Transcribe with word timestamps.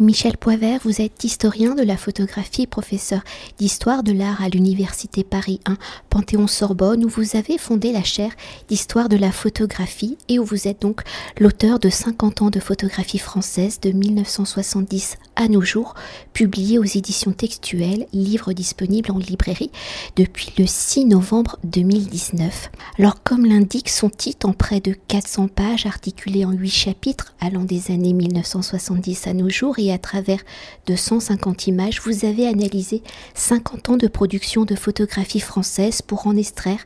Michel 0.00 0.36
Poivert, 0.36 0.78
vous 0.84 1.00
êtes 1.00 1.24
historien 1.24 1.74
de 1.74 1.82
la 1.82 1.96
photographie, 1.96 2.68
professeur 2.68 3.20
d'histoire 3.58 4.04
de 4.04 4.12
l'art 4.12 4.40
à 4.40 4.48
l'Université 4.48 5.24
Paris 5.24 5.58
1 5.66 5.76
Panthéon-Sorbonne, 6.08 7.04
où 7.04 7.08
vous 7.08 7.34
avez 7.34 7.58
fondé 7.58 7.90
la 7.90 8.04
chaire 8.04 8.30
d'histoire 8.68 9.08
de 9.08 9.16
la 9.16 9.32
photographie 9.32 10.16
et 10.28 10.38
où 10.38 10.44
vous 10.44 10.68
êtes 10.68 10.82
donc 10.82 11.02
l'auteur 11.40 11.80
de 11.80 11.90
50 11.90 12.42
ans 12.42 12.50
de 12.50 12.60
photographie 12.60 13.18
française 13.18 13.80
de 13.80 13.90
1970 13.90 15.16
à 15.34 15.48
nos 15.48 15.62
jours, 15.62 15.94
publié 16.32 16.78
aux 16.78 16.84
éditions 16.84 17.32
textuelles, 17.32 18.06
livre 18.12 18.52
disponible 18.52 19.10
en 19.10 19.18
librairie 19.18 19.72
depuis 20.14 20.52
le 20.58 20.66
6 20.68 21.06
novembre 21.06 21.58
2019. 21.64 22.70
Alors, 23.00 23.20
comme 23.24 23.44
l'indique 23.44 23.88
son 23.88 24.10
titre 24.10 24.48
en 24.48 24.52
près 24.52 24.78
de 24.78 24.94
400 25.08 25.48
pages, 25.48 25.86
articulé 25.86 26.44
en 26.44 26.52
8 26.52 26.70
chapitres 26.70 27.34
allant 27.40 27.64
des 27.64 27.90
années 27.90 28.12
1970 28.12 29.26
à 29.26 29.32
nos 29.32 29.48
jours 29.48 29.76
et 29.80 29.87
à 29.92 29.98
travers 29.98 30.40
de 30.86 30.96
150 30.96 31.66
images, 31.66 32.00
vous 32.02 32.24
avez 32.24 32.46
analysé 32.46 33.02
50 33.34 33.90
ans 33.90 33.96
de 33.96 34.08
production 34.08 34.64
de 34.64 34.74
photographie 34.74 35.40
française 35.40 36.02
pour 36.02 36.26
en 36.26 36.36
extraire 36.36 36.84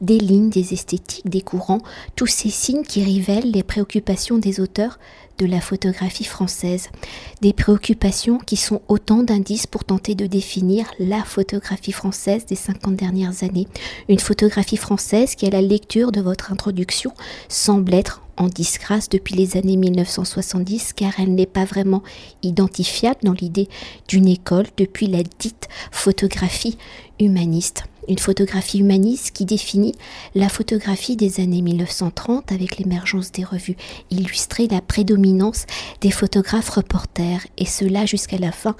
des 0.00 0.18
lignes, 0.18 0.50
des 0.50 0.72
esthétiques, 0.72 1.28
des 1.28 1.40
courants, 1.40 1.82
tous 2.16 2.26
ces 2.26 2.50
signes 2.50 2.82
qui 2.82 3.04
révèlent 3.04 3.50
les 3.50 3.62
préoccupations 3.62 4.38
des 4.38 4.60
auteurs 4.60 4.98
de 5.38 5.46
la 5.46 5.60
photographie 5.60 6.24
française. 6.24 6.88
Des 7.40 7.52
préoccupations 7.52 8.38
qui 8.38 8.56
sont 8.56 8.82
autant 8.88 9.22
d'indices 9.22 9.66
pour 9.66 9.84
tenter 9.84 10.14
de 10.14 10.26
définir 10.26 10.86
la 10.98 11.22
photographie 11.24 11.92
française 11.92 12.46
des 12.46 12.56
50 12.56 12.96
dernières 12.96 13.42
années. 13.42 13.68
Une 14.08 14.18
photographie 14.18 14.76
française 14.76 15.34
qui, 15.34 15.46
à 15.46 15.50
la 15.50 15.62
lecture 15.62 16.12
de 16.12 16.20
votre 16.20 16.52
introduction, 16.52 17.12
semble 17.48 17.94
être 17.94 18.22
en 18.36 18.48
disgrâce 18.48 19.08
depuis 19.08 19.34
les 19.34 19.56
années 19.56 19.76
1970 19.76 20.92
car 20.92 21.12
elle 21.18 21.34
n'est 21.34 21.46
pas 21.46 21.64
vraiment 21.64 22.02
identifiable 22.42 23.20
dans 23.22 23.32
l'idée 23.32 23.68
d'une 24.08 24.26
école 24.26 24.66
depuis 24.76 25.06
la 25.06 25.22
dite 25.22 25.68
photographie 25.92 26.76
humaniste 27.20 27.84
une 28.08 28.18
photographie 28.18 28.78
humaniste 28.78 29.30
qui 29.32 29.44
définit 29.44 29.94
la 30.34 30.48
photographie 30.48 31.16
des 31.16 31.40
années 31.40 31.62
1930 31.62 32.52
avec 32.52 32.78
l'émergence 32.78 33.32
des 33.32 33.44
revues 33.44 33.76
illustrées, 34.10 34.68
la 34.68 34.80
prédominance 34.80 35.66
des 36.00 36.10
photographes 36.10 36.70
reporters, 36.70 37.46
et 37.58 37.66
cela 37.66 38.06
jusqu'à 38.06 38.38
la 38.38 38.52
fin 38.52 38.76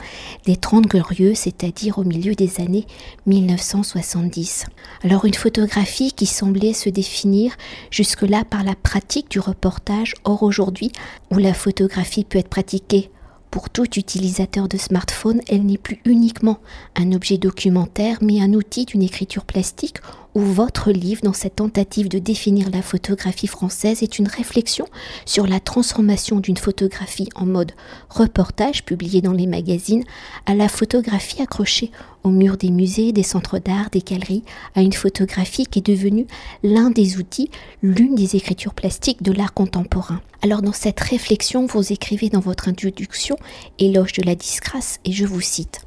des 0.47 0.57
Trente 0.57 0.87
Glorieux, 0.87 1.35
c'est-à-dire 1.35 1.99
au 1.99 2.05
milieu 2.05 2.35
des 2.35 2.61
années 2.61 2.87
1970. 3.27 4.67
Alors 5.03 5.25
une 5.25 5.35
photographie 5.35 6.13
qui 6.13 6.27
semblait 6.27 6.73
se 6.73 6.89
définir 6.89 7.57
jusque-là 7.91 8.45
par 8.45 8.65
la 8.65 8.75
pratique 8.75 9.31
du 9.31 9.41
reportage, 9.41 10.15
or 10.25 10.43
aujourd'hui, 10.43 10.91
où 11.31 11.39
la 11.39 11.55
photographie 11.55 12.25
peut 12.25 12.39
être 12.39 12.49
pratiquée 12.49 13.11
pour 13.55 13.71
tout 13.71 13.97
utilisateur 13.97 14.67
de 14.67 14.77
smartphone, 14.77 15.41
elle 15.47 15.65
n'est 15.65 15.79
plus 15.79 16.01
uniquement 16.07 16.59
un 16.97 17.13
objet 17.13 17.39
documentaire, 17.39 18.19
mais 18.21 18.43
un 18.43 18.53
outil 18.53 18.85
d'une 18.85 19.05
écriture 19.05 19.45
plastique 19.45 19.99
où 20.35 20.41
votre 20.41 20.91
livre, 20.91 21.23
dans 21.23 21.33
cette 21.33 21.57
tentative 21.57 22.09
de 22.09 22.19
définir 22.19 22.71
la 22.71 22.83
photographie 22.83 23.47
française, 23.47 24.03
est 24.03 24.19
une 24.19 24.29
réflexion 24.29 24.87
sur 25.27 25.47
la 25.47 25.61
transformation 25.61 26.41
d'une 26.41 26.57
photographie 26.57 27.29
en 27.35 27.47
mode 27.47 27.73
reportage 28.11 28.85
publié 28.85 29.21
dans 29.21 29.33
les 29.33 29.47
magazines 29.47 30.05
à 30.47 30.55
la 30.55 30.69
photographie 30.69 31.43
accrochée 31.43 31.91
au 32.25 32.31
mur 32.31 32.57
des 32.57 32.71
musées, 32.71 33.13
des 33.13 33.23
centres 33.23 33.59
d'art, 33.59 33.91
des 33.91 34.01
galeries, 34.01 34.45
à 34.75 34.83
une 34.83 34.93
photographie 34.93 35.67
qui 35.67 35.81
est 35.81 35.87
devenue 35.87 36.27
l'un 36.63 36.91
des 36.91 37.19
outils, 37.19 37.51
l'une 37.83 38.15
des 38.15 38.35
écritures 38.35 38.75
plastiques 38.75 39.23
de 39.23 39.33
l'art 39.33 39.53
contemporain. 39.53 40.21
Alors 40.43 40.63
dans 40.63 40.73
cette 40.73 41.01
réflexion, 41.01 41.67
vous 41.67 41.93
écrivez 41.93 42.31
dans 42.31 42.41
votre 42.41 42.69
introduction 42.69 43.37
Éloge 43.79 44.15
de 44.15 44.23
la 44.23 44.35
disgrâce, 44.35 44.99
et 45.05 45.13
je 45.13 45.27
vous 45.27 45.41
cite. 45.41 45.83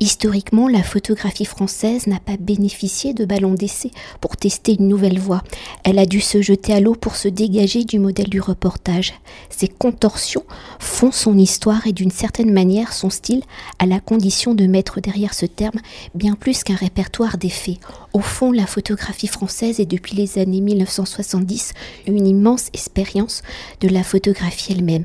Historiquement, 0.00 0.66
la 0.66 0.82
photographie 0.82 1.44
française 1.44 2.08
n'a 2.08 2.18
pas 2.18 2.36
bénéficié 2.36 3.14
de 3.14 3.24
ballons 3.24 3.54
d'essai 3.54 3.92
pour 4.20 4.36
tester 4.36 4.76
une 4.78 4.88
nouvelle 4.88 5.20
voie. 5.20 5.42
Elle 5.84 6.00
a 6.00 6.04
dû 6.04 6.20
se 6.20 6.42
jeter 6.42 6.74
à 6.74 6.80
l'eau 6.80 6.94
pour 6.94 7.14
se 7.14 7.28
dégager 7.28 7.84
du 7.84 8.00
modèle 8.00 8.28
du 8.28 8.40
reportage. 8.40 9.14
Ses 9.50 9.68
contorsions 9.68 10.44
font 10.80 11.12
son 11.12 11.38
histoire 11.38 11.86
et 11.86 11.92
d'une 11.92 12.10
certaine 12.10 12.52
manière 12.52 12.92
son 12.92 13.08
style 13.08 13.42
à 13.78 13.86
la 13.86 14.00
condition 14.00 14.54
de 14.54 14.66
mettre 14.66 15.00
derrière 15.00 15.32
ce 15.32 15.46
terme 15.46 15.80
bien 16.14 16.34
plus 16.34 16.64
qu'un 16.64 16.74
répertoire 16.74 17.38
d'effets. 17.38 17.78
Au 18.12 18.20
fond, 18.20 18.50
la 18.50 18.66
photographie 18.66 19.28
française 19.28 19.78
est 19.78 19.86
depuis 19.86 20.16
les 20.16 20.38
années 20.38 20.60
1970 20.60 21.72
une 22.08 22.26
immense 22.26 22.68
expérience 22.72 23.42
de 23.80 23.88
la 23.88 24.02
photographie 24.02 24.72
elle-même. 24.72 25.04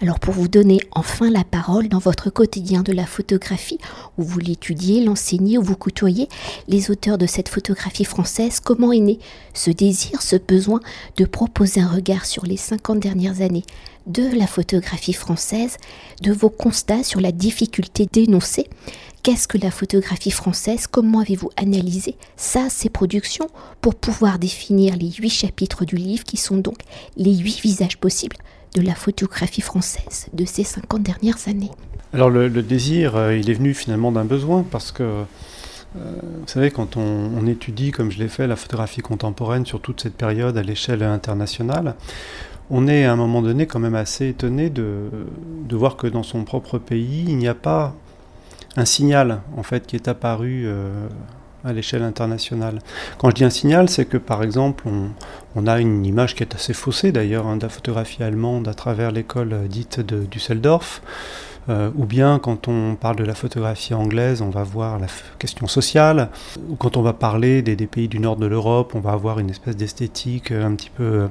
Alors 0.00 0.20
pour 0.20 0.32
vous 0.32 0.46
donner 0.46 0.78
enfin 0.92 1.28
la 1.28 1.42
parole 1.42 1.88
dans 1.88 1.98
votre 1.98 2.30
quotidien 2.30 2.82
de 2.82 2.92
la 2.92 3.04
photographie, 3.04 3.78
où 4.16 4.22
vous 4.22 4.38
l'étudiez, 4.38 5.04
l'enseignez, 5.04 5.58
où 5.58 5.62
vous 5.62 5.74
côtoyez 5.74 6.28
les 6.68 6.92
auteurs 6.92 7.18
de 7.18 7.26
cette 7.26 7.48
photographie 7.48 8.04
française, 8.04 8.60
comment 8.60 8.92
est 8.92 9.00
né 9.00 9.18
ce 9.54 9.72
désir, 9.72 10.22
ce 10.22 10.36
besoin 10.36 10.78
de 11.16 11.24
proposer 11.24 11.80
un 11.80 11.88
regard 11.88 12.26
sur 12.26 12.46
les 12.46 12.56
50 12.56 13.00
dernières 13.00 13.40
années 13.40 13.64
de 14.06 14.22
la 14.38 14.46
photographie 14.46 15.12
française, 15.12 15.76
de 16.22 16.32
vos 16.32 16.48
constats 16.48 17.02
sur 17.02 17.20
la 17.20 17.32
difficulté 17.32 18.06
d'énoncer 18.10 18.68
Qu'est-ce 19.24 19.48
que 19.48 19.58
la 19.58 19.72
photographie 19.72 20.30
française 20.30 20.86
Comment 20.86 21.20
avez-vous 21.20 21.50
analysé 21.56 22.14
ça, 22.36 22.70
ces 22.70 22.88
productions, 22.88 23.48
pour 23.80 23.96
pouvoir 23.96 24.38
définir 24.38 24.96
les 24.96 25.10
huit 25.10 25.28
chapitres 25.28 25.84
du 25.84 25.96
livre 25.96 26.22
qui 26.22 26.36
sont 26.36 26.56
donc 26.56 26.78
les 27.16 27.36
huit 27.36 27.60
visages 27.60 27.98
possibles 27.98 28.36
de 28.78 28.86
la 28.86 28.94
photographie 28.94 29.60
française 29.60 30.28
de 30.32 30.44
ces 30.44 30.62
50 30.62 31.02
dernières 31.02 31.48
années. 31.48 31.70
Alors 32.14 32.30
le, 32.30 32.48
désir, 32.62 33.16
euh, 33.16 33.36
il 33.36 33.50
est 33.50 33.54
venu 33.54 33.74
finalement 33.74 34.12
d'un 34.12 34.24
besoin 34.24 34.64
parce 34.70 34.92
que, 34.92 35.02
euh, 35.02 35.24
vous 35.96 36.46
savez, 36.46 36.70
quand 36.70 36.96
on, 36.96 37.46
étudie, 37.46 37.90
comme 37.90 38.10
je 38.10 38.18
l'ai 38.18 38.28
fait, 38.28 38.46
la 38.46 38.56
photographie 38.56 39.00
contemporaine 39.00 39.66
sur 39.66 39.80
toute 39.80 40.00
cette 40.00 40.14
période 40.14 40.56
à 40.56 40.62
l'échelle 40.62 41.02
internationale, 41.02 41.96
on 42.70 42.86
est 42.86 43.04
à 43.04 43.12
un 43.12 43.16
moment 43.16 43.42
donné 43.42 43.66
quand 43.66 43.80
même 43.80 43.94
assez 43.94 44.28
étonné 44.28 44.70
de, 44.70 45.10
voir 45.70 45.96
que 45.96 46.06
dans 46.06 46.22
son 46.22 46.44
propre 46.44 46.78
pays, 46.78 47.24
il 47.26 47.36
n'y 47.36 47.48
a 47.48 47.54
pas 47.54 47.94
un 48.76 48.84
signal 48.84 49.40
en 49.56 49.62
fait 49.62 49.86
qui 49.86 49.96
est 49.96 50.06
apparu 50.06 50.64
euh, 50.66 51.08
à 51.64 51.72
l'échelle 51.72 52.02
internationale. 52.02 52.78
Quand 53.18 53.30
je 53.30 53.34
dis 53.34 53.44
un 53.44 53.50
signal, 53.50 53.88
c'est 53.88 54.04
que 54.04 54.16
par 54.16 54.42
exemple, 54.42 54.84
on, 55.56 55.66
a 55.66 55.80
une 55.80 56.06
image 56.06 56.36
qui 56.36 56.44
est 56.44 56.54
assez 56.54 56.72
faussée 56.72 57.10
d'ailleurs 57.10 57.46
hein, 57.46 57.56
de 57.56 57.62
la 57.62 57.68
photographie 57.68 58.22
allemande 58.22 58.68
à 58.68 58.74
travers 58.74 59.10
l'école 59.10 59.52
euh, 59.52 59.66
dite 59.66 60.00
de 60.00 60.24
Düsseldorf. 60.24 61.02
Euh, 61.68 61.90
ou 61.96 62.06
bien 62.06 62.38
quand 62.38 62.66
on 62.68 62.94
parle 62.94 63.16
de 63.16 63.24
la 63.24 63.34
photographie 63.34 63.92
anglaise, 63.92 64.40
on 64.40 64.48
va 64.48 64.62
voir 64.62 64.98
la 64.98 65.08
question 65.38 65.66
sociale, 65.66 66.30
ou 66.70 66.76
quand 66.76 66.96
on 66.96 67.02
va 67.02 67.12
parler 67.12 67.60
des, 67.60 67.76
pays 67.86 68.08
du 68.08 68.20
nord 68.20 68.36
de 68.36 68.46
l'Europe, 68.46 68.92
on 68.94 69.00
va 69.00 69.12
avoir 69.12 69.38
une 69.38 69.50
espèce 69.50 69.76
d'esthétique 69.76 70.50
euh, 70.50 70.64
un 70.64 70.74
petit 70.74 70.90
peu 70.90 71.28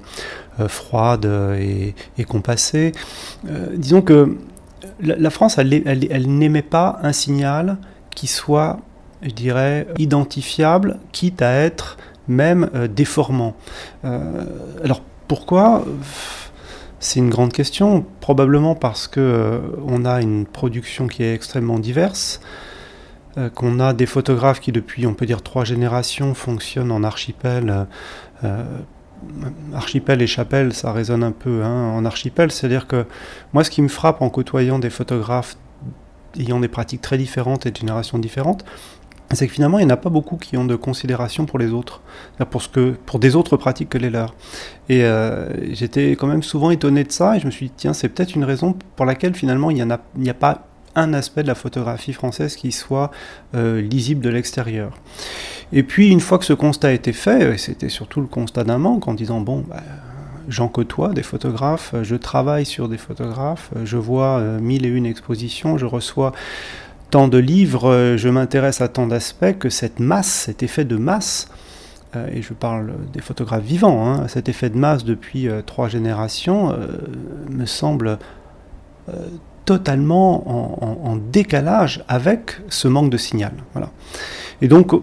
froide 0.68 1.26
et, 1.60 1.94
compassée. 2.26 2.92
disons 3.76 4.02
que 4.02 4.38
la, 5.00 5.30
France, 5.30 5.58
elle, 5.58 5.74
elle 5.86 6.38
n'aimait 6.38 6.64
pas 6.64 7.00
un 7.04 7.14
signal 7.14 7.78
qui 8.12 8.26
soit 8.28 8.80
je 9.22 9.32
dirais, 9.32 9.88
identifiable, 9.98 11.00
quitte 11.12 11.42
à 11.42 11.52
être 11.52 11.98
même 12.28 12.70
euh, 12.76 12.88
déformant. 12.88 13.56
Euh, 14.06 14.46
alors 14.84 15.02
pourquoi? 15.28 15.84
C'est 17.00 17.20
une 17.20 17.30
grande 17.30 17.54
question, 17.54 18.06
probablement 18.22 18.76
parce 18.76 19.08
que 19.08 19.20
euh, 19.20 19.60
on 19.86 20.04
a 20.06 20.22
une 20.22 20.46
production 20.46 21.08
qui 21.08 21.24
est 21.24 21.34
extrêmement 21.34 21.80
diverse, 21.80 22.42
qu'on 23.54 23.80
a 23.80 23.94
des 23.94 24.08
photographes 24.08 24.60
qui 24.60 24.72
depuis, 24.72 25.06
on 25.06 25.14
peut 25.14 25.28
dire, 25.28 25.44
trois 25.44 25.64
générations 25.64 26.34
fonctionnent 26.34 26.92
en 26.92 27.04
archipel. 27.04 27.86
archipel 29.76 30.24
et 30.24 30.28
chapelle, 30.28 30.74
ça 30.74 30.92
résonne 30.92 31.24
un 31.24 31.32
peu 31.32 31.64
hein, 31.64 31.92
en 31.92 32.04
archipel, 32.04 32.52
c'est-à-dire 32.52 32.88
que 32.88 33.06
moi, 33.54 33.64
ce 33.64 33.70
qui 33.70 33.84
me 33.84 33.90
frappe 33.90 34.24
en 34.24 34.32
côtoyant 34.32 34.80
des 34.80 34.90
photographes 34.90 35.56
ayant 36.40 36.60
des 36.60 36.68
pratiques 36.68 37.02
très 37.02 37.20
différentes 37.20 37.68
et 37.68 37.72
de 37.72 37.78
générations 37.78 38.18
différentes, 38.18 38.66
c'est 39.36 39.48
que 39.48 39.54
finalement, 39.54 39.80
il 39.80 39.86
n'y 39.86 39.92
en 39.92 39.96
a 39.96 39.98
pas 39.98 40.10
beaucoup 40.10 40.38
qui 40.38 40.56
ont 40.56 40.66
de 40.66 40.76
considération 40.76 41.46
pour 41.46 41.60
les 41.60 41.72
autres, 41.72 42.02
pour, 42.50 42.62
ce 42.62 42.70
que, 42.70 42.92
pour 43.06 43.20
des 43.20 43.36
autres 43.36 43.58
pratiques 43.58 43.90
que 43.90 43.98
les 43.98 44.10
leurs. 44.10 44.34
Et 44.88 45.04
euh, 45.04 45.50
j'étais 45.74 46.12
quand 46.12 46.28
même 46.28 46.44
souvent 46.44 46.72
étonné 46.72 47.04
de 47.04 47.12
ça, 47.12 47.36
et 47.36 47.40
je 47.40 47.46
me 47.46 47.52
suis 47.52 47.68
dit, 47.68 47.74
tiens, 47.76 47.94
c'est 47.94 48.10
peut-être 48.10 48.36
une 48.36 48.46
raison 48.46 48.76
pour 48.96 49.06
laquelle 49.06 49.36
finalement, 49.36 49.70
il 49.70 49.86
n'y 50.16 50.30
a, 50.30 50.34
pas 50.34 50.68
un 50.96 51.14
aspect 51.14 51.44
de 51.44 51.48
la 51.48 51.56
photographie 51.56 52.14
française 52.14 52.56
qui 52.56 52.72
soit 52.72 53.12
euh, 53.54 53.82
lisible 53.82 54.22
de 54.22 54.30
l'extérieur. 54.30 54.92
Et 55.74 55.84
puis, 55.84 56.10
une 56.10 56.22
fois 56.22 56.40
que 56.40 56.46
ce 56.46 56.54
constat 56.54 56.88
a 56.88 56.92
été 56.92 57.12
fait, 57.12 57.54
et 57.54 57.58
c'était 57.58 57.90
surtout 57.90 58.22
le 58.22 58.28
constat 58.28 58.64
d'un 58.64 58.78
manque, 58.78 59.10
en 59.10 59.14
disant, 59.14 59.42
bon, 59.42 59.66
bah, 59.68 59.84
j'en 60.48 60.70
côtoie 60.70 61.10
des 61.10 61.24
photographes, 61.24 61.94
je 62.04 62.16
travaille 62.16 62.66
sur 62.66 62.88
des 62.88 62.98
photographes, 62.98 63.72
je 63.84 63.98
vois 63.98 64.40
euh, 64.40 64.60
mille 64.60 64.86
et 64.86 64.90
une 64.90 65.06
expositions, 65.06 65.78
je 65.78 65.86
reçois 65.86 66.32
tant 67.10 67.28
de 67.28 67.38
livres, 67.38 67.90
euh, 67.90 68.18
je 68.18 68.30
m'intéresse 68.30 68.82
à 68.82 68.88
tant 68.88 69.08
d'aspects 69.08 69.58
que 69.58 69.70
cette 69.70 70.00
masse, 70.00 70.28
cet 70.28 70.64
effet 70.64 70.86
de 70.86 70.98
masse, 70.98 71.50
et 72.32 72.42
je 72.42 72.54
parle 72.54 72.94
des 73.14 73.22
photographes 73.22 73.64
vivants, 73.64 74.08
hein, 74.08 74.28
cet 74.28 74.50
effet 74.50 74.72
de 74.72 74.78
masse 74.78 75.04
depuis 75.04 75.50
trois 75.68 75.88
générations 75.88 76.76
me 77.48 77.66
semble 77.68 78.18
totalement 79.66 81.06
en, 81.06 81.16
décalage 81.18 82.04
avec 82.08 82.58
ce 82.70 82.88
manque 82.88 83.12
de 83.12 83.18
signal. 83.18 83.52
Voilà. 83.74 83.92
Et 84.64 84.68
donc, 84.68 84.94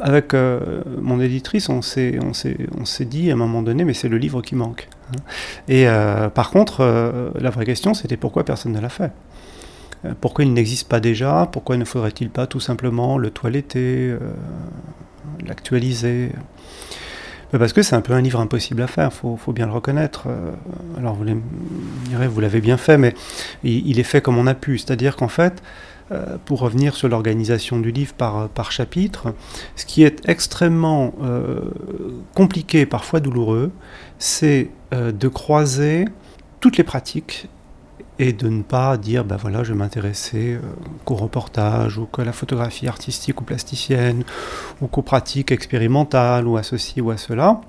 avec 0.00 0.34
mon 1.00 1.20
éditrice, 1.20 1.70
on 1.70 1.80
s'est, 1.80 2.18
dit 3.06 3.30
à 3.30 3.34
un 3.34 3.36
moment 3.36 3.62
donné, 3.62 3.84
mais 3.84 3.94
c'est 3.94 4.08
le 4.08 4.18
livre 4.18 4.42
qui 4.42 4.56
manque. 4.56 4.88
Hein. 5.08 5.20
Et 5.68 5.86
par 6.34 6.50
contre, 6.50 7.32
la 7.40 7.50
vraie 7.50 7.64
question, 7.64 7.94
c'était 7.94 8.18
pourquoi 8.18 8.44
personne 8.44 8.72
ne 8.72 8.80
l'a 8.80 8.90
fait? 8.90 9.10
euh, 9.10 9.29
pourquoi 10.20 10.44
il 10.44 10.52
n'existe 10.52 10.88
pas 10.88 11.00
déjà? 11.00 11.48
Pourquoi 11.50 11.76
ne 11.76 11.84
faudrait-il 11.84 12.30
pas 12.30 12.46
tout 12.46 12.60
simplement 12.60 13.18
le 13.18 13.30
toiletter, 13.30 14.08
euh, 14.10 14.18
l'actualiser? 15.46 16.32
Bah, 17.52 17.58
parce 17.58 17.72
que 17.72 17.82
c'est 17.82 17.96
un 17.96 18.00
peu 18.00 18.14
un 18.14 18.22
livre 18.22 18.40
impossible 18.40 18.80
à 18.82 18.86
faire, 18.86 19.10
il 19.12 19.36
faut, 19.38 19.52
bien 19.52 19.66
le 19.66 19.72
reconnaître. 19.72 20.24
Euh, 20.28 20.52
alors 20.96 21.14
vous 21.14 21.24
direz, 22.08 22.28
vous 22.28 22.40
l'avez 22.40 22.60
bien 22.60 22.78
fait, 22.78 22.96
mais 22.96 23.14
il, 23.62 23.98
est 23.98 24.04
fait 24.04 24.22
comme 24.22 24.38
on 24.38 24.46
a 24.46 24.54
pu. 24.54 24.78
C'est-à-dire 24.78 25.16
qu'en 25.16 25.28
fait, 25.28 25.62
pour 26.44 26.58
revenir 26.58 26.96
sur 26.96 27.08
l'organisation 27.08 27.78
du 27.78 27.92
livre 27.92 28.14
par, 28.14 28.48
par 28.48 28.72
chapitre, 28.72 29.32
ce 29.76 29.84
qui 29.84 30.02
est 30.02 30.28
extrêmement 30.28 31.14
compliqué, 32.34 32.84
parfois 32.84 33.20
douloureux, 33.20 33.70
c'est 34.18 34.70
de 34.92 35.28
croiser 35.28 36.06
toutes 36.58 36.78
les 36.78 36.84
pratiques 36.84 37.48
et 38.20 38.34
de 38.34 38.48
ne 38.50 38.62
pas 38.62 38.98
dire, 38.98 39.24
ben 39.24 39.36
voilà, 39.36 39.64
je 39.64 39.72
vais 39.72 39.78
m'intéresser 39.78 40.52
euh, 40.52 40.60
qu'au 41.06 41.14
reportage 41.14 41.96
ou 41.96 42.04
qu'à 42.04 42.22
la 42.22 42.32
photographie 42.32 42.86
artistique 42.86 43.40
ou 43.40 43.44
plasticienne 43.44 44.24
ou 44.82 44.88
qu'aux 44.88 45.00
pratiques 45.00 45.50
expérimentales 45.52 46.46
ou 46.46 46.58
à 46.58 46.62
ceci 46.62 47.00
ou 47.00 47.10
à 47.10 47.16
cela, 47.16 47.62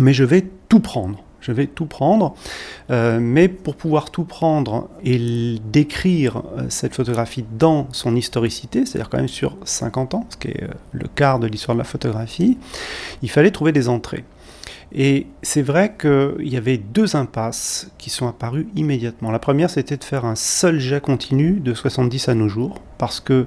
mais 0.00 0.14
je 0.14 0.24
vais 0.24 0.46
tout 0.70 0.80
prendre. 0.80 1.22
Je 1.40 1.52
vais 1.52 1.66
tout 1.66 1.84
prendre, 1.84 2.34
euh, 2.90 3.18
mais 3.20 3.48
pour 3.48 3.76
pouvoir 3.76 4.10
tout 4.10 4.24
prendre 4.24 4.88
et 5.04 5.58
décrire 5.70 6.38
euh, 6.56 6.66
cette 6.70 6.94
photographie 6.94 7.44
dans 7.58 7.86
son 7.92 8.16
historicité, 8.16 8.86
c'est-à-dire 8.86 9.10
quand 9.10 9.18
même 9.18 9.28
sur 9.28 9.56
50 9.62 10.14
ans, 10.14 10.26
ce 10.30 10.36
qui 10.38 10.48
est 10.48 10.64
le 10.92 11.06
quart 11.14 11.38
de 11.38 11.46
l'histoire 11.46 11.76
de 11.76 11.80
la 11.80 11.84
photographie, 11.84 12.56
il 13.22 13.30
fallait 13.30 13.50
trouver 13.50 13.72
des 13.72 13.90
entrées. 13.90 14.24
Et 14.92 15.26
c'est 15.42 15.62
vrai 15.62 15.94
qu'il 16.00 16.48
y 16.48 16.56
avait 16.56 16.78
deux 16.78 17.14
impasses 17.14 17.90
qui 17.98 18.10
sont 18.10 18.26
apparues 18.26 18.68
immédiatement. 18.74 19.30
La 19.30 19.38
première, 19.38 19.70
c'était 19.70 19.96
de 19.96 20.04
faire 20.04 20.24
un 20.24 20.34
seul 20.34 20.78
jet 20.78 21.00
continu 21.00 21.60
de 21.60 21.74
70 21.74 22.28
à 22.28 22.34
nos 22.34 22.48
jours, 22.48 22.80
parce 22.96 23.20
que 23.20 23.46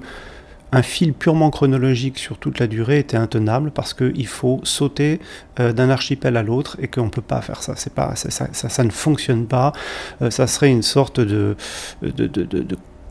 un 0.74 0.82
fil 0.82 1.12
purement 1.12 1.50
chronologique 1.50 2.18
sur 2.18 2.38
toute 2.38 2.58
la 2.58 2.66
durée 2.66 2.98
était 2.98 3.18
intenable 3.18 3.70
parce 3.72 3.92
qu'il 3.92 4.26
faut 4.26 4.58
sauter 4.62 5.20
euh, 5.60 5.74
d'un 5.74 5.90
archipel 5.90 6.34
à 6.38 6.42
l'autre 6.42 6.78
et 6.80 6.88
qu'on 6.88 7.04
ne 7.04 7.10
peut 7.10 7.20
pas 7.20 7.42
faire 7.42 7.62
ça. 7.62 7.74
Ça, 7.76 8.84
ne 8.84 8.90
fonctionne 8.90 9.46
pas. 9.46 9.74
Euh, 10.22 10.30
ça 10.30 10.46
serait 10.46 10.70
une 10.70 10.80
sorte 10.80 11.20
de 11.20 11.56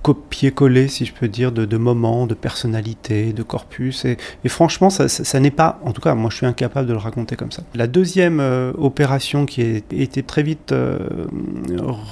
copier-coller, 0.01 0.87
si 0.87 1.05
je 1.05 1.13
peux 1.13 1.27
dire, 1.27 1.51
de, 1.51 1.77
moments, 1.77 2.25
de 2.27 2.33
personnalités, 2.33 3.33
de 3.33 3.43
corpus. 3.43 4.05
Et, 4.05 4.17
franchement, 4.47 4.89
ça, 4.89 5.39
n'est 5.39 5.51
pas, 5.51 5.79
en 5.83 5.91
tout 5.91 6.01
cas, 6.01 6.15
moi 6.15 6.29
je 6.29 6.37
suis 6.37 6.45
incapable 6.45 6.87
de 6.87 6.93
le 6.93 6.99
raconter 6.99 7.35
comme 7.35 7.51
ça. 7.51 7.63
La 7.75 7.87
deuxième 7.87 8.39
euh, 8.39 8.71
opération 8.77 9.45
qui 9.45 9.61
a 9.61 9.81
été 9.91 10.23
très 10.23 10.43
vite 10.43 10.71
euh, 10.71 10.99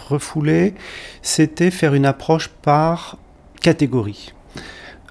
refoulée, 0.07 0.74
c'était 1.21 1.71
faire 1.71 1.94
une 1.94 2.06
approche 2.06 2.50
par 2.62 3.18
catégorie. 3.62 4.33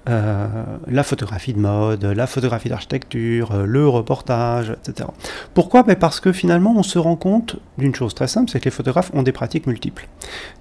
Euh, 0.09 0.47
la 0.87 1.03
photographie 1.03 1.53
de 1.53 1.59
mode, 1.59 2.05
la 2.05 2.27
photographie 2.27 2.69
d'architecture, 2.69 3.53
euh, 3.53 3.67
le 3.67 3.87
reportage, 3.87 4.71
etc. 4.71 5.09
Pourquoi? 5.53 5.83
Ben 5.83 5.97
Parce 5.97 6.21
que 6.21 6.33
finalement, 6.33 6.75
on 6.77 6.83
se 6.83 6.99
rend 6.99 7.17
compte 7.17 7.57
d'une 7.77 7.95
chose 7.95 8.15
très 8.15 8.29
simple, 8.29 8.51
c'est 8.51 8.59
que 8.61 8.65
les 8.67 8.71
photographes 8.71 9.11
ont 9.13 9.23
des 9.23 9.33
pratiques 9.33 9.67
multiples. 9.67 10.09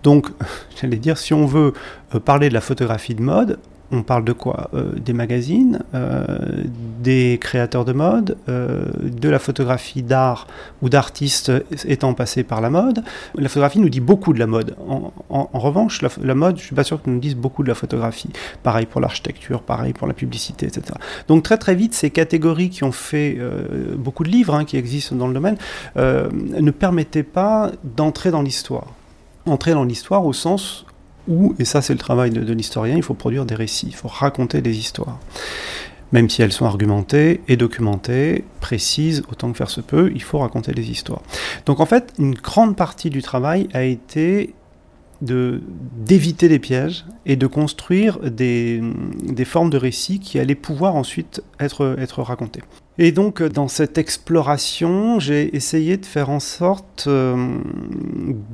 Donc, 0.04 0.28
j'allais 0.82 0.98
dire, 0.98 1.18
si 1.18 1.34
on 1.34 1.46
veut 1.46 1.74
euh, 2.14 2.20
parler 2.20 2.50
de 2.50 2.54
la 2.54 2.62
photographie 2.62 3.16
de 3.16 3.22
mode, 3.22 3.60
on 3.92 4.04
parle 4.04 4.26
de 4.26 4.34
quoi 4.34 4.70
euh, 4.74 4.94
Des 5.00 5.14
magazines, 5.14 5.80
euh, 5.94 6.64
des 7.00 7.38
créateurs 7.40 7.86
de 7.86 7.94
mode, 7.94 8.38
euh, 8.50 8.84
de 9.02 9.30
la 9.30 9.40
photographie 9.40 10.04
d'art 10.04 10.48
ou 10.82 10.90
d'artistes 10.90 11.52
étant 11.86 12.14
passés 12.14 12.44
par 12.44 12.60
la 12.60 12.70
mode. 12.70 13.04
La 13.36 13.48
photographie 13.48 13.80
nous 13.80 13.90
dit 13.90 14.02
beaucoup 14.02 14.34
de 14.34 14.40
la 14.40 14.48
mode. 14.48 14.76
En, 15.30 15.48
revanche, 15.54 16.02
la, 16.02 16.36
mode, 16.36 16.58
je 16.58 16.62
ne 16.64 16.66
suis 16.66 16.76
pas 16.76 16.84
sûr 16.84 17.02
que 17.02 17.10
nous 17.10 17.20
dise 17.20 17.36
beaucoup 17.36 17.64
de 17.64 17.70
la 17.70 17.76
photographie. 17.76 18.30
Pareil 18.64 18.86
pour 18.86 19.00
l'architecture, 19.00 19.62
pareil 19.62 19.94
pour 19.94 20.08
la 20.08 20.14
publicité, 20.14 20.66
etc. 20.66 20.94
Donc 21.28 21.44
très 21.44 21.58
très 21.58 21.76
vite, 21.76 21.94
ces 21.94 22.10
catégories 22.10 22.70
qui 22.70 22.84
ont 22.84 22.92
fait 22.92 23.38
beaucoup 23.96 24.24
de 24.24 24.30
livres 24.30 24.54
hein, 24.54 24.66
qui 24.66 24.78
existent 24.78 25.16
dans 25.16 25.28
le 25.28 25.34
domaine 25.34 25.58
ne 25.96 26.72
permettaient 26.72 27.24
pas 27.24 27.72
d'entrer 27.84 28.32
dans 28.32 28.42
l'histoire. 28.42 28.88
Entrer 29.46 29.72
dans 29.72 29.84
l'histoire 29.84 30.26
au 30.26 30.34
sens 30.34 30.86
et 31.60 31.66
ça 31.66 31.82
c'est 31.82 31.94
le 31.94 32.00
travail 32.00 32.32
de, 32.32 32.54
l'historien, 32.54 32.96
il 32.96 33.04
faut 33.04 33.14
produire 33.14 33.46
des 33.46 33.56
récits, 33.56 33.88
il 33.88 33.96
faut 33.96 34.08
raconter 34.08 34.62
des 34.62 34.78
histoires. 34.78 35.20
Même 36.14 36.30
si 36.30 36.42
elles 36.42 36.54
sont 36.54 36.66
argumentées 36.66 37.42
et 37.50 37.58
documentées, 37.58 38.46
précises, 38.62 39.24
autant 39.30 39.52
que 39.52 39.58
faire 39.58 39.70
se 39.70 39.82
peut, 39.82 40.10
il 40.16 40.24
faut 40.24 40.40
raconter 40.40 40.72
des 40.72 40.90
histoires. 40.90 41.22
Donc 41.66 41.82
en 41.82 41.86
fait, 41.86 42.14
une 42.18 42.34
grande 42.34 42.78
partie 42.78 43.10
du 43.10 43.22
travail 43.22 43.68
a 43.74 43.84
été 43.84 44.54
d'éviter 45.22 46.48
les 46.48 46.60
pièges 46.60 47.06
et 47.26 47.36
de 47.36 47.48
construire 47.48 48.20
des, 48.20 48.82
des, 49.24 49.46
formes 49.46 49.70
de 49.70 49.78
récits 49.78 50.20
qui 50.20 50.38
allaient 50.38 50.54
pouvoir 50.56 50.96
ensuite 50.96 51.42
être, 51.60 51.96
être 52.00 52.22
racontées. 52.22 52.62
Et 53.00 53.12
donc, 53.12 53.42
dans 53.42 53.68
cette 53.68 53.98
exploration, 53.98 55.20
j'ai 55.20 55.56
essayé 55.56 55.98
de 55.98 56.06
faire 56.06 56.30
en 56.30 56.40
sorte 56.40 57.06
euh, 57.08 57.58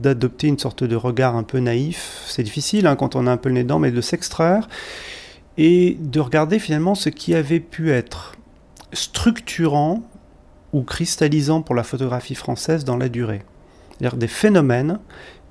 d'adopter 0.01 0.47
une 0.47 0.59
sorte 0.59 0.83
de 0.83 0.95
regard 0.95 1.35
un 1.35 1.43
peu 1.43 1.59
naïf. 1.59 2.23
C'est 2.27 2.43
difficile 2.43 2.87
hein, 2.87 2.95
quand 2.95 3.15
on 3.15 3.27
a 3.27 3.31
un 3.31 3.37
peu 3.37 3.49
le 3.49 3.55
nez 3.55 3.63
dedans, 3.63 3.79
mais 3.79 3.91
de 3.91 4.01
s'extraire 4.01 4.67
et 5.57 5.97
de 5.99 6.19
regarder 6.19 6.59
finalement 6.59 6.95
ce 6.95 7.09
qui 7.09 7.35
avait 7.35 7.59
pu 7.59 7.91
être 7.91 8.33
structurant 8.91 10.01
ou 10.71 10.81
cristallisant 10.83 11.61
pour 11.61 11.75
la 11.75 11.83
photographie 11.83 12.35
française 12.35 12.83
dans 12.83 12.97
la 12.97 13.09
durée. 13.09 13.43
C'est-à-dire 13.91 14.17
des 14.17 14.27
phénomènes 14.27 14.99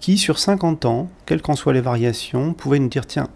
qui, 0.03 0.19
sur 0.19 0.39
50 0.39 0.85
ans, 0.85 1.09
quelles 1.25 1.41
qu'en 1.41 1.57
soient 1.57 1.73
les 1.73 1.81
variations, 1.81 2.53
pouvaient 2.53 2.81
nous 2.81 2.89
dire 2.89 3.07
tiens, 3.07 3.29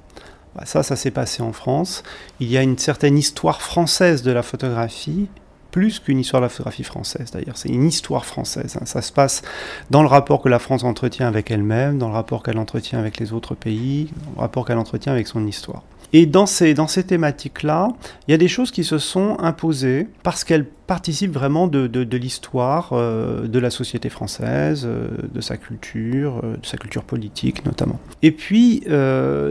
bah, 0.57 0.67
ça, 0.67 0.83
ça 0.83 0.97
s'est 0.97 1.13
passé 1.13 1.43
en 1.43 1.53
France. 1.53 2.03
Il 2.41 2.51
y 2.51 2.59
a 2.59 2.63
une 2.63 2.77
certaine 2.77 3.17
histoire 3.17 3.63
française 3.63 4.23
de 4.23 4.33
la 4.33 4.43
photographie 4.43 5.29
plus 5.71 6.01
qu'une 6.01 6.19
histoire 6.19 6.41
de 6.41 6.47
la 6.47 6.49
photographie 6.49 6.85
française 6.85 7.31
d'ailleurs, 7.33 7.59
c'est 7.59 7.69
une 7.69 7.85
histoire 7.85 8.25
française. 8.25 8.79
Hein. 8.81 8.87
Ça 8.87 9.03
se 9.03 9.13
passe 9.13 9.43
dans 9.91 10.01
le 10.03 10.09
rapport 10.09 10.41
que 10.41 10.49
la 10.49 10.59
France 10.59 10.85
entretient 10.85 11.29
avec 11.29 11.51
elle-même, 11.51 11.99
dans 11.99 12.09
le 12.09 12.15
rapport 12.15 12.43
qu'elle 12.43 12.59
entretient 12.59 12.99
avec 12.99 13.19
les 13.19 13.33
autres 13.33 13.55
pays, 13.55 14.11
dans 14.25 14.33
le 14.37 14.41
rapport 14.41 14.65
qu'elle 14.65 14.79
entretient 14.79 15.13
avec 15.13 15.27
son 15.27 15.47
histoire. 15.47 15.83
Et 16.13 16.27
dans 16.27 16.47
ces, 16.47 16.75
dans 16.75 16.87
ces 16.87 17.05
thématiques-là, 17.05 17.89
il 18.27 18.31
y 18.31 18.35
a 18.35 18.39
des 18.39 18.49
choses 18.49 18.71
qui 18.71 18.85
se 18.85 18.99
sont 18.99 19.39
imposées 19.41 20.09
parce 20.23 20.45
qu'elles 20.45 20.67
participent 20.87 21.33
vraiment 21.33 21.67
de, 21.67 21.87
de, 21.87 22.17
l'histoire 22.17 22.91
euh, 22.93 23.49
de 23.49 23.59
la 23.59 23.71
société 23.71 24.09
française, 24.09 24.85
euh, 24.87 25.09
de 25.33 25.41
sa 25.41 25.57
culture, 25.57 26.41
euh, 26.45 26.57
de 26.57 26.67
sa 26.67 26.77
culture 26.77 27.03
politique 27.03 27.65
notamment. 27.65 27.99
Et 28.23 28.31
puis 28.31 28.85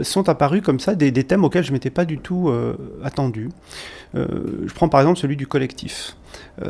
sont 0.02 0.28
apparus 0.28 0.62
comme 0.62 0.80
ça 0.80 0.94
des, 0.94 1.10
des 1.10 1.24
thèmes 1.24 1.44
auxquels 1.44 1.64
je 1.64 1.70
ne 1.70 1.74
m'étais 1.74 1.90
pas 1.90 2.04
du 2.04 2.18
tout 2.18 2.50
attendu. 3.04 3.50
je 4.14 4.72
prends 4.74 4.88
par 4.88 5.00
exemple 5.00 5.18
celui 5.18 5.36
du 5.36 5.46
collectif. 5.46 6.16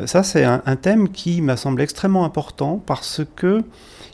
Ça, 0.05 0.23
c'est 0.23 0.43
un, 0.43 0.61
un, 0.65 0.75
thème 0.75 1.09
qui 1.09 1.41
m'a 1.41 1.57
semblé 1.57 1.83
extrêmement 1.83 2.25
important 2.25 2.81
parce 2.85 3.21
que 3.35 3.63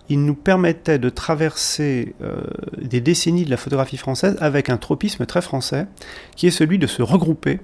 il 0.09 0.23
nous 0.25 0.35
permettait 0.35 0.99
de 0.99 1.09
traverser 1.09 2.15
euh, 2.21 2.41
des 2.81 3.01
décennies 3.01 3.45
de 3.45 3.49
la 3.49 3.57
photographie 3.57 3.97
française 3.97 4.37
avec 4.41 4.69
un 4.69 4.77
tropisme 4.77 5.25
très 5.25 5.41
français, 5.41 5.87
qui 6.35 6.47
est 6.47 6.51
celui 6.51 6.77
de 6.77 6.87
se 6.87 7.01
regrouper 7.01 7.61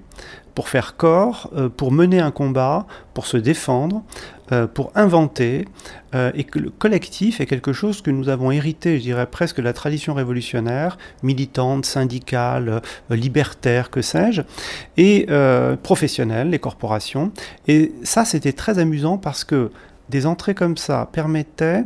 pour 0.56 0.70
faire 0.70 0.96
corps, 0.96 1.50
euh, 1.56 1.70
pour 1.70 1.92
mener 1.92 2.20
un 2.20 2.32
combat, 2.32 2.88
pour 3.14 3.26
se 3.28 3.38
défendre, 3.38 4.04
euh, 4.52 4.68
pour 4.68 4.92
inventer, 4.96 5.66
et 6.34 6.44
que 6.44 6.58
le 6.58 6.72
collectif 6.72 7.40
est 7.40 7.46
quelque 7.46 7.72
chose 7.72 8.02
que 8.02 8.10
nous 8.10 8.30
avons 8.30 8.50
hérité, 8.50 8.98
je 8.98 9.04
dirais 9.04 9.28
presque 9.28 9.58
de 9.58 9.62
la 9.62 9.74
tradition 9.74 10.16
révolutionnaire, 10.16 10.98
militante, 11.22 11.86
syndicale, 11.86 12.82
libertaire, 13.12 13.92
que 13.92 14.02
sais-je, 14.02 14.42
et 14.98 15.28
professionnelle, 15.84 16.50
les 16.50 16.58
corporations. 16.58 17.32
Et 17.68 17.94
ça, 18.02 18.26
c'était 18.26 18.54
très 18.54 18.80
amusant 18.80 19.20
parce 19.20 19.44
que 19.44 19.70
des 20.10 20.26
entrées 20.26 20.56
comme 20.56 20.78
ça 20.78 21.08
permettaient 21.12 21.84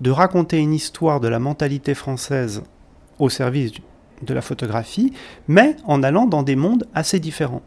de 0.00 0.10
raconter 0.12 0.58
une 0.58 0.72
histoire 0.72 1.18
de 1.18 1.26
la 1.26 1.40
mentalité 1.40 1.94
française 1.94 2.62
au 3.18 3.28
service 3.28 3.72
de 4.22 4.34
la 4.34 4.40
photographie, 4.40 5.12
mais 5.48 5.76
en 5.84 6.02
allant 6.02 6.26
dans 6.26 6.42
des 6.42 6.56
mondes 6.56 6.86
assez 6.94 7.18
différents. 7.18 7.62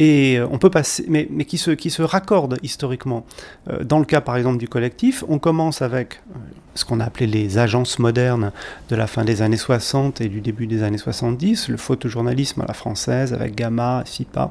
Euh, 0.00 0.46
on 0.50 0.58
peut 0.58 0.70
passer, 0.70 1.04
mais, 1.08 1.26
qui, 1.44 1.58
se, 1.58 1.70
qui 1.70 1.90
se 1.90 2.02
raccordent 2.02 2.58
historiquement. 2.62 3.24
Euh, 3.70 3.84
dans 3.84 3.98
le 3.98 4.04
cas 4.04 4.20
par 4.20 4.36
exemple 4.36 4.58
du 4.58 4.68
collectif, 4.68 5.24
on 5.28 5.38
commence 5.38 5.82
avec 5.82 6.20
euh, 6.34 6.38
ce 6.74 6.84
qu'on 6.84 7.00
a 7.00 7.04
appelé 7.04 7.26
les 7.26 7.58
agences 7.58 7.98
modernes 7.98 8.52
de 8.88 8.96
la 8.96 9.06
fin 9.06 9.24
des 9.24 9.42
années 9.42 9.56
60 9.56 10.20
et 10.20 10.28
du 10.28 10.40
début 10.40 10.66
des 10.66 10.82
années 10.82 10.98
70, 10.98 11.68
le 11.68 11.76
photojournalisme 11.76 12.62
à 12.62 12.66
la 12.66 12.74
française 12.74 13.34
avec 13.34 13.54
Gamma, 13.54 14.02
FIPA, 14.06 14.50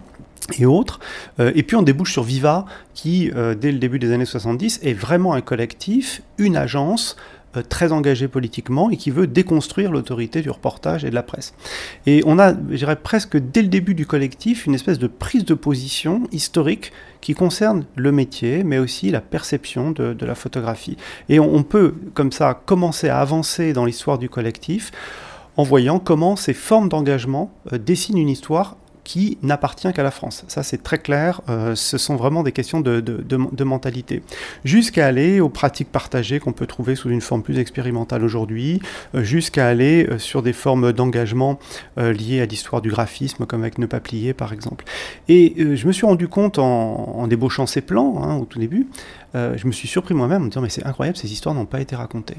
et 0.57 0.65
autres. 0.65 0.99
et 1.39 1.63
puis 1.63 1.77
on 1.77 1.81
débouche 1.83 2.11
sur 2.11 2.23
Viva, 2.23 2.65
qui, 2.93 3.31
dès 3.59 3.71
le 3.71 3.77
début 3.77 3.99
des 3.99 4.11
années 4.11 4.25
70, 4.25 4.79
est 4.83 4.93
vraiment 4.93 5.33
un 5.33 5.39
collectif, 5.39 6.23
une 6.39 6.57
agence 6.57 7.15
très 7.69 7.91
engagé 7.91 8.27
politiquement 8.27 8.89
et 8.89 8.97
qui 8.97 9.11
veut 9.11 9.27
déconstruire 9.27 9.91
l'autorité 9.91 10.41
du 10.41 10.49
reportage 10.49 11.03
et 11.03 11.09
de 11.09 11.15
la 11.15 11.23
presse. 11.23 11.53
Et 12.05 12.23
on 12.25 12.39
a, 12.39 12.53
je 12.53 12.77
dirais, 12.77 12.95
presque 12.95 13.37
dès 13.37 13.61
le 13.61 13.67
début 13.67 13.93
du 13.93 14.05
collectif, 14.05 14.65
une 14.65 14.75
espèce 14.75 14.99
de 14.99 15.07
prise 15.07 15.45
de 15.45 15.53
position 15.53 16.23
historique 16.31 16.91
qui 17.19 17.33
concerne 17.33 17.85
le 17.95 18.11
métier, 18.11 18.63
mais 18.63 18.79
aussi 18.79 19.11
la 19.11 19.21
perception 19.21 19.91
de, 19.91 20.15
la 20.25 20.35
photographie. 20.35 20.97
Et 21.29 21.39
on, 21.39 21.63
peut, 21.63 21.95
comme 22.13 22.31
ça, 22.31 22.59
commencer 22.65 23.09
à 23.09 23.19
avancer 23.19 23.73
dans 23.73 23.85
l'histoire 23.85 24.17
du 24.17 24.29
collectif 24.29 24.91
en 25.57 25.63
voyant 25.63 25.99
comment 25.99 26.35
ces 26.35 26.53
formes 26.53 26.89
d'engagement 26.89 27.51
euh, 27.73 27.77
dessinent 27.77 28.17
une 28.17 28.29
histoire 28.29 28.77
qui 29.11 29.37
n'appartient 29.41 29.91
qu'à 29.91 30.03
la 30.03 30.11
France. 30.11 30.45
Ça, 30.47 30.63
c'est 30.63 30.83
très 30.83 30.97
clair. 30.97 31.41
Euh, 31.49 31.75
ce 31.75 31.97
sont 31.97 32.15
vraiment 32.15 32.43
des 32.43 32.53
questions 32.53 32.79
de, 32.79 33.63
mentalité. 33.65 34.23
Jusqu'à 34.63 35.05
aller 35.05 35.41
aux 35.41 35.49
pratiques 35.49 35.91
partagées 35.91 36.39
qu'on 36.39 36.53
peut 36.53 36.65
trouver 36.65 36.95
sous 36.95 37.09
une 37.09 37.19
forme 37.19 37.43
plus 37.43 37.59
expérimentale 37.59 38.23
aujourd'hui, 38.23 38.79
euh, 39.13 39.21
jusqu'à 39.21 39.67
aller 39.67 40.07
euh, 40.09 40.17
sur 40.17 40.41
des 40.41 40.53
formes 40.53 40.93
d'engagement 40.93 41.59
liées 41.97 42.39
à 42.39 42.45
l'histoire 42.45 42.81
du 42.81 42.89
graphisme, 42.89 43.45
comme 43.45 43.63
avec 43.63 43.79
Ne 43.79 43.85
pas 43.85 43.99
plier, 43.99 44.33
par 44.33 44.53
exemple. 44.53 44.85
Et 45.27 45.55
je 45.57 45.87
me 45.87 45.91
suis 45.91 46.05
rendu 46.05 46.29
compte 46.29 46.57
en, 46.57 47.27
débauchant 47.27 47.65
ces 47.65 47.81
plans, 47.81 48.23
hein, 48.23 48.37
au 48.37 48.45
tout 48.45 48.59
début, 48.59 48.87
je 49.33 49.67
me 49.67 49.73
suis 49.73 49.89
surpris 49.89 50.13
moi-même 50.13 50.43
en 50.43 50.45
me 50.45 50.49
disant, 50.49 50.61
mais 50.61 50.69
c'est 50.69 50.85
incroyable, 50.85 51.17
ces 51.17 51.33
histoires 51.33 51.53
n'ont 51.53 51.65
pas 51.65 51.81
été 51.81 51.97
racontées. 51.97 52.37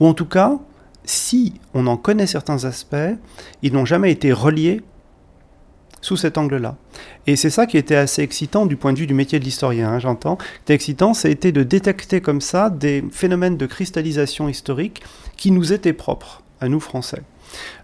Ou 0.00 0.06
en 0.06 0.14
tout 0.14 0.24
cas, 0.24 0.58
si 1.04 1.52
on 1.74 1.86
en 1.86 1.98
connaît 1.98 2.26
certains 2.26 2.64
aspects, 2.64 2.96
ils 3.62 3.74
n'ont 3.74 3.84
jamais 3.84 4.10
été 4.10 4.32
reliés 4.32 4.82
sous 6.00 6.16
cet 6.16 6.38
angle-là. 6.38 6.76
Et 7.26 7.36
c'est 7.36 7.50
ça 7.50 7.66
qui 7.66 7.76
était 7.76 7.96
assez 7.96 8.22
excitant 8.22 8.66
du 8.66 8.76
point 8.76 8.92
de 8.92 8.98
vue 8.98 9.06
du 9.06 9.14
métier 9.14 9.38
de 9.38 9.44
l'historien, 9.44 9.90
hein, 9.90 9.98
j'entends. 9.98 10.38
C'était 10.60 10.74
excitant, 10.74 11.12
été 11.12 11.52
de 11.52 11.62
détecter 11.62 12.20
comme 12.20 12.40
ça 12.40 12.70
des 12.70 13.04
phénomènes 13.10 13.56
de 13.56 13.66
cristallisation 13.66 14.48
historique 14.48 15.02
qui 15.36 15.50
nous 15.50 15.72
étaient 15.72 15.92
propres, 15.92 16.42
à 16.60 16.68
nous 16.68 16.80
Français. 16.80 17.22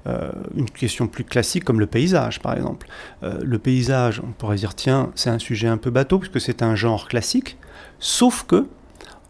Euh, 0.07 0.31
une 0.57 0.69
question 0.69 1.07
plus 1.07 1.25
classique 1.25 1.65
comme 1.65 1.81
le 1.81 1.87
paysage, 1.87 2.41
par 2.41 2.55
exemple. 2.55 2.87
Euh, 3.23 3.39
le 3.43 3.59
paysage, 3.59 4.21
on 4.23 4.33
pourrait 4.33 4.57
dire, 4.57 4.75
tiens, 4.75 5.11
c'est 5.15 5.31
un 5.31 5.39
sujet 5.39 5.69
un 5.69 5.79
peu 5.79 5.91
bateau, 5.91 6.19
puisque 6.19 6.41
c'est 6.41 6.63
un 6.63 6.75
genre 6.75 7.09
classique, 7.09 7.57
sauf 7.99 8.45
que, 8.47 8.67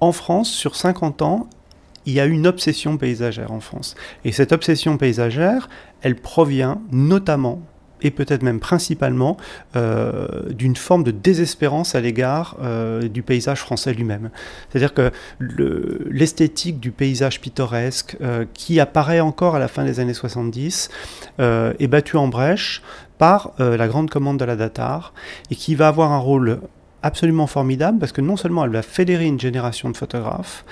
en 0.00 0.12
France, 0.12 0.50
sur 0.50 0.76
50 0.76 1.22
ans, 1.22 1.48
il 2.06 2.12
y 2.12 2.20
a 2.20 2.26
une 2.26 2.46
obsession 2.46 2.98
paysagère 2.98 3.52
en 3.52 3.60
France. 3.60 3.94
Et 4.24 4.32
cette 4.32 4.52
obsession 4.52 4.98
paysagère, 4.98 5.68
elle 6.02 6.16
provient 6.16 6.82
notamment 6.90 7.62
et 8.04 8.10
peut-être 8.10 8.42
même 8.42 8.60
principalement 8.60 9.36
euh, 9.74 10.28
d'une 10.50 10.76
forme 10.76 11.02
de 11.02 11.10
désespérance 11.10 11.94
à 11.94 12.00
l'égard 12.00 12.56
euh, 12.62 13.08
du 13.08 13.22
paysage 13.22 13.60
français 13.60 13.92
lui-même. 13.92 14.30
C'est-à-dire 14.70 14.94
que 14.94 15.10
l'esthétique 15.40 16.78
du 16.78 16.92
paysage 16.92 17.40
pittoresque 17.40 18.16
euh, 18.20 18.44
qui 18.54 18.78
apparaît 18.78 19.20
encore 19.20 19.56
à 19.56 19.58
la 19.58 19.68
fin 19.68 19.84
des 19.84 19.98
années 19.98 20.14
70 20.14 20.90
est 21.38 21.86
battue 21.88 22.16
en 22.16 22.28
brèche 22.28 22.82
par 23.18 23.52
la 23.58 23.88
grande 23.88 24.10
commande 24.10 24.38
de 24.38 24.44
la 24.44 24.56
Datar 24.56 25.14
et 25.50 25.54
qui 25.54 25.74
va 25.74 25.88
avoir 25.88 26.12
un 26.12 26.18
rôle 26.18 26.60
absolument 27.04 27.46
formidable 27.46 27.98
parce 27.98 28.12
que 28.12 28.22
non 28.22 28.36
seulement 28.36 28.64
elle 28.64 28.70
va 28.70 28.82
fédérer 28.82 29.26
une 29.26 29.38
génération 29.38 29.90
de 29.90 29.96
photographes, 29.96 30.64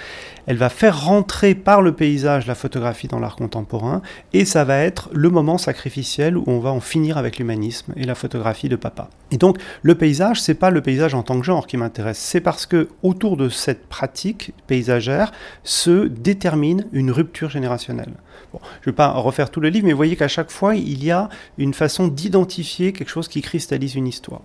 elle 0.46 0.56
va 0.56 0.70
faire 0.70 1.04
rentrer 1.04 1.54
par 1.54 1.82
le 1.82 1.92
paysage 1.92 2.46
la 2.46 2.54
photographie 2.54 3.06
dans 3.06 3.20
l'art 3.20 3.36
contemporain 3.36 4.00
et 4.32 4.46
ça 4.46 4.64
va 4.64 4.78
être 4.78 5.10
le 5.12 5.28
moment 5.28 5.58
sacrificiel 5.58 6.36
où 6.38 6.44
on 6.46 6.58
va 6.58 6.70
en 6.70 6.80
finir 6.80 7.18
avec 7.18 7.38
l'humanisme 7.38 7.92
et 7.96 8.04
la 8.04 8.14
photographie 8.14 8.70
de 8.70 8.76
papa. 8.76 9.10
Et 9.30 9.36
donc 9.36 9.58
le 9.82 9.94
paysage, 9.94 10.40
c'est 10.40 10.54
pas 10.54 10.70
le 10.70 10.80
paysage 10.80 11.14
en 11.14 11.22
tant 11.22 11.38
que 11.38 11.44
genre 11.44 11.66
qui 11.66 11.76
m'intéresse, 11.76 12.18
c'est 12.18 12.40
parce 12.40 12.64
que 12.64 12.88
autour 13.02 13.36
de 13.36 13.50
cette 13.50 13.86
pratique 13.86 14.54
paysagère 14.66 15.32
se 15.64 16.06
détermine 16.06 16.86
une 16.92 17.10
rupture 17.10 17.50
générationnelle. 17.50 18.14
Je 18.52 18.58
ne 18.88 18.92
vais 18.92 18.96
pas 18.96 19.10
refaire 19.12 19.50
tout 19.50 19.60
le 19.60 19.68
livre, 19.68 19.86
mais 19.86 19.92
vous 19.92 19.96
voyez 19.96 20.16
qu'à 20.16 20.28
chaque 20.28 20.50
fois, 20.50 20.74
il 20.74 21.02
y 21.02 21.10
a 21.10 21.28
une 21.58 21.74
façon 21.74 22.08
d'identifier 22.08 22.92
quelque 22.92 23.08
chose 23.08 23.28
qui 23.28 23.42
cristallise 23.42 23.94
une 23.94 24.06
histoire. 24.06 24.42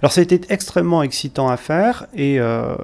Alors 0.00 0.12
ça 0.12 0.20
a 0.20 0.24
été 0.24 0.40
extrêmement 0.48 1.02
excitant 1.02 1.48
à 1.48 1.56
faire, 1.56 2.06
et 2.14 2.40
euh, 2.40 2.74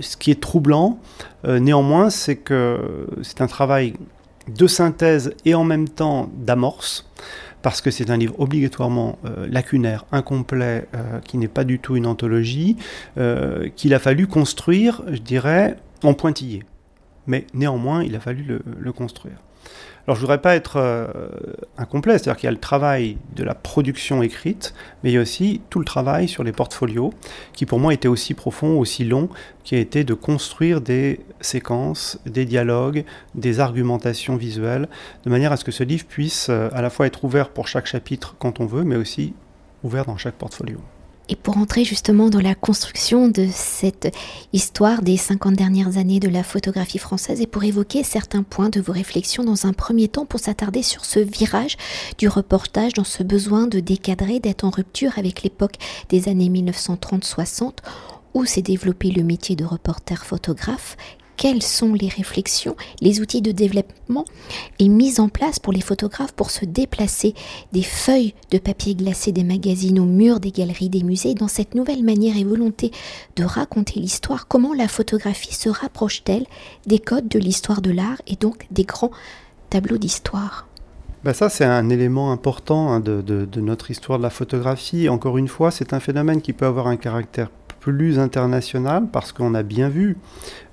ce 0.00 0.16
qui 0.16 0.30
est 0.30 0.40
troublant, 0.40 0.98
euh, 1.44 1.58
néanmoins, 1.58 2.10
c'est 2.10 2.36
que 2.36 3.06
c'est 3.22 3.40
un 3.40 3.46
travail 3.46 3.94
de 4.48 4.66
synthèse 4.66 5.34
et 5.44 5.54
en 5.54 5.64
même 5.64 5.88
temps 5.88 6.30
d'amorce 6.36 7.10
parce 7.62 7.80
que 7.80 7.90
c'est 7.90 8.10
un 8.10 8.16
livre 8.16 8.38
obligatoirement 8.38 9.18
euh, 9.24 9.48
lacunaire, 9.50 10.04
incomplet, 10.12 10.86
qui 11.24 11.36
n'est 11.36 11.48
pas 11.48 11.64
du 11.64 11.80
tout 11.80 11.96
une 11.96 12.06
anthologie, 12.06 12.76
qu'il 13.74 13.94
a 13.94 13.98
fallu 13.98 14.28
construire, 14.28 15.02
je 15.10 15.18
dirais, 15.18 15.76
en 16.04 16.14
pointillé 16.14 16.62
mais 17.26 17.46
néanmoins, 17.54 18.02
il 18.02 18.14
a 18.16 18.20
fallu 18.20 18.60
le, 18.64 18.92
construire. 18.92 19.36
Alors 20.06 20.14
je 20.14 20.20
ne 20.20 20.26
voudrais 20.26 20.40
pas 20.40 20.54
être 20.54 20.76
euh, 20.76 21.08
incomplet, 21.76 22.12
c'est-à-dire 22.12 22.36
qu'il 22.36 22.46
y 22.46 22.48
a 22.48 22.52
le 22.52 22.58
travail 22.58 23.18
de 23.34 23.42
la 23.42 23.54
production 23.54 24.22
écrite, 24.22 24.72
mais 25.02 25.10
il 25.10 25.14
y 25.14 25.18
a 25.18 25.20
aussi 25.20 25.60
tout 25.68 25.80
le 25.80 25.84
travail 25.84 26.28
sur 26.28 26.44
les 26.44 26.52
portfolios, 26.52 27.12
qui 27.52 27.66
pour 27.66 27.80
moi 27.80 27.92
était 27.92 28.06
aussi 28.06 28.34
profond, 28.34 28.78
aussi 28.78 29.04
long, 29.04 29.28
qui 29.64 29.74
a 29.74 29.78
été 29.78 30.04
de 30.04 30.14
construire 30.14 30.80
des 30.80 31.20
séquences, 31.40 32.20
des 32.24 32.44
dialogues, 32.44 33.04
des 33.34 33.58
argumentations 33.58 34.36
visuelles, 34.36 34.88
de 35.24 35.30
manière 35.30 35.50
à 35.50 35.56
ce 35.56 35.64
que 35.64 35.72
ce 35.72 35.82
livre 35.82 36.06
puisse 36.06 36.48
euh, 36.48 36.68
à 36.72 36.82
la 36.82 36.90
fois 36.90 37.06
être 37.06 37.24
ouvert 37.24 37.48
pour 37.48 37.66
chaque 37.66 37.86
chapitre 37.86 38.36
quand 38.38 38.60
on 38.60 38.66
veut, 38.66 38.84
mais 38.84 38.96
aussi 38.96 39.34
ouvert 39.82 40.04
dans 40.04 40.16
chaque 40.16 40.36
portfolio. 40.36 40.78
Et 41.28 41.34
pour 41.36 41.58
entrer 41.58 41.84
justement 41.84 42.30
dans 42.30 42.40
la 42.40 42.54
construction 42.54 43.28
de 43.28 43.48
cette 43.50 44.14
histoire 44.52 45.02
des 45.02 45.16
50 45.16 45.54
dernières 45.54 45.96
années 45.96 46.20
de 46.20 46.28
la 46.28 46.44
photographie 46.44 46.98
française 46.98 47.40
et 47.40 47.48
pour 47.48 47.64
évoquer 47.64 48.04
certains 48.04 48.44
points 48.44 48.68
de 48.68 48.80
vos 48.80 48.92
réflexions 48.92 49.42
dans 49.42 49.66
un 49.66 49.72
premier 49.72 50.06
temps 50.06 50.24
pour 50.24 50.38
s'attarder 50.38 50.82
sur 50.82 51.04
ce 51.04 51.18
virage 51.18 51.76
du 52.18 52.28
reportage, 52.28 52.92
dans 52.92 53.04
ce 53.04 53.24
besoin 53.24 53.66
de 53.66 53.80
décadrer, 53.80 54.38
d'être 54.38 54.64
en 54.64 54.70
rupture 54.70 55.18
avec 55.18 55.42
l'époque 55.42 55.74
des 56.10 56.28
années 56.28 56.48
1930-60 56.48 57.78
où 58.36 58.44
s'est 58.44 58.62
développé 58.62 59.10
le 59.10 59.22
métier 59.22 59.56
de 59.56 59.64
reporter 59.64 60.26
photographe 60.26 60.98
quelles 61.36 61.62
sont 61.62 61.92
les 61.92 62.08
réflexions, 62.08 62.76
les 63.00 63.20
outils 63.20 63.42
de 63.42 63.52
développement 63.52 64.24
et 64.78 64.88
mis 64.88 65.20
en 65.20 65.28
place 65.28 65.58
pour 65.58 65.72
les 65.72 65.80
photographes 65.80 66.32
pour 66.32 66.50
se 66.50 66.64
déplacer 66.64 67.34
des 67.72 67.82
feuilles 67.82 68.34
de 68.50 68.58
papier 68.58 68.94
glacé 68.94 69.32
des 69.32 69.44
magazines 69.44 70.00
aux 70.00 70.06
murs 70.06 70.40
des 70.40 70.50
galeries 70.50 70.88
des 70.88 71.02
musées 71.02 71.34
dans 71.34 71.48
cette 71.48 71.74
nouvelle 71.74 72.02
manière 72.02 72.36
et 72.36 72.44
volonté 72.44 72.90
de 73.36 73.44
raconter 73.44 74.00
l'histoire, 74.00 74.48
comment 74.48 74.74
la 74.74 74.88
photographie 74.88 75.54
se 75.54 75.68
rapproche-t-elle 75.68 76.46
des 76.86 76.98
codes 76.98 77.28
de 77.28 77.38
l'histoire 77.38 77.82
de 77.82 77.90
l'art 77.90 78.20
et 78.26 78.36
donc 78.36 78.66
des 78.70 78.84
grands 78.84 79.10
tableaux 79.70 79.98
d'histoire? 79.98 80.66
Ben 81.24 81.32
ça, 81.32 81.48
c'est 81.48 81.64
un 81.64 81.88
élément 81.88 82.30
important 82.30 82.92
hein, 82.92 83.00
de, 83.00 83.20
de, 83.20 83.60
notre 83.60 83.90
histoire 83.90 84.18
de 84.18 84.22
la 84.22 84.30
photographie. 84.30 85.08
Encore 85.08 85.38
une 85.38 85.48
fois, 85.48 85.72
c'est 85.72 85.92
un 85.92 85.98
phénomène 85.98 86.40
qui 86.40 86.52
peut 86.52 86.66
avoir 86.66 86.86
un 86.86 86.96
caractère 86.96 87.50
plus 87.86 88.18
international 88.18 89.04
parce 89.12 89.30
qu'on 89.30 89.54
a 89.54 89.62
bien 89.62 89.88
vu 89.88 90.16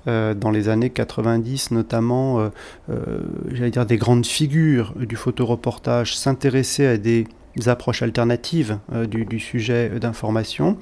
euh, 0.08 0.34
dans 0.34 0.50
les 0.50 0.68
années 0.68 0.90
90 0.90 1.70
notamment, 1.70 2.40
euh, 2.40 2.48
euh, 2.90 3.20
j'allais 3.52 3.70
dire 3.70 3.86
des 3.86 3.98
grandes 3.98 4.26
figures 4.26 4.94
du 4.96 5.14
photoreportage 5.14 6.16
s'intéresser 6.16 6.86
à 6.86 6.96
des 6.96 7.28
approches 7.66 8.02
alternatives 8.02 8.78
du, 9.08 9.38
sujet 9.38 9.90
d'information. 10.00 10.76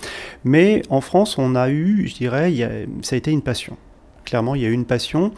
Mais 0.44 0.80
en 0.88 1.02
France, 1.02 1.36
on 1.36 1.54
a 1.54 1.68
eu, 1.68 2.08
je 2.08 2.14
dirais, 2.14 2.88
ça 3.02 3.14
a 3.14 3.18
été 3.18 3.30
une 3.30 3.42
passion. 3.42 3.76
Clairement, 4.24 4.54
il 4.54 4.62
y 4.62 4.64
a 4.64 4.70
eu 4.70 4.72
une 4.72 4.86
passion, 4.86 5.32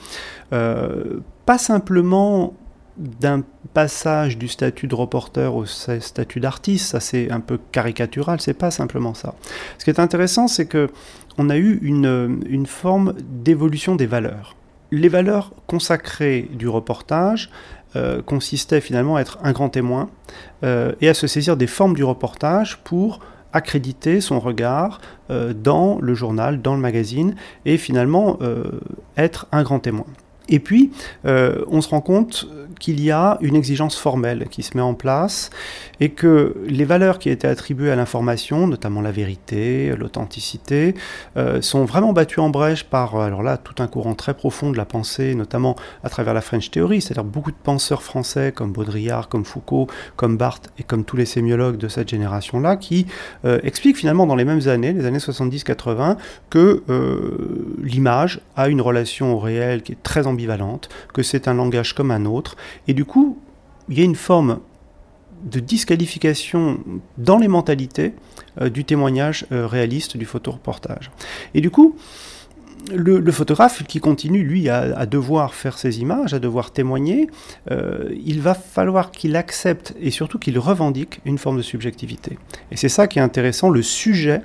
pas 0.51 1.59
simplement 1.59 2.55
d'un 2.97 3.43
passage 3.73 4.39
du 4.39 4.49
statut 4.49 4.87
de 4.87 4.95
reporter 4.95 5.55
au 5.55 5.67
statut 5.67 6.41
d'artiste, 6.41 6.93
ça 6.93 7.01
c'est 7.01 7.31
un 7.31 7.41
peu 7.41 7.59
caricatural, 7.73 8.41
c'est 8.41 8.55
pas 8.55 8.71
simplement 8.71 9.15
ça. 9.15 9.35
Ce 9.79 9.85
qui 9.85 9.91
est 9.91 9.99
intéressant, 9.99 10.47
c'est 10.47 10.67
que 10.67 10.91
on 11.37 11.51
a 11.51 11.57
eu 11.57 11.79
une, 11.83 12.67
forme 12.67 13.15
d'évolution 13.21 13.97
des 13.97 14.07
valeurs. 14.07 14.57
Les 14.93 15.09
valeurs 15.09 15.53
consacrées 15.67 16.49
du 16.53 16.69
reportage 16.69 17.51
euh, 17.97 18.23
consistaient 18.23 18.81
finalement 18.81 19.17
à 19.17 19.21
être 19.21 19.39
un 19.43 19.53
grand 19.53 19.69
témoin 19.69 20.09
euh, 20.63 20.93
et 21.01 21.09
à 21.09 21.15
se 21.15 21.27
saisir 21.27 21.57
des 21.57 21.67
formes 21.67 21.95
du 21.95 22.05
reportage 22.05 22.79
pour 22.85 23.19
accréditer 23.53 24.21
son 24.21 24.39
regard 24.39 25.01
euh, 25.31 25.53
dans 25.53 25.99
le 26.01 26.15
journal, 26.15 26.63
dans 26.63 26.75
le 26.75 26.81
magazine, 26.81 27.35
et 27.65 27.79
finalement 27.79 28.39
être 29.17 29.47
un 29.51 29.65
grand 29.65 29.81
témoin. 29.81 30.07
Et 30.49 30.61
puis, 30.61 30.91
on 31.25 31.81
se 31.81 31.89
rend 31.89 32.01
compte 32.01 32.47
qu'il 32.79 33.03
y 33.03 33.11
a 33.11 33.39
une 33.41 33.57
exigence 33.57 33.97
formelle 33.97 34.47
qui 34.51 34.63
se 34.63 34.77
met 34.77 34.83
en 34.83 34.95
place 34.95 35.51
et 36.01 36.11
que 36.11 36.57
les 36.67 36.85
valeurs 36.85 37.19
qui 37.19 37.31
étaient 37.31 37.49
attribuées 37.49 37.91
à 37.91 37.97
l'information, 37.97 38.67
notamment 38.67 39.01
la 39.01 39.13
vérité, 39.13 39.95
l'authenticité, 39.97 40.95
euh, 41.37 41.63
sont 41.63 41.85
vraiment 41.85 42.13
battues 42.13 42.41
en 42.41 42.51
brèche 42.51 42.85
par 42.85 43.17
alors 43.17 43.43
là 43.43 43.57
tout 43.57 43.83
un 43.83 43.87
courant 43.87 44.15
très 44.15 44.35
profond 44.35 44.71
de 44.71 44.77
la 44.77 44.85
pensée, 44.85 45.35
notamment 45.35 45.77
à 46.03 46.09
travers 46.09 46.35
la 46.35 46.41
French 46.41 46.71
Theory, 46.71 47.01
c'est-à-dire 47.01 47.25
beaucoup 47.25 47.51
de 47.51 47.57
penseurs 47.63 48.03
français 48.03 48.53
comme 48.55 48.73
Baudrillard, 48.73 49.29
comme 49.29 49.45
Foucault, 49.45 49.87
comme 50.17 50.37
Barthes 50.37 50.71
et 50.79 50.83
comme 50.83 51.05
tous 51.05 51.17
les 51.17 51.27
sémiologues 51.27 51.77
de 51.77 51.89
cette 51.89 52.09
génération-là, 52.09 52.77
qui 52.77 53.07
euh, 53.45 53.61
expliquent 53.63 53.97
finalement 53.97 54.27
dans 54.27 54.37
les 54.37 54.45
mêmes 54.45 54.69
années, 54.69 54.93
les 54.93 55.07
années 55.07 55.19
70-80, 55.19 56.17
que 56.51 56.83
euh, 56.89 57.77
l'image 57.83 58.41
a 58.57 58.69
une 58.69 58.81
relation 58.81 59.35
au 59.35 59.39
réel 59.39 59.83
qui 59.83 59.93
est 59.93 60.03
très 60.03 60.27
que 61.13 61.23
c'est 61.23 61.49
un 61.49 61.55
langage 61.55 61.95
comme 61.95 62.11
un 62.11 62.25
autre, 62.25 62.57
et 62.89 62.95
du 62.95 63.05
coup, 63.05 63.39
il 63.89 63.99
y 63.99 64.03
a 64.03 64.05
une 64.05 64.17
forme 64.17 64.61
de 65.45 65.61
disqualification 65.61 66.81
dans 67.19 67.39
les 67.39 67.49
mentalités 67.49 68.15
euh, 68.61 68.71
du 68.71 68.85
témoignage 68.85 69.47
euh, 69.53 69.67
réaliste 69.67 70.17
du 70.17 70.25
photoreportage. 70.25 71.11
Et 71.55 71.61
du 71.61 71.71
coup, 71.71 71.97
le, 72.93 73.33
photographe 73.33 73.83
qui 73.85 74.01
continue, 74.01 74.43
lui, 74.43 74.69
à, 74.69 75.07
devoir 75.07 75.55
faire 75.55 75.79
ses 75.79 76.01
images, 76.01 76.35
à 76.35 76.39
devoir 76.39 76.71
témoigner, 76.71 77.29
euh, 77.71 78.15
il 78.25 78.41
va 78.41 78.55
falloir 78.55 79.11
qu'il 79.11 79.37
accepte 79.37 79.95
et 80.01 80.11
surtout 80.11 80.39
qu'il 80.39 80.59
revendique 80.59 81.21
une 81.25 81.39
forme 81.39 81.57
de 81.57 81.63
subjectivité. 81.63 82.39
Et 82.71 82.77
c'est 82.77 82.91
ça 82.91 83.07
qui 83.07 83.19
est 83.19 83.23
intéressant, 83.23 83.71
le 83.71 83.83
sujet 83.83 84.43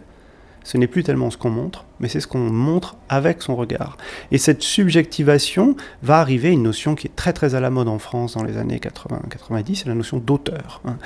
ce 0.64 0.78
n'est 0.78 0.88
plus 0.88 1.04
tellement 1.04 1.30
ce 1.30 1.38
qu'on 1.38 1.50
montre, 1.50 1.86
mais 2.00 2.08
c'est 2.08 2.20
ce 2.20 2.28
qu'on 2.28 2.40
montre 2.40 2.96
avec 3.10 3.42
son 3.42 3.56
regard. 3.56 3.98
Et 4.32 4.38
cette 4.38 4.62
subjectivation 4.62 5.76
va 6.04 6.20
arriver 6.20 6.50
à 6.50 6.52
une 6.52 6.64
notion 6.64 6.96
qui 6.96 7.08
est 7.08 7.16
très 7.16 7.34
très 7.34 7.56
à 7.56 7.60
la 7.60 7.70
mode 7.70 7.88
en 7.88 8.00
France 8.00 8.36
dans 8.36 8.44
les 8.44 8.58
années 8.58 8.78
80-90, 8.80 9.76
c'est 9.76 9.88
la 9.88 9.96
notion 9.96 10.18
d'auteur. 10.18 10.82
Hein. 10.86 10.98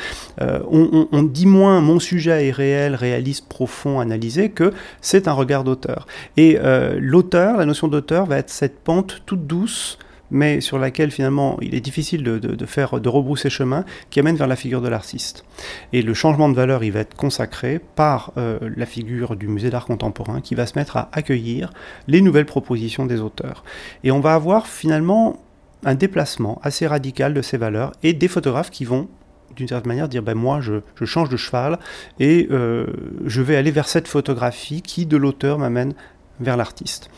Euh, 0.41 0.59
on, 0.69 1.23
dit 1.23 1.45
moins 1.45 1.81
mon 1.81 1.99
sujet 1.99 2.47
est 2.47 2.51
réel, 2.51 2.95
réaliste, 2.95 3.47
profond, 3.47 3.99
analysé, 3.99 4.49
que 4.49 4.73
c'est 5.01 5.27
un 5.27 5.33
regard 5.33 5.63
d'auteur. 5.63 6.07
Et 6.37 6.57
euh, 6.59 6.97
l'auteur, 6.99 7.57
la 7.57 7.65
notion 7.65 7.87
d'auteur 7.87 8.25
va 8.25 8.37
être 8.37 8.49
cette 8.49 8.79
pente 8.79 9.21
toute 9.25 9.47
douce 9.47 9.97
mais 10.33 10.59
sur 10.59 10.77
laquelle 10.77 11.11
finalement 11.11 11.57
il 11.61 11.75
est 11.75 11.79
difficile 11.79 12.23
de, 12.23 12.65
faire, 12.65 12.99
de 12.99 13.07
rebrousser 13.07 13.49
chemin, 13.49 13.85
qui 14.09 14.19
amène 14.19 14.35
vers 14.35 14.47
la 14.47 14.57
figure 14.57 14.81
de 14.81 14.89
l'artiste. 14.89 15.45
Et 15.93 16.01
le 16.01 16.13
changement 16.13 16.49
de 16.49 16.55
valeur, 16.55 16.83
il 16.83 16.91
va 16.91 16.99
être 16.99 17.15
consacré 17.15 17.79
par 17.95 18.33
euh, 18.37 18.59
la 18.75 18.85
figure 18.85 19.37
du 19.37 19.47
musée 19.47 19.69
d'art 19.69 19.85
contemporain, 19.85 20.41
qui 20.41 20.55
va 20.55 20.65
se 20.65 20.77
mettre 20.77 20.97
à 20.97 21.09
accueillir 21.13 21.71
les 22.07 22.19
nouvelles 22.19 22.45
propositions 22.45 23.05
des 23.05 23.21
auteurs. 23.21 23.63
Et 24.03 24.11
on 24.11 24.19
va 24.19 24.33
avoir 24.33 24.67
finalement 24.67 25.39
un 25.85 25.95
déplacement 25.95 26.59
assez 26.63 26.87
radical 26.87 27.33
de 27.33 27.41
ces 27.41 27.57
valeurs 27.57 27.91
et 28.03 28.13
des 28.13 28.27
photographes 28.27 28.71
qui 28.71 28.85
vont 28.85 29.07
d'une 29.55 29.67
certaine 29.67 29.89
manière 29.89 30.09
dire 30.09 30.23
ben 30.23 30.33
moi 30.33 30.61
je, 30.61 30.79
change 31.05 31.29
de 31.29 31.37
cheval 31.37 31.77
et 32.19 32.47
euh, 32.49 32.87
je 33.25 33.41
vais 33.41 33.55
aller 33.55 33.69
vers 33.69 33.87
cette 33.87 34.07
photographie 34.07 34.81
qui 34.81 35.05
de 35.05 35.15
l'auteur 35.17 35.59
m'amène 35.59 35.93
vers 36.39 36.57
l'artiste, 36.57 37.09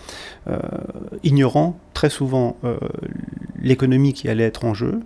euh, 0.47 0.59
ignorant 1.23 1.79
très 1.93 2.09
souvent 2.09 2.57
euh, 2.63 2.77
l'économie 3.61 4.13
qui 4.13 4.29
allait 4.29 4.43
être 4.43 4.65
en 4.65 4.73
jeu, 4.73 4.99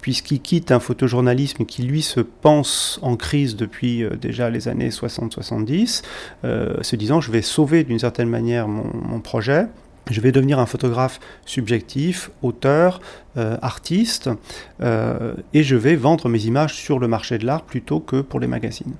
puisqu'il 0.00 0.40
quitte 0.40 0.70
un 0.70 0.78
photojournalisme 0.78 1.64
qui 1.64 1.82
lui 1.82 2.02
se 2.02 2.20
pense 2.20 3.00
en 3.02 3.16
crise 3.16 3.56
depuis 3.56 4.04
euh, 4.04 4.10
déjà 4.10 4.50
les 4.50 4.68
années 4.68 4.90
60-70, 4.90 6.02
se 6.44 6.96
disant 6.96 7.20
je 7.20 7.32
vais 7.32 7.42
sauver 7.42 7.84
d'une 7.84 7.98
certaine 7.98 8.28
manière 8.28 8.68
mon, 8.68 9.20
projet, 9.20 9.66
je 10.10 10.20
vais 10.20 10.30
devenir 10.30 10.60
un 10.60 10.66
photographe 10.66 11.18
subjectif, 11.46 12.30
auteur, 12.42 13.00
artiste, 13.34 14.30
et 14.80 15.62
je 15.64 15.76
vais 15.76 15.96
vendre 15.96 16.28
mes 16.28 16.44
images 16.44 16.74
sur 16.74 17.00
le 17.00 17.08
marché 17.08 17.38
de 17.38 17.46
l'art 17.46 17.62
plutôt 17.62 17.98
que 17.98 18.20
pour 18.20 18.38
les 18.38 18.46
magazines. 18.46 18.94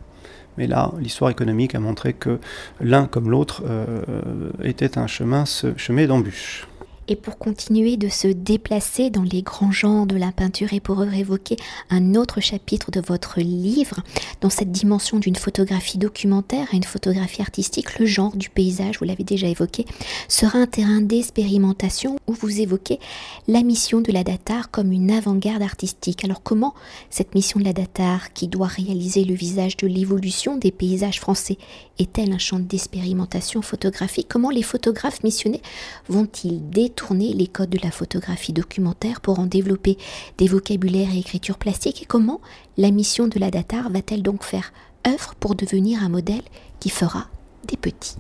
Mais 0.59 0.67
là, 0.67 0.93
l'histoire 0.99 1.31
économique 1.31 1.75
a 1.75 1.81
montré 1.81 2.13
que 2.13 2.39
l'un 2.81 3.07
comme 3.07 3.31
l'autre 3.31 3.63
euh, 3.67 4.51
était 4.63 4.99
un 4.99 5.07
chemin 5.07 5.45
chemin 5.77 6.07
d'embûche. 6.07 6.67
Et 7.09 7.15
pour 7.15 7.39
continuer 7.39 7.97
de 7.97 8.09
se 8.09 8.27
déplacer 8.27 9.11
dans 9.11 9.23
les 9.23 9.43
grands 9.43 9.71
genres 9.71 10.07
de 10.07 10.17
la 10.17 10.33
peinture 10.33 10.73
et 10.73 10.81
pour 10.81 11.05
évoquer 11.05 11.57
un 11.89 12.17
autre 12.17 12.41
chapitre 12.41 12.91
de 12.91 13.01
votre 13.01 13.41
livre, 13.41 14.01
dans 14.41 14.51
cette 14.51 14.73
dimension 14.73 15.21
d'une 15.21 15.37
photographie 15.37 15.99
documentaire 15.99 16.67
à 16.73 16.77
une 16.77 16.83
photographie 16.83 17.43
artistique, 17.43 18.01
le 18.01 18.07
genre 18.07 18.37
du 18.37 18.51
paysage, 18.51 18.99
vous 18.99 19.05
l'avez 19.05 19.23
déjà 19.23 19.47
évoqué, 19.47 19.87
sera 20.29 20.59
un 20.59 20.67
terrain 20.67 21.01
d'expérimentation 21.01 22.17
où 22.27 22.33
vous 22.33 22.61
évoquez 22.61 22.99
la 23.47 23.63
mission 23.63 24.01
de 24.01 24.11
la 24.11 24.25
Datar 24.25 24.73
comme 24.73 24.91
une 24.91 25.13
avant-garde 25.13 25.63
artistique. 25.63 26.25
Alors 26.25 26.43
comment 26.43 26.75
cette 27.11 27.37
mission 27.37 27.61
de 27.61 27.65
la 27.65 27.73
Datar, 27.73 28.33
qui 28.33 28.49
doit 28.49 28.67
réaliser 28.67 29.25
le 29.25 29.35
visage 29.35 29.77
de 29.77 29.87
l'évolution 29.87 30.57
des 30.57 30.73
paysages 30.73 31.21
français, 31.21 31.57
est-elle 32.01 32.33
un 32.33 32.39
champ 32.39 32.59
d'expérimentation 32.59 33.63
photographique? 33.63 34.27
Comment 34.29 34.51
les 34.51 34.63
photographes 34.63 35.23
missionnés 35.23 35.63
vont-ils 36.09 36.69
détourner 36.97 37.35
les 37.35 37.47
codes 37.47 37.69
de 37.69 37.79
la 37.83 37.91
photographie 37.91 38.55
documentaire 38.55 39.21
pour 39.21 39.39
en 39.39 39.45
développer 39.45 39.99
des 40.39 40.49
vocabulaires 40.49 41.11
et 41.15 41.19
écritures 41.19 41.59
plastiques 41.59 42.03
Et 42.03 42.07
comment 42.07 42.41
la 42.79 42.91
mission 42.91 43.29
de 43.29 43.39
la 43.39 43.51
Datar 43.51 43.91
va-t-elle 43.91 44.23
donc 44.23 44.43
faire 44.43 44.73
œuvre 45.07 45.35
pour 45.39 45.55
devenir 45.55 46.03
un 46.03 46.09
modèle 46.09 46.43
qui 46.81 46.89
fera 46.89 47.27
des 47.69 47.77
petits 47.77 48.17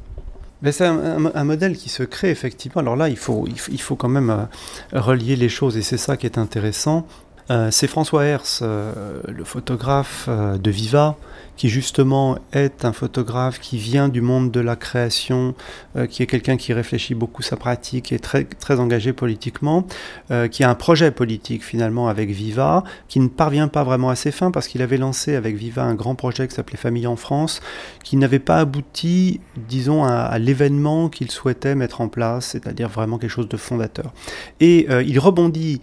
c'est 0.70 0.84
un, 0.84 1.44
modèle 1.44 1.76
qui 1.76 1.88
se 1.88 2.02
crée 2.02 2.30
effectivement. 2.30 2.80
Alors 2.80 2.96
là, 2.96 3.08
il 3.08 3.16
faut, 3.16 3.46
il 3.46 3.80
faut, 3.80 3.94
quand 3.94 4.08
même 4.08 4.30
euh, 4.30 4.44
relier 4.92 5.36
les 5.36 5.48
choses 5.48 5.76
et 5.76 5.82
c'est 5.82 5.98
ça 5.98 6.16
qui 6.16 6.26
est 6.26 6.38
intéressant. 6.38 7.06
Euh, 7.50 7.70
c'est 7.70 7.86
François 7.86 8.24
Hers, 8.24 8.58
euh, 8.62 9.20
le 9.28 9.44
photographe 9.44 10.28
de 10.28 10.70
Viva, 10.70 11.16
qui 11.56 11.68
justement 11.68 12.38
est 12.52 12.84
un 12.84 12.92
photographe 12.92 13.60
qui 13.60 13.78
vient 13.78 14.08
du 14.08 14.20
monde 14.20 14.50
de 14.50 14.60
la 14.60 14.76
création, 14.76 15.54
euh, 15.96 16.06
qui 16.06 16.22
est 16.22 16.26
quelqu'un 16.26 16.56
qui 16.56 16.72
réfléchit 16.72 17.14
beaucoup 17.14 17.42
sa 17.42 17.56
pratique, 17.56 18.06
qui 18.06 18.14
est 18.14 18.18
très, 18.18 18.44
très 18.44 18.78
engagé 18.78 19.12
politiquement, 19.12 19.86
euh, 20.30 20.48
qui 20.48 20.64
a 20.64 20.70
un 20.70 20.74
projet 20.74 21.10
politique 21.10 21.64
finalement 21.64 22.08
avec 22.08 22.30
Viva, 22.30 22.84
qui 23.08 23.20
ne 23.20 23.28
parvient 23.28 23.68
pas 23.68 23.84
vraiment 23.84 24.10
à 24.10 24.16
ses 24.16 24.30
fins 24.30 24.50
parce 24.50 24.68
qu'il 24.68 24.82
avait 24.82 24.98
lancé 24.98 25.34
avec 25.34 25.56
Viva 25.56 25.82
un 25.82 25.94
grand 25.94 26.14
projet 26.14 26.46
qui 26.46 26.54
s'appelait 26.54 26.76
Famille 26.76 27.06
en 27.06 27.16
France, 27.16 27.60
qui 28.04 28.16
n'avait 28.16 28.38
pas 28.38 28.58
abouti, 28.58 29.40
disons, 29.56 30.04
à, 30.04 30.38
l'événement 30.38 31.08
qu'il 31.08 31.30
souhaitait 31.30 31.74
mettre 31.74 32.00
en 32.00 32.08
place, 32.08 32.46
c'est-à-dire 32.46 32.88
vraiment 32.88 33.18
quelque 33.18 33.30
chose 33.30 33.48
de 33.48 33.56
fondateur. 33.56 34.12
Et 34.60 34.86
euh, 34.90 35.02
il 35.02 35.18
rebondit 35.18 35.80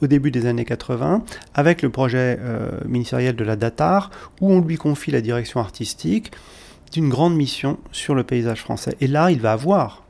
au 0.00 0.06
début 0.06 0.30
des 0.30 0.46
années 0.46 0.64
80 0.64 1.24
avec 1.54 1.82
le 1.82 1.90
projet 1.90 2.38
ministériel 2.86 3.34
de 3.34 3.42
la 3.42 3.56
DATAR, 3.56 4.10
où 4.40 4.52
on 4.52 4.60
lui 4.60 4.76
confie 4.90 5.12
la 5.12 5.20
direction 5.20 5.60
artistique 5.60 6.32
d'une 6.92 7.08
grande 7.08 7.36
mission 7.36 7.78
sur 7.92 8.16
le 8.16 8.24
paysage 8.24 8.60
français. 8.60 8.96
Et 9.00 9.06
là, 9.06 9.30
il 9.30 9.38
va 9.38 9.52
avoir 9.52 10.02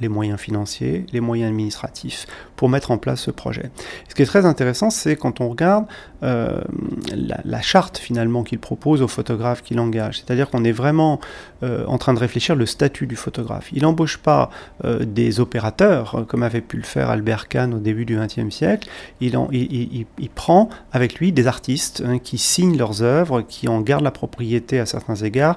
les 0.00 0.08
moyens 0.08 0.38
financiers, 0.38 1.04
les 1.12 1.20
moyens 1.20 1.50
administratifs 1.50 2.26
pour 2.56 2.68
mettre 2.68 2.90
en 2.90 2.98
place 2.98 3.20
ce 3.20 3.30
projet. 3.30 3.70
Ce 4.08 4.14
qui 4.14 4.22
est 4.22 4.26
très 4.26 4.44
intéressant, 4.44 4.90
c'est 4.90 5.16
quand 5.16 5.40
on 5.40 5.48
regarde 5.48 5.86
euh, 6.24 6.60
la, 7.44 7.62
charte 7.62 7.98
finalement 7.98 8.42
qu'il 8.42 8.58
propose 8.58 9.02
aux 9.02 9.08
photographes 9.08 9.62
qu'il 9.62 9.78
engage. 9.78 10.18
C'est-à-dire 10.18 10.50
qu'on 10.50 10.64
est 10.64 10.72
vraiment 10.72 11.20
euh, 11.62 11.84
en 11.86 11.98
train 11.98 12.14
de 12.14 12.18
réfléchir 12.18 12.56
le 12.56 12.66
statut 12.66 13.06
du 13.06 13.14
photographe. 13.14 13.68
Il 13.72 13.82
n'embauche 13.82 14.18
pas 14.18 14.50
euh, 14.84 15.04
des 15.04 15.38
opérateurs, 15.38 16.24
comme 16.28 16.42
avait 16.42 16.60
pu 16.60 16.76
le 16.76 16.82
faire 16.82 17.10
Albert 17.10 17.48
Kahn 17.48 17.74
au 17.74 17.78
début 17.78 18.04
du 18.04 18.16
XXe 18.16 18.50
siècle. 18.50 18.88
Il, 19.20 19.36
il, 19.52 20.30
prend 20.30 20.68
avec 20.92 21.16
lui 21.16 21.32
des 21.32 21.46
artistes 21.46 22.02
hein, 22.04 22.18
qui 22.18 22.38
signent 22.38 22.76
leurs 22.76 23.02
œuvres, 23.02 23.42
qui 23.42 23.68
en 23.68 23.80
gardent 23.80 24.04
la 24.04 24.10
propriété 24.10 24.80
à 24.80 24.86
certains 24.86 25.16
égards. 25.16 25.56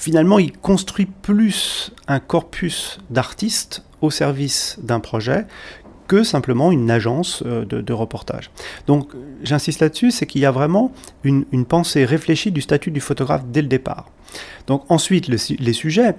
Finalement, 0.00 0.38
il 0.38 0.52
construit 0.52 1.06
plus 1.06 1.92
un 2.08 2.20
corpus 2.20 2.98
d'artistes 3.10 3.84
au 4.00 4.10
service 4.10 4.78
d'un 4.82 4.98
projet 4.98 5.46
que 6.08 6.24
simplement 6.24 6.72
une 6.72 6.90
agence 6.90 7.42
euh, 7.46 7.64
de, 7.64 7.92
reportage. 7.92 8.50
Donc 8.86 9.12
j'insiste 9.42 9.80
là-dessus, 9.80 10.10
c'est 10.10 10.26
qu'il 10.26 10.40
y 10.40 10.46
a 10.46 10.50
vraiment 10.50 10.90
une, 11.22 11.44
pensée 11.66 12.04
réfléchie 12.04 12.50
du 12.50 12.62
statut 12.62 12.90
du 12.90 13.00
photographe 13.00 13.44
dès 13.46 13.62
le 13.62 13.68
départ. 13.68 14.10
Donc 14.66 14.84
ensuite, 14.88 15.28
les 15.28 15.72
sujets, 15.72 16.14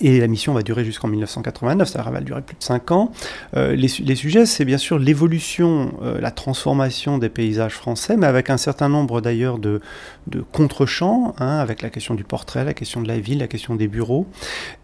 et 0.00 0.20
la 0.20 0.26
mission 0.26 0.54
va 0.54 0.62
durer 0.62 0.84
jusqu'en 0.84 1.08
1989, 1.08 1.88
ça 1.88 2.02
va 2.02 2.20
durer 2.20 2.42
plus 2.42 2.56
de 2.56 2.62
5 2.62 2.90
ans. 2.92 3.12
Euh, 3.56 3.74
les, 3.74 3.88
sujets, 3.88 4.46
c'est 4.46 4.64
bien 4.64 4.78
sûr 4.78 4.98
l'évolution, 4.98 5.92
euh, 6.02 6.20
la 6.20 6.30
transformation 6.30 7.18
des 7.18 7.28
paysages 7.28 7.74
français, 7.74 8.16
mais 8.16 8.26
avec 8.26 8.50
un 8.50 8.56
certain 8.56 8.88
nombre 8.88 9.20
d'ailleurs 9.20 9.58
de, 9.58 9.80
de 10.28 10.40
contre-champs, 10.40 11.34
hein, 11.38 11.58
avec 11.58 11.82
la 11.82 11.90
question 11.90 12.14
du 12.14 12.24
portrait, 12.24 12.64
la 12.64 12.74
question 12.74 13.02
de 13.02 13.08
la 13.08 13.20
ville, 13.20 13.38
la 13.38 13.48
question 13.48 13.74
des 13.74 13.88
bureaux. 13.88 14.26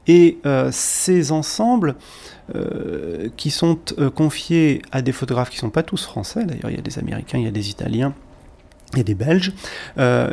Et 0.07 0.39
euh, 0.47 0.71
ces 0.73 1.33
ensembles 1.33 1.97
qui 3.37 3.51
sont 3.51 3.79
confiés 4.15 4.81
à 4.91 5.03
des 5.03 5.13
photographes 5.13 5.51
qui 5.51 5.57
ne 5.57 5.61
sont 5.61 5.71
pas 5.71 5.83
tous 5.83 6.03
français, 6.03 6.47
d'ailleurs 6.47 6.71
il 6.71 6.77
y 6.77 6.79
a 6.79 6.83
des 6.83 6.99
Américains, 6.99 7.37
il 7.37 7.45
y 7.45 7.47
a 7.47 7.51
des 7.51 7.69
Italiens, 7.69 8.15
et 8.97 9.05
des 9.05 9.15
Belges, 9.15 9.53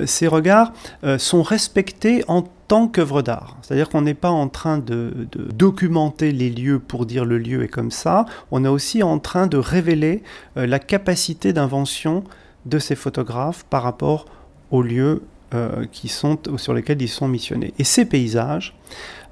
ces 0.06 0.28
regards 0.28 0.72
sont 1.18 1.44
respectés 1.44 2.24
en 2.30 2.44
tant 2.68 2.88
qu'œuvre 2.88 3.22
d'art. 3.22 3.58
C'est-à-dire 3.62 3.90
qu'on 3.90 4.02
n'est 4.02 4.14
pas 4.14 4.30
en 4.30 4.48
train 4.48 4.78
de, 4.78 5.28
documenter 5.54 6.32
les 6.32 6.50
lieux 6.50 6.80
pour 6.80 7.06
dire 7.06 7.26
le 7.26 7.38
lieu 7.38 7.64
est 7.64 7.68
comme 7.68 7.92
ça, 7.92 8.26
on 8.52 8.64
est 8.64 8.70
aussi 8.70 9.04
en 9.04 9.20
train 9.20 9.48
de 9.48 9.58
révéler 9.58 10.24
la 10.56 10.80
capacité 10.80 11.52
d'invention 11.52 12.24
de 12.66 12.80
ces 12.80 12.96
photographes 12.96 13.66
par 13.70 13.84
rapport 13.84 14.26
aux 14.72 14.82
lieux 14.82 15.22
euh, 15.54 15.86
qui 15.92 16.08
sont, 16.08 16.40
sur 16.58 16.74
lesquels 16.74 17.02
ils 17.02 17.08
sont 17.08 17.28
missionnés. 17.28 17.74
Et 17.78 17.84
ces 17.84 18.06
paysages 18.06 18.76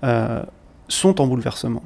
euh, 0.04 0.44
sont 0.88 1.20
en 1.20 1.28
bouleversement. 1.28 1.84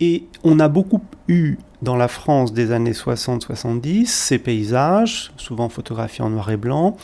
Et 0.00 0.24
on 0.44 0.58
a 0.60 0.68
beaucoup 0.68 1.02
eu 1.28 1.56
dans 1.82 1.96
la 1.96 2.08
France 2.08 2.52
des 2.52 2.72
années 2.72 2.92
60-70 2.92 4.06
ces 4.06 4.38
paysages, 4.38 5.32
souvent 5.36 5.68
photographiés 5.68 6.24
en 6.24 6.30
noir 6.30 6.50
et 6.50 6.56
blanc, 6.56 6.96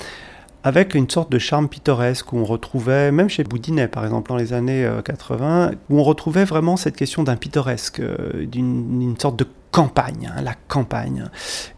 avec 0.64 0.94
une 0.94 1.08
sorte 1.08 1.30
de 1.30 1.38
charme 1.38 1.68
pittoresque 1.68 2.32
où 2.32 2.38
on 2.38 2.44
retrouvait, 2.44 3.12
même 3.12 3.28
chez 3.28 3.44
Boudinet 3.44 3.86
par 3.86 4.04
exemple 4.04 4.30
dans 4.30 4.36
les 4.36 4.52
années 4.52 4.88
80, 5.04 5.68
euh, 5.68 5.74
où 5.90 6.00
on 6.00 6.02
retrouvait 6.02 6.44
vraiment 6.44 6.76
cette 6.76 6.96
question 6.96 7.22
d'un 7.22 7.36
pittoresque, 7.36 8.02
d'une 8.34 9.14
sorte 9.18 9.38
de 9.38 9.46
campagne, 9.70 10.32
hein, 10.34 10.40
la 10.42 10.54
campagne. 10.68 11.26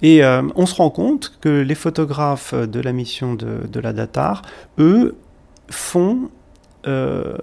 Et 0.02 0.24
euh, 0.24 0.42
on 0.54 0.66
se 0.66 0.76
rend 0.76 0.90
compte 0.90 1.36
que 1.40 1.48
les 1.48 1.74
photographes 1.74 2.54
de 2.54 2.80
la 2.80 2.92
mission 2.92 3.34
de, 3.34 3.80
la 3.80 3.92
Datar, 3.92 4.42
eux, 4.78 5.16
font 5.68 6.30
euh, 6.86 7.36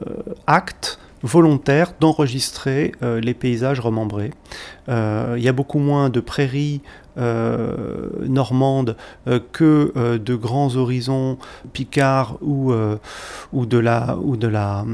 acte 0.47 0.97
volontaire 1.23 1.93
d'enregistrer 1.99 2.91
euh, 3.01 3.19
les 3.19 3.34
paysages 3.34 3.80
remembrés. 3.80 4.32
Il 4.88 5.43
y 5.43 5.47
a 5.47 5.54
beaucoup 5.54 5.80
moins 5.80 6.10
de 6.10 6.19
prairies 6.19 6.82
euh, 6.84 7.04
normande 7.17 8.95
euh, 9.28 9.39
que 9.51 9.91
euh, 9.95 10.17
de 10.17 10.36
grands 10.36 10.75
horizons 10.75 11.38
picards 11.73 12.38
ou, 12.41 12.73
ou, 13.54 13.65
de, 13.65 13.78
la, 13.78 14.17
ou, 14.21 14.38
de, 14.38 14.47
la, 14.47 14.86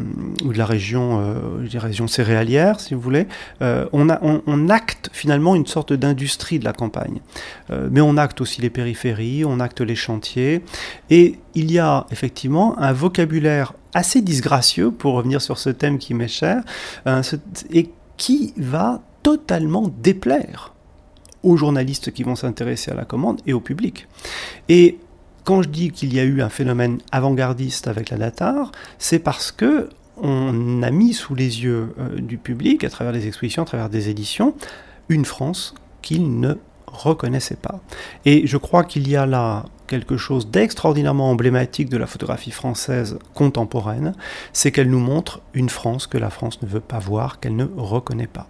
ou 0.43 0.53
de 0.53 0.57
la 0.57 0.65
région, 0.65 1.35
des 1.69 1.77
régions 1.77 2.07
céréalières, 2.07 2.79
si 2.79 2.93
vous 2.93 3.01
voulez. 3.01 3.27
on, 3.61 4.07
on, 4.21 4.69
acte 4.69 5.09
finalement 5.11 5.55
une 5.55 5.65
sorte 5.65 5.93
d'industrie 5.93 6.59
de 6.59 6.65
la 6.65 6.73
campagne. 6.73 7.19
mais 7.69 8.01
on 8.01 8.17
acte 8.17 8.41
aussi 8.41 8.61
les 8.61 8.69
périphéries, 8.69 9.43
on 9.45 9.59
acte 9.59 9.81
les 9.81 9.95
chantiers. 9.95 10.63
Et 11.09 11.39
il 11.55 11.71
y 11.71 11.79
a 11.79 12.05
effectivement 12.11 12.77
un 12.79 12.93
vocabulaire 12.93 13.73
assez 13.93 14.21
disgracieux, 14.21 14.91
pour 14.91 15.13
revenir 15.13 15.41
sur 15.41 15.57
ce 15.57 15.69
thème 15.69 15.97
qui 15.97 16.13
m'est 16.13 16.27
cher, 16.27 16.63
et 17.71 17.89
qui 18.17 18.53
va 18.57 19.01
totalement 19.23 19.91
déplaire 20.01 20.70
aux 21.43 21.57
journalistes 21.57 22.11
qui 22.11 22.23
vont 22.23 22.35
s'intéresser 22.35 22.91
à 22.91 22.95
la 22.95 23.05
commande 23.05 23.41
et 23.45 23.53
au 23.53 23.59
public. 23.59 24.07
Et 24.69 24.99
quand 25.43 25.61
je 25.61 25.69
dis 25.69 25.91
qu'il 25.91 26.13
y 26.13 26.19
a 26.19 26.23
eu 26.23 26.41
un 26.41 26.49
phénomène 26.49 26.99
avant-gardiste 27.11 27.87
avec 27.87 28.09
la 28.09 28.17
Datar, 28.17 28.71
c'est 28.99 29.19
parce 29.19 29.51
que 29.51 29.89
on 30.17 30.83
a 30.83 30.91
mis 30.91 31.13
sous 31.13 31.33
les 31.33 31.63
yeux 31.63 31.95
euh, 31.97 32.19
du 32.19 32.37
public, 32.37 32.83
à 32.83 32.89
travers 32.89 33.11
des 33.11 33.27
expositions, 33.27 33.63
à 33.63 33.65
travers 33.65 33.89
des 33.89 34.09
éditions, 34.09 34.53
une 35.09 35.25
France 35.25 35.73
qu'il 36.01 36.39
ne 36.39 36.55
reconnaissait 36.85 37.55
pas. 37.55 37.81
Et 38.25 38.45
je 38.45 38.57
crois 38.57 38.83
qu'il 38.83 39.07
y 39.07 39.15
a 39.15 39.25
là 39.25 39.65
quelque 39.87 40.17
chose 40.17 40.49
d'extraordinairement 40.49 41.29
emblématique 41.29 41.89
de 41.89 41.97
la 41.97 42.07
photographie 42.07 42.51
française 42.51 43.19
contemporaine, 43.33 44.13
c'est 44.53 44.71
qu'elle 44.71 44.89
nous 44.89 44.99
montre 44.99 45.41
une 45.53 45.69
France 45.69 46.07
que 46.07 46.17
la 46.17 46.29
France 46.29 46.61
ne 46.61 46.67
veut 46.67 46.79
pas 46.79 46.99
voir, 46.99 47.39
qu'elle 47.39 47.55
ne 47.55 47.65
reconnaît 47.75 48.27
pas. 48.27 48.47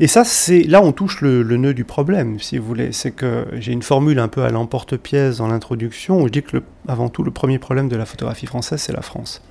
Et 0.00 0.06
ça, 0.06 0.24
c'est 0.24 0.62
là 0.62 0.82
on 0.82 0.92
touche 0.92 1.20
le, 1.20 1.42
nœud 1.44 1.74
du 1.74 1.84
problème, 1.84 2.40
si 2.40 2.58
vous 2.58 2.66
voulez. 2.66 2.92
C'est 2.92 3.12
que 3.12 3.46
j'ai 3.52 3.72
une 3.72 3.82
formule 3.82 4.18
un 4.18 4.28
peu 4.28 4.42
à 4.42 4.50
l'emporte-pièce 4.50 5.38
dans 5.38 5.48
l'introduction 5.48 6.20
où 6.20 6.26
je 6.26 6.32
dis 6.32 6.42
que 6.42 6.62
avant 6.88 7.08
tout, 7.08 7.22
le 7.22 7.30
premier 7.30 7.58
problème 7.58 7.88
de 7.88 7.96
la 7.96 8.06
photographie 8.06 8.46
française, 8.46 8.80
c'est 8.80 8.92
la 8.92 9.02
France. 9.02 9.42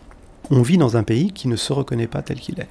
On 0.49 0.63
vit 0.63 0.77
dans 0.77 0.97
un 0.97 1.03
pays 1.03 1.31
qui 1.31 1.47
ne 1.47 1.55
se 1.55 1.71
reconnaît 1.71 2.07
pas 2.07 2.21
tel 2.21 2.39
qu'il 2.39 2.59
est. 2.59 2.67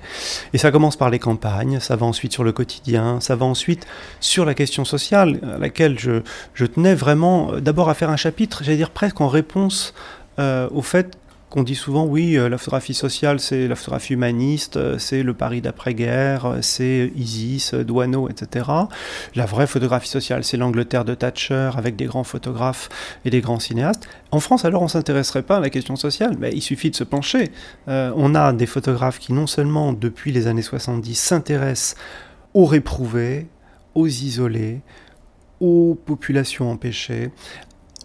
Et 0.52 0.58
ça 0.58 0.70
commence 0.70 0.96
par 0.96 1.08
les 1.08 1.18
campagnes, 1.18 1.80
ça 1.80 1.96
va 1.96 2.04
ensuite 2.04 2.32
sur 2.32 2.44
le 2.44 2.52
quotidien, 2.52 3.20
ça 3.20 3.36
va 3.36 3.46
ensuite 3.46 3.86
sur 4.18 4.44
la 4.44 4.54
question 4.54 4.84
sociale, 4.84 5.40
à 5.54 5.58
laquelle 5.58 5.98
je, 5.98 6.66
tenais 6.66 6.94
vraiment 6.94 7.52
euh, 7.52 7.60
d'abord 7.60 7.88
à 7.88 7.94
faire 7.94 8.10
un 8.10 8.16
chapitre, 8.16 8.62
j'allais 8.64 8.76
dire 8.76 8.90
presque 8.90 9.20
en 9.20 9.28
réponse 9.28 9.94
euh, 10.38 10.68
au 10.72 10.82
fait 10.82 11.16
qu'on 11.50 11.64
dit 11.64 11.74
souvent, 11.74 12.06
oui, 12.06 12.36
euh, 12.36 12.48
la 12.48 12.58
photographie 12.58 12.94
sociale, 12.94 13.40
c'est 13.40 13.66
la 13.66 13.74
photographie 13.74 14.14
humaniste, 14.14 14.76
euh, 14.76 14.98
c'est 14.98 15.24
le 15.24 15.34
Paris 15.34 15.60
d'après-guerre, 15.60 16.46
euh, 16.46 16.58
c'est 16.62 17.12
Isis, 17.16 17.74
Douaneau, 17.74 18.28
etc. 18.28 18.66
La 19.34 19.46
vraie 19.46 19.66
photographie 19.66 20.08
sociale, 20.08 20.44
c'est 20.44 20.56
l'Angleterre 20.56 21.04
de 21.04 21.14
Thatcher, 21.14 21.72
avec 21.76 21.96
des 21.96 22.04
grands 22.04 22.24
photographes 22.24 22.88
et 23.24 23.30
des 23.30 23.40
grands 23.40 23.58
cinéastes. 23.58 24.08
En 24.30 24.38
France, 24.38 24.64
alors, 24.64 24.82
on 24.82 24.88
s'intéresserait 24.88 25.42
pas 25.42 25.56
à 25.56 25.60
la 25.60 25.70
question 25.70 25.96
sociale, 25.96 26.36
mais 26.38 26.52
il 26.54 26.62
suffit 26.62 26.90
de 26.90 26.96
se 26.96 27.04
pencher. 27.04 27.50
on 27.88 28.34
a 28.36 28.52
des 28.52 28.66
photographes 28.66 29.18
qui, 29.18 29.32
non 29.32 29.48
seulement 29.48 29.92
depuis 29.92 30.30
les 30.30 30.46
années 30.46 30.62
70, 30.62 31.16
s'intéressent 31.16 31.96
aux 32.54 32.66
réprouvés, 32.66 33.48
aux 33.96 34.06
isolés, 34.06 34.80
aux 35.58 35.94
populations 35.94 36.70
empêchées, 36.70 37.30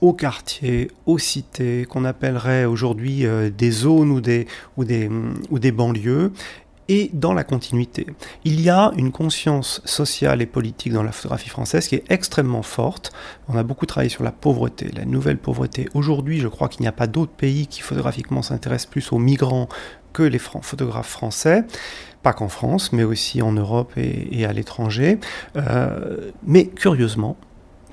aux 0.01 0.13
quartiers, 0.13 0.91
aux 1.05 1.17
cités, 1.17 1.85
qu'on 1.85 2.05
appellerait 2.05 2.65
aujourd'hui 2.65 3.25
euh, 3.25 3.49
des 3.49 3.71
zones 3.71 4.11
ou 4.11 4.21
des, 4.21 4.47
ou, 4.77 4.83
des, 4.83 5.09
mm, 5.09 5.33
ou 5.49 5.59
des 5.59 5.71
banlieues, 5.71 6.31
et 6.87 7.09
dans 7.13 7.33
la 7.33 7.43
continuité. 7.43 8.05
Il 8.43 8.61
y 8.61 8.69
a 8.69 8.91
une 8.95 9.11
conscience 9.11 9.81
sociale 9.85 10.41
et 10.41 10.45
politique 10.45 10.93
dans 10.93 11.03
la 11.03 11.11
photographie 11.11 11.49
française 11.49 11.87
qui 11.87 11.95
est 11.95 12.03
extrêmement 12.09 12.61
forte. 12.61 13.11
On 13.47 13.57
a 13.57 13.63
beaucoup 13.63 13.87
travaillé 13.87 14.09
sur 14.09 14.23
la 14.23 14.31
pauvreté, 14.31 14.91
la 14.95 15.05
nouvelle 15.05 15.37
pauvreté. 15.37 15.89
Aujourd'hui, 15.95 16.39
je 16.39 16.47
crois 16.47 16.69
qu'il 16.69 16.81
n'y 16.81 16.87
a 16.87 16.91
pas 16.91 17.07
d'autre 17.07 17.31
pays 17.31 17.65
qui 17.65 17.81
photographiquement 17.81 18.43
s'intéresse 18.43 18.85
plus 18.85 19.11
aux 19.11 19.17
migrants 19.17 19.67
que 20.13 20.23
les 20.23 20.39
photographes 20.39 21.09
français 21.09 21.65
pas 22.25 22.33
qu'en 22.33 22.47
France, 22.47 22.91
mais 22.91 23.03
aussi 23.03 23.43
en 23.43 23.51
Europe 23.51 23.93
et, 23.97 24.45
à 24.47 24.51
l'étranger. 24.51 25.19
Euh, 25.57 26.31
mais 26.43 26.65
curieusement, 26.65 27.37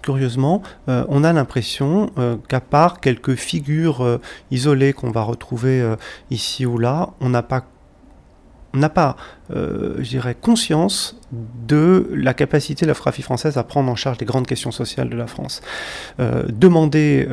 curieusement, 0.02 0.62
euh, 0.88 1.04
on 1.08 1.24
a 1.24 1.32
l'impression 1.32 2.10
euh, 2.18 2.36
qu'à 2.48 2.60
part 2.60 3.00
quelques 3.00 3.36
figures 3.36 4.02
euh, 4.02 4.20
isolées 4.50 4.92
qu'on 4.92 5.10
va 5.10 5.22
retrouver 5.22 5.82
ici 6.30 6.66
ou 6.66 6.78
là, 6.78 7.10
on 7.20 7.30
n'a 7.30 7.42
pas 7.42 7.64
pas, 8.94 9.16
je 9.50 10.08
dirais, 10.08 10.34
conscience 10.34 11.20
de 11.30 12.08
la 12.14 12.32
capacité 12.32 12.86
de 12.86 12.88
la 12.88 12.94
photographie 12.94 13.20
française 13.20 13.58
à 13.58 13.64
prendre 13.64 13.90
en 13.90 13.94
charge 13.96 14.16
les 14.18 14.24
grandes 14.24 14.46
questions 14.46 14.70
sociales 14.70 15.10
de 15.10 15.16
la 15.16 15.26
France. 15.26 15.60
demander 16.18 17.28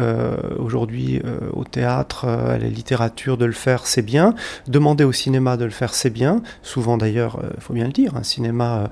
aujourd'hui 0.58 1.22
au 1.54 1.64
théâtre, 1.64 2.26
à 2.26 2.58
la 2.58 2.68
littérature 2.68 3.38
de 3.38 3.46
le 3.46 3.54
faire, 3.54 3.88
c'est 3.88 4.02
bien. 4.02 4.36
Demander 4.68 5.06
au 5.06 5.14
cinéma 5.14 5.56
de 5.56 5.64
le 5.64 5.72
faire, 5.72 5.94
c'est 5.94 6.10
bien. 6.10 6.42
Souvent 6.62 6.98
d'ailleurs, 6.98 7.40
il 7.56 7.62
faut 7.62 7.74
bien 7.74 7.86
le 7.86 7.94
dire, 7.94 8.18
un 8.18 8.24
cinéma 8.24 8.90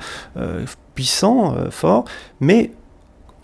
puissant, 0.96 1.54
fort, 1.70 2.06
mais 2.40 2.72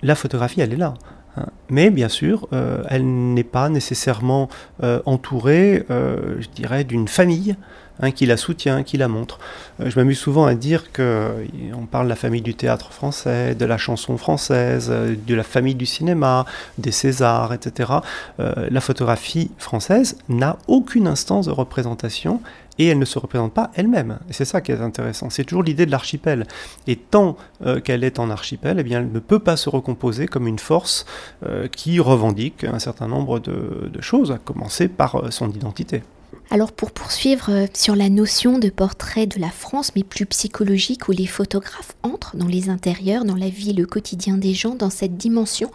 la 0.03 0.15
photographie, 0.15 0.61
elle 0.61 0.73
est 0.73 0.77
là. 0.77 0.93
Hein. 1.37 1.45
Mais 1.69 1.89
bien 1.89 2.09
sûr, 2.09 2.47
euh, 2.53 2.83
elle 2.89 3.05
n'est 3.05 3.43
pas 3.43 3.69
nécessairement 3.69 4.49
euh, 4.83 5.01
entourée, 5.05 5.85
euh, 5.89 6.35
je 6.39 6.47
dirais, 6.49 6.83
d'une 6.83 7.07
famille 7.07 7.55
hein, 7.99 8.11
qui 8.11 8.25
la 8.25 8.37
soutient, 8.37 8.83
qui 8.83 8.97
la 8.97 9.07
montre. 9.07 9.39
je 9.79 9.97
m'amuse 9.97 10.19
souvent 10.19 10.45
à 10.45 10.53
dire 10.53 10.91
que 10.91 11.45
on 11.75 11.85
parle 11.85 12.05
de 12.05 12.09
la 12.09 12.15
famille 12.15 12.41
du 12.41 12.53
théâtre 12.53 12.91
français, 12.91 13.55
de 13.55 13.65
la 13.65 13.77
chanson 13.77 14.17
française, 14.17 14.89
de 14.91 15.35
la 15.35 15.43
famille 15.43 15.75
du 15.75 15.85
cinéma, 15.85 16.45
des 16.77 16.91
Césars, 16.91 17.53
etc. 17.53 17.91
la 18.37 18.81
photographie 18.81 19.51
française 19.57 20.17
n'a 20.27 20.57
aucune 20.67 21.07
instance 21.07 21.45
de 21.45 21.51
représentation 21.51 22.41
et 22.79 22.87
elle 22.87 22.99
ne 22.99 23.05
se 23.05 23.19
représente 23.19 23.53
pas 23.53 23.71
elle-même. 23.75 24.19
C'est 24.29 24.45
ça 24.45 24.61
qui 24.61 24.71
est 24.71 24.81
intéressant. 24.81 25.29
C'est 25.29 25.43
toujours 25.43 25.63
l'idée 25.63 25.85
de 25.85 25.91
l'archipel. 25.91 26.47
Et 26.87 26.95
tant 26.95 27.37
euh, 27.65 27.79
qu'elle 27.79 28.03
est 28.03 28.19
en 28.19 28.29
archipel, 28.29 28.77
eh 28.79 28.83
bien, 28.83 28.99
elle 28.99 29.11
ne 29.11 29.19
peut 29.19 29.39
pas 29.39 29.57
se 29.57 29.69
recomposer 29.69 30.27
comme 30.27 30.47
une 30.47 30.59
force 30.59 31.05
euh, 31.45 31.67
qui 31.67 31.99
revendique 31.99 32.63
un 32.63 32.79
certain 32.79 33.07
nombre 33.07 33.39
de, 33.39 33.89
choses, 33.99 34.31
à 34.31 34.37
commencer 34.37 34.87
par 34.87 35.15
euh, 35.15 35.31
son 35.31 35.49
identité. 35.51 36.03
Alors 36.49 36.71
pour 36.71 36.91
poursuivre 36.91 37.67
sur 37.73 37.95
la 37.95 38.09
notion 38.09 38.59
de 38.59 38.69
portrait 38.69 39.27
de 39.27 39.39
la 39.39 39.49
France, 39.49 39.91
mais 39.95 40.03
plus 40.03 40.25
psychologique, 40.25 41.07
où 41.07 41.11
les 41.11 41.25
photographes 41.25 41.95
entrent 42.03 42.35
dans 42.35 42.47
les 42.47 42.69
intérieurs, 42.69 43.23
dans 43.23 43.35
la 43.35 43.49
vie, 43.49 43.73
le 43.73 43.85
quotidien 43.85 44.37
des 44.37 44.53
gens, 44.53 44.75
dans 44.75 44.89
cette 44.89 45.15
dimension 45.15 45.71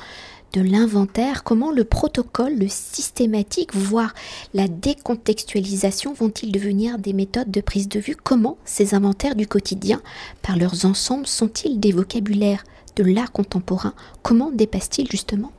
de 0.52 0.60
l'inventaire, 0.60 1.44
comment 1.44 1.72
le 1.72 1.84
protocole, 1.84 2.58
le 2.58 2.68
systématique, 2.68 3.74
voire 3.74 4.14
la 4.54 4.68
décontextualisation 4.68 6.12
vont-ils 6.14 6.52
devenir 6.52 6.98
des 6.98 7.12
méthodes 7.12 7.50
de 7.50 7.60
prise 7.60 7.88
de 7.88 8.00
vue? 8.00 8.16
Comment 8.16 8.58
ces 8.64 8.94
inventaires 8.94 9.34
du 9.34 9.46
quotidien, 9.46 10.00
par 10.42 10.56
leurs 10.56 10.84
ensembles, 10.84 11.26
sont-ils 11.26 11.78
des 11.78 11.92
vocabulaires 11.92 12.64
de 12.96 13.04
l'art 13.04 13.32
contemporain? 13.32 13.94
Comment 14.22 14.50
dépassent-ils 14.50 15.10
justement 15.10 15.52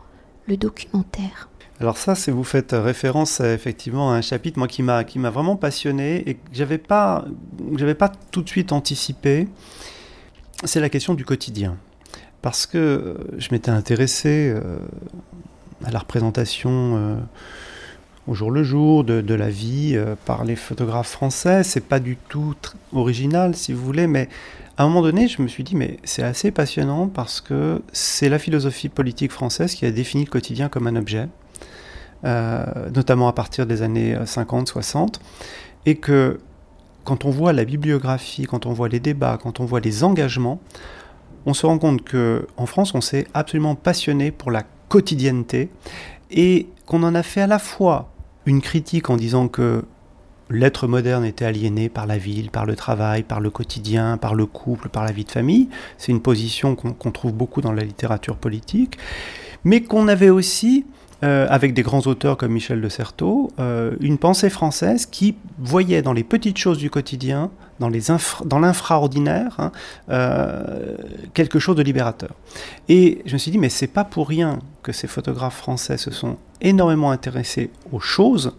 le 0.48 0.58
documentaire? 0.58 1.50
Alors 1.80 1.98
ça, 1.98 2.16
c'est 2.16 2.32
vous 2.32 2.44
faites 2.44 2.72
référence 2.74 3.40
à, 3.40 3.54
effectivement 3.54 4.12
à 4.12 4.16
un 4.16 4.22
chapitre 4.22 4.66
qui 4.68 4.82
m'a 4.84 5.30
vraiment 5.30 5.56
passionné 5.56 6.28
et 6.30 6.34
que 6.34 6.40
j'avais 6.52 6.78
pas 6.78 7.26
pas 7.98 8.12
tout 8.32 8.42
de 8.42 8.50
suite 8.50 8.74
anticipé. 8.74 9.48
C'est 10.66 10.82
la 10.82 10.90
question 10.90 11.14
du 11.14 11.24
quotidien 11.24 11.78
parce 12.42 12.66
que 12.66 12.78
euh, 12.78 13.14
je 13.38 13.50
m'étais 13.52 13.72
intéressé 13.72 14.54
euh, 14.54 14.62
à 15.84 15.92
la 15.92 16.00
représentation 16.00 17.20
au 18.28 18.34
jour 18.34 18.52
le 18.52 18.64
jour 18.64 19.04
de, 19.04 19.34
la 19.34 19.50
vie 19.50 19.98
par 20.26 20.44
les 20.44 20.58
photographes 20.58 21.10
français. 21.10 21.64
C'est 21.64 21.86
pas 21.86 22.00
du 22.00 22.18
tout 22.28 22.54
original, 22.94 23.56
si 23.56 23.72
vous 23.72 23.84
voulez, 23.84 24.06
mais 24.08 24.28
à 24.78 24.84
un 24.84 24.88
moment 24.88 25.02
donné, 25.02 25.28
je 25.30 25.42
me 25.42 25.48
suis 25.48 25.64
dit, 25.64 25.76
mais 25.76 25.98
c'est 26.04 26.24
assez 26.24 26.52
passionnant 26.52 27.08
parce 27.08 27.40
que 27.40 27.82
c'est 27.94 28.28
la 28.28 28.38
philosophie 28.38 28.90
politique 28.90 29.32
française 29.32 29.74
qui 29.74 29.86
a 29.86 29.92
défini 29.92 30.26
le 30.26 30.30
quotidien 30.30 30.68
comme 30.68 30.88
un 30.88 30.98
objet, 30.98 31.30
notamment 32.24 33.30
à 33.30 33.34
partir 33.34 33.66
des 33.66 33.82
années 33.82 34.16
50-60, 34.16 35.16
et 35.86 35.96
que 35.96 36.40
quand 37.10 37.26
on 37.26 37.32
voit 37.32 37.54
la 37.54 37.66
bibliographie, 37.66 38.44
quand 38.44 38.68
on 38.68 38.74
voit 38.74 38.88
les 38.88 39.00
débats, 39.00 39.40
quand 39.42 39.60
on 39.60 39.66
voit 39.66 39.80
les 39.80 40.04
engagements, 40.04 40.62
on 41.46 41.54
se 41.54 41.66
rend 41.66 41.78
compte 41.78 42.04
que 42.04 42.48
en 42.58 42.66
France, 42.66 42.94
on 42.94 43.02
s'est 43.02 43.28
absolument 43.34 43.76
passionné 43.76 44.32
pour 44.32 44.52
la 44.52 44.64
quotidienneté 44.88 45.70
et 46.32 46.68
qu'on 46.86 47.04
en 47.04 47.16
a 47.16 47.24
fait 47.24 47.42
à 47.42 47.48
la 47.48 47.60
fois 47.60 48.12
une 48.46 48.62
critique 48.62 49.10
en 49.10 49.18
disant 49.18 49.48
que 49.48 49.84
l'être 50.50 50.88
moderne 50.88 51.26
était 51.26 51.46
aliéné 51.46 51.90
par 51.90 52.08
la 52.08 52.18
ville, 52.18 52.50
par 52.50 52.66
le 52.66 52.76
travail, 52.76 53.24
par 53.24 53.40
le 53.40 53.50
quotidien, 53.50 54.18
par 54.18 54.34
le 54.34 54.46
couple, 54.46 54.90
par 54.90 55.06
la 55.06 55.12
vie 55.12 55.24
de 55.24 55.32
famille. 55.32 55.70
C'est 55.98 56.12
une 56.12 56.22
position 56.22 56.76
qu'on 56.76 57.12
trouve 57.12 57.34
beaucoup 57.34 57.62
dans 57.62 57.72
la 57.72 57.84
littérature 57.84 58.36
politique, 58.36 58.98
mais 59.64 59.82
qu'on 59.82 60.08
avait 60.08 60.32
aussi 60.32 60.86
euh, 61.22 61.48
avec 61.50 61.74
des 61.74 61.82
grands 61.82 62.02
auteurs 62.02 62.38
comme 62.38 62.54
Michel 62.54 62.80
de 62.80 62.88
Certeau, 62.88 63.52
euh, 63.60 63.96
une 64.00 64.18
pensée 64.18 64.50
française 64.50 65.06
qui 65.06 65.36
voyait 65.58 66.02
dans 66.02 66.14
les 66.14 66.24
petites 66.24 66.58
choses 66.58 66.78
du 66.78 66.90
quotidien, 66.90 67.52
dans, 67.80 68.60
l'infraordinaire, 68.60 69.56
hein, 69.58 69.72
euh, 70.10 70.96
quelque 71.34 71.60
chose 71.60 71.76
de 71.76 71.82
libérateur. 71.82 72.32
Et 72.88 73.22
je 73.26 73.34
me 73.34 73.38
suis 73.38 73.52
dit, 73.52 73.58
mais 73.58 73.70
c'est 73.70 73.88
pas 73.88 74.06
pour 74.06 74.30
rien 74.30 74.60
que 74.82 74.92
ces 74.92 75.08
photographes 75.08 75.58
français 75.58 75.98
se 75.98 76.12
sont 76.12 76.38
énormément 76.62 77.12
intéressés 77.12 77.70
aux 77.92 78.00
choses, 78.00 78.56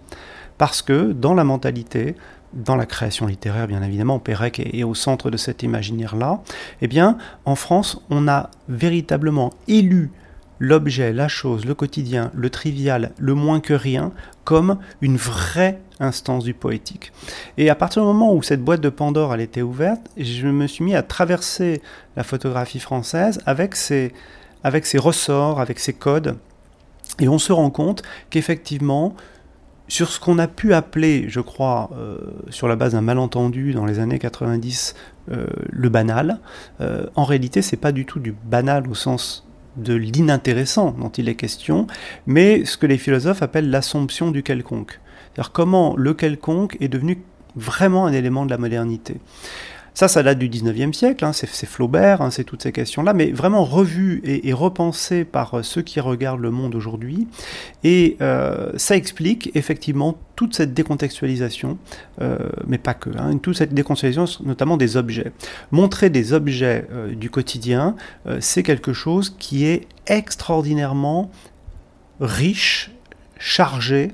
parce 0.59 0.83
que 0.83 1.13
dans 1.13 1.35
la 1.35 1.45
mentalité, 1.45 2.15
dans 2.53 2.77
la 2.77 2.87
création 2.87 3.27
littéraire, 3.27 3.69
bien 3.69 3.83
évidemment, 3.83 4.19
Pérec 4.19 4.61
est, 4.61 4.85
au 4.85 4.95
centre 4.95 5.31
de 5.31 5.37
cet 5.37 5.63
imaginaire-là, 5.63 6.43
eh 6.83 6.89
bien, 6.89 7.17
en 7.45 7.55
France, 7.55 8.03
on 8.11 8.29
a 8.29 8.51
véritablement 8.69 9.53
élu 9.69 10.11
l'objet, 10.61 11.13
la 11.13 11.27
chose, 11.27 11.65
le 11.65 11.75
quotidien, 11.75 12.31
le 12.35 12.51
trivial, 12.51 13.13
le 13.19 13.35
moins 13.35 13.61
que 13.61 13.75
rien, 13.75 14.13
comme 14.45 14.79
une 15.01 15.17
vraie 15.17 15.81
instance 15.99 16.45
du 16.45 16.55
poétique. 16.55 17.13
Et 17.59 17.71
à 17.71 17.75
partir 17.75 18.03
du 18.03 18.07
moment 18.07 18.35
où 18.35 18.43
cette 18.43 18.63
boîte 18.63 18.81
de 18.81 18.89
Pandore 18.91 19.35
elle 19.35 19.41
était 19.41 19.63
ouverte, 19.63 20.09
je 20.17 20.47
me 20.47 20.67
suis 20.67 20.85
mis 20.85 20.95
à 20.95 21.03
traverser 21.03 21.83
la 22.17 22.23
photographie 22.23 22.79
française 22.79 23.41
avec 23.47 23.75
ses, 23.75 24.13
avec 24.63 24.87
ses 24.87 24.99
ressorts, 24.99 25.61
avec 25.61 25.79
ses 25.79 25.95
codes, 25.95 26.37
et 27.19 27.29
on 27.29 27.39
se 27.39 27.53
rend 27.53 27.71
compte 27.71 28.03
qu'effectivement, 28.31 29.15
sur 29.89 30.11
ce 30.11 30.21
qu'on 30.21 30.39
a 30.39 30.47
pu 30.47 30.73
appeler, 30.73 31.25
je 31.29 31.41
crois, 31.41 31.91
euh, 31.95 32.19
sur 32.49 32.69
la 32.69 32.77
base 32.77 32.93
d'un 32.93 33.01
malentendu 33.01 33.73
dans 33.73 33.85
les 33.85 33.99
années 33.99 34.19
90, 34.19 34.95
euh, 35.31 35.47
le 35.69 35.89
banal, 35.89 36.41
euh, 36.81 37.07
en 37.17 37.25
réalité, 37.25 37.61
c'est 37.61 37.77
pas 37.77 37.93
du 37.93 38.07
tout 38.07 38.21
du 38.21 38.33
banal 38.33 38.89
au 38.89 38.95
sens 38.95 39.47
de 39.77 39.95
l'inintéressant 39.95 40.93
dont 40.93 41.11
il 41.11 41.29
est 41.29 41.35
question, 41.35 41.87
mais 42.27 42.65
ce 42.65 42.77
que 42.77 42.87
les 42.87 42.99
philosophes 42.99 43.43
appellent 43.43 43.71
l'assomption 43.71 44.31
du 44.31 44.43
quelconque. 44.43 45.01
C'est-à-dire 45.33 45.53
comment 45.53 45.95
le 45.97 46.15
quelconque 46.15 46.77
est 46.81 46.89
devenu 46.89 47.19
vraiment 47.57 48.07
un 48.07 48.13
élément 48.13 48.45
de 48.45 48.51
la 48.51 48.59
modernité. 48.59 49.17
Ça, 49.95 50.09
ça 50.09 50.23
date 50.23 50.39
du 50.39 50.49
19e 50.49 50.93
siècle, 50.93 51.25
hein, 51.25 51.33
c'est 51.33 51.67
Flaubert, 51.67 52.23
hein, 52.23 52.31
c'est 52.31 52.45
toutes 52.45 52.63
ces 52.63 52.73
questions-là, 52.73 53.13
mais 53.13 53.33
vraiment 53.33 53.65
revues 53.65 54.23
et, 54.25 54.53
repensées 54.53 55.25
par 55.25 55.59
euh, 55.59 55.63
ceux 55.63 55.83
qui 55.83 56.01
regardent 56.01 56.41
le 56.41 56.51
monde 56.51 56.75
aujourd'hui. 56.75 57.27
Et 57.85 58.17
euh, 58.21 58.71
ça 58.77 58.97
explique 58.97 59.51
effectivement 59.55 60.17
toute 60.37 60.55
cette 60.55 60.75
décontextualisation, 60.75 61.79
euh, 62.21 62.39
mais 62.67 62.79
pas 62.79 62.95
que, 62.95 63.11
hein, 63.11 63.37
toute 63.39 63.57
cette 63.57 63.75
décontextualisation 63.75 64.45
notamment 64.45 64.77
des 64.77 64.97
objets. 64.97 65.33
Montrer 65.71 66.09
des 66.09 66.33
objets 66.33 66.87
du 67.13 67.29
quotidien, 67.31 67.97
c'est 68.39 68.63
quelque 68.63 68.93
chose 68.93 69.35
qui 69.39 69.67
est 69.67 69.87
extraordinairement 70.07 71.31
riche, 72.21 72.93
chargé, 73.39 74.13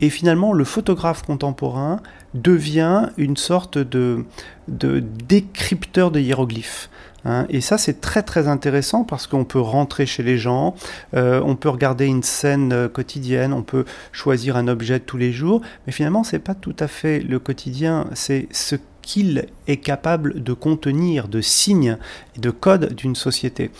et 0.00 0.10
finalement 0.10 0.52
le 0.52 0.64
photographe 0.64 1.22
contemporain 1.22 2.00
devient 2.34 3.10
une 3.16 3.36
sorte 3.36 3.78
de, 3.78 4.24
de 4.68 5.00
décrypteur 5.00 6.10
de 6.10 6.20
hiéroglyphes. 6.20 6.90
Hein. 7.24 7.46
et 7.48 7.60
ça, 7.60 7.76
c'est 7.76 8.00
très 8.00 8.22
très 8.22 8.46
intéressant 8.46 9.02
parce 9.02 9.26
qu'on 9.26 9.44
peut 9.44 9.60
rentrer 9.60 10.06
chez 10.06 10.22
les 10.22 10.38
gens, 10.38 10.76
euh, 11.14 11.42
on 11.44 11.56
peut 11.56 11.68
regarder 11.68 12.06
une 12.06 12.22
scène 12.22 12.72
euh, 12.72 12.88
quotidienne, 12.88 13.52
on 13.52 13.62
peut 13.62 13.84
choisir 14.12 14.56
un 14.56 14.68
objet 14.68 15.00
tous 15.00 15.16
les 15.16 15.32
jours, 15.32 15.60
mais 15.86 15.92
finalement, 15.92 16.22
c'est 16.22 16.38
pas 16.38 16.54
tout 16.54 16.76
à 16.78 16.86
fait 16.86 17.18
le 17.18 17.40
quotidien, 17.40 18.06
c'est 18.14 18.46
ce 18.52 18.76
qu'il 19.02 19.46
est 19.66 19.76
capable 19.76 20.42
de 20.42 20.52
contenir, 20.52 21.28
de 21.28 21.40
signes 21.40 21.96
et 22.36 22.40
de 22.40 22.50
codes 22.50 22.92
d'une 22.94 23.14
société. 23.14 23.70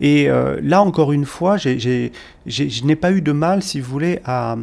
Et 0.00 0.30
euh, 0.30 0.58
là, 0.62 0.82
encore 0.82 1.12
une 1.12 1.24
fois, 1.24 1.56
je 1.56 2.10
n'ai 2.84 2.96
pas 2.96 3.12
eu 3.12 3.22
de 3.22 3.32
mal, 3.32 3.62
si 3.62 3.80
vous 3.80 3.90
voulez, 3.90 4.20
à 4.24 4.56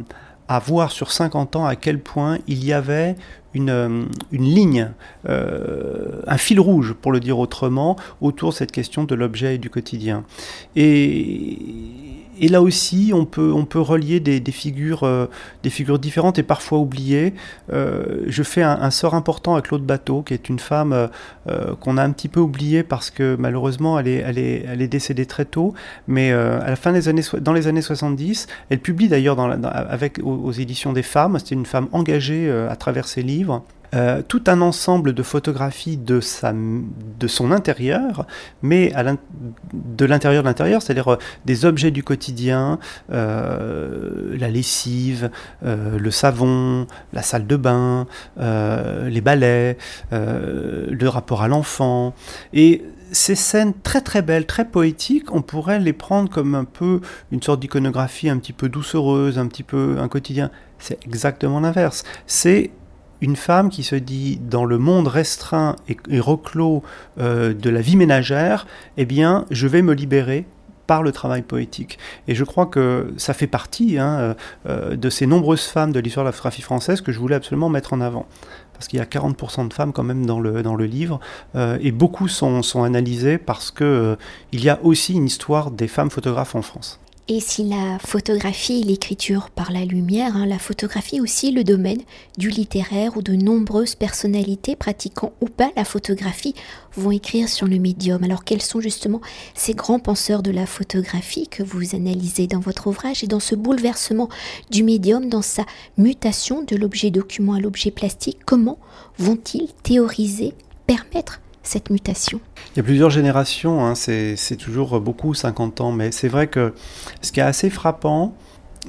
voir 0.59 0.91
sur 0.91 1.11
50 1.11 1.55
ans 1.55 1.65
à 1.65 1.75
quel 1.75 1.99
point 1.99 2.37
il 2.47 2.63
y 2.63 2.73
avait 2.73 3.15
une, 3.53 3.69
euh, 3.69 4.03
ligne, 4.31 4.91
euh, 5.27 6.21
un 6.27 6.37
fil 6.37 6.59
rouge, 6.59 6.93
pour 6.93 7.11
le 7.11 7.19
dire 7.19 7.39
autrement, 7.39 7.95
autour 8.21 8.49
de 8.49 8.55
cette 8.55 8.71
question 8.71 9.03
de 9.03 9.15
l'objet 9.15 9.55
et 9.55 9.57
du 9.57 9.69
quotidien. 9.69 10.23
Et, 10.75 11.57
et 12.41 12.47
là 12.47 12.61
aussi, 12.61 13.11
on 13.13 13.25
peut, 13.25 13.51
relier 13.79 14.19
des, 14.19 14.41
figures, 14.51 15.03
euh, 15.03 15.27
des 15.63 15.69
figures 15.69 15.99
différentes 15.99 16.39
et 16.39 16.43
parfois 16.43 16.79
oubliées. 16.79 17.33
je 17.71 18.43
fais 18.43 18.63
un, 18.63 18.91
sort 18.91 19.15
important 19.15 19.55
à 19.55 19.61
Claude 19.61 19.85
Bateau, 19.85 20.23
qui 20.23 20.33
est 20.33 20.49
une 20.49 20.59
femme 20.59 21.09
qu'on 21.79 21.97
a 21.97 22.03
un 22.03 22.11
petit 22.11 22.27
peu 22.27 22.39
oubliée 22.39 22.83
parce 22.83 23.09
que 23.11 23.35
malheureusement, 23.39 23.99
elle 23.99 24.07
est, 24.07 24.87
décédée 24.87 25.25
très 25.25 25.45
tôt. 25.45 25.73
Mais 26.07 26.31
à 26.31 26.67
la 26.67 26.75
fin 26.75 26.91
des 26.91 27.07
années, 27.07 27.23
dans 27.39 27.53
les 27.53 27.67
années 27.67 27.81
70, 27.81 28.47
elle 28.69 28.79
publie 28.79 29.07
d'ailleurs 29.07 29.39
avec, 29.39 30.19
aux, 30.23 30.51
éditions 30.51 30.93
des 30.93 31.03
femmes. 31.03 31.37
C'était 31.39 31.55
une 31.55 31.65
femme 31.65 31.87
engagée 31.91 32.51
à 32.51 32.75
travers 32.75 33.07
ses 33.07 33.21
livres 33.21 33.63
euh, 33.93 34.21
tout 34.25 34.43
un 34.47 34.61
ensemble 34.61 35.13
de 35.13 35.23
photographies 35.23 35.97
de, 35.97 36.21
sa, 36.21 36.53
de 36.53 37.27
son 37.27 37.51
intérieur, 37.51 38.25
mais 38.61 38.93
de 39.73 40.05
l'intérieur 40.05 40.43
de 40.43 40.47
l'intérieur, 40.47 40.81
c'est-à-dire 40.81 41.13
euh, 41.13 41.17
des 41.45 41.65
objets 41.65 41.91
du 41.91 42.03
quotidien, 42.03 42.79
euh, 43.11 44.37
la 44.37 44.49
lessive, 44.49 45.29
le 45.61 46.11
savon, 46.11 46.87
la 47.13 47.21
salle 47.21 47.47
de 47.47 47.55
bain, 47.55 48.07
les 48.37 49.21
balais, 49.21 49.77
le 50.11 51.07
rapport 51.07 51.41
à 51.41 51.47
l'enfant. 51.47 52.13
Et 52.53 52.83
ces 53.11 53.35
scènes 53.35 53.73
très 53.73 54.01
très 54.01 54.21
belles, 54.21 54.45
très 54.45 54.65
poétiques, 54.65 55.33
on 55.33 55.41
pourrait 55.41 55.79
les 55.79 55.93
prendre 55.93 56.29
comme 56.29 56.55
un 56.55 56.63
peu 56.63 57.01
une 57.31 57.41
sorte 57.41 57.59
d'iconographie 57.59 58.29
un 58.29 58.37
petit 58.37 58.53
peu 58.53 58.69
doucereuse, 58.69 59.37
un 59.37 59.47
petit 59.47 59.63
peu 59.63 59.97
un 59.99 60.07
quotidien. 60.07 60.49
C'est 60.79 60.97
exactement 61.05 61.59
l'inverse. 61.59 62.03
C'est 62.25 62.71
une 63.21 63.35
femme 63.35 63.69
qui 63.69 63.83
se 63.83 63.95
dit 63.95 64.39
dans 64.41 64.65
le 64.65 64.77
monde 64.77 65.07
restreint 65.07 65.75
et, 65.87 66.19
reclos 66.19 66.83
euh, 67.19 67.53
de 67.53 67.69
la 67.69 67.81
vie 67.81 67.95
ménagère, 67.95 68.67
eh 68.97 69.05
bien, 69.05 69.45
je 69.51 69.67
vais 69.67 69.81
me 69.81 69.93
libérer 69.93 70.45
par 70.87 71.03
le 71.03 71.11
travail 71.11 71.43
poétique. 71.43 71.99
Et 72.27 72.35
je 72.35 72.43
crois 72.43 72.65
que 72.65 73.13
ça 73.17 73.33
fait 73.33 73.47
partie 73.47 73.97
hein, 73.97 74.17
euh, 74.19 74.33
euh, 74.67 74.95
de 74.97 75.09
ces 75.09 75.27
nombreuses 75.27 75.65
femmes 75.65 75.91
de 75.93 75.99
l'histoire 75.99 76.25
de 76.25 76.29
la 76.29 76.33
photographie 76.33 76.63
française 76.63 77.01
que 77.01 77.11
je 77.11 77.19
voulais 77.19 77.35
absolument 77.35 77.69
mettre 77.69 77.93
en 77.93 78.01
avant. 78.01 78.25
Parce 78.73 78.87
qu'il 78.87 78.97
y 78.97 79.01
a 79.01 79.05
40% 79.05 79.67
de 79.67 79.73
femmes 79.73 79.93
quand 79.93 80.03
même 80.03 80.25
dans 80.25 80.39
le, 80.39 80.85
livre, 80.85 81.19
et 81.55 81.91
beaucoup 81.91 82.27
sont, 82.27 82.63
sont 82.63 82.81
analysées 82.81 83.37
parce 83.37 83.69
qu'il 83.69 84.17
il 84.53 84.63
y 84.63 84.69
a 84.69 84.79
aussi 84.81 85.13
une 85.13 85.27
histoire 85.27 85.69
des 85.69 85.87
femmes 85.87 86.09
photographes 86.09 86.55
en 86.55 86.63
France. 86.63 86.99
Et 87.27 87.39
si 87.39 87.63
la 87.63 87.99
photographie 87.99 88.81
et 88.81 88.83
l'écriture 88.83 89.51
par 89.51 89.71
la 89.71 89.85
lumière, 89.85 90.35
hein, 90.35 90.45
la 90.45 90.59
photographie 90.59 91.21
aussi 91.21 91.51
le 91.51 91.63
domaine 91.63 92.01
du 92.37 92.49
littéraire 92.49 93.15
où 93.15 93.21
de 93.21 93.33
nombreuses 93.33 93.95
personnalités 93.95 94.75
pratiquant 94.75 95.31
ou 95.39 95.45
pas 95.45 95.71
la 95.77 95.85
photographie 95.85 96.55
vont 96.95 97.11
écrire 97.11 97.47
sur 97.47 97.67
le 97.67 97.77
médium. 97.77 98.23
Alors 98.23 98.43
quels 98.43 98.61
sont 98.61 98.81
justement 98.81 99.21
ces 99.53 99.73
grands 99.73 99.99
penseurs 99.99 100.41
de 100.41 100.51
la 100.51 100.65
photographie 100.65 101.47
que 101.47 101.63
vous 101.63 101.95
analysez 101.95 102.47
dans 102.47 102.59
votre 102.59 102.87
ouvrage 102.87 103.23
et 103.23 103.27
dans 103.27 103.39
ce 103.39 103.55
bouleversement 103.55 104.27
du 104.71 104.83
médium, 104.83 105.29
dans 105.29 105.43
sa 105.43 105.65
mutation 105.97 106.63
de 106.63 106.75
l'objet 106.75 107.11
document 107.11 107.53
à 107.53 107.59
l'objet 107.59 107.91
plastique 107.91 108.39
Comment 108.45 108.79
vont-ils 109.17 109.71
théoriser, 109.83 110.53
permettre 110.87 111.39
cette 111.63 111.89
mutation 111.89 112.39
Il 112.73 112.77
y 112.77 112.79
a 112.79 112.83
plusieurs 112.83 113.09
générations, 113.09 113.85
hein, 113.85 113.95
c'est 113.95 114.57
toujours 114.57 114.99
beaucoup 114.99 115.33
50 115.33 115.81
ans, 115.81 115.91
mais 115.91 116.11
c'est 116.11 116.27
vrai 116.27 116.47
que 116.47 116.73
ce 117.21 117.31
qui 117.31 117.39
est 117.39 117.43
assez 117.43 117.69
frappant, 117.69 118.35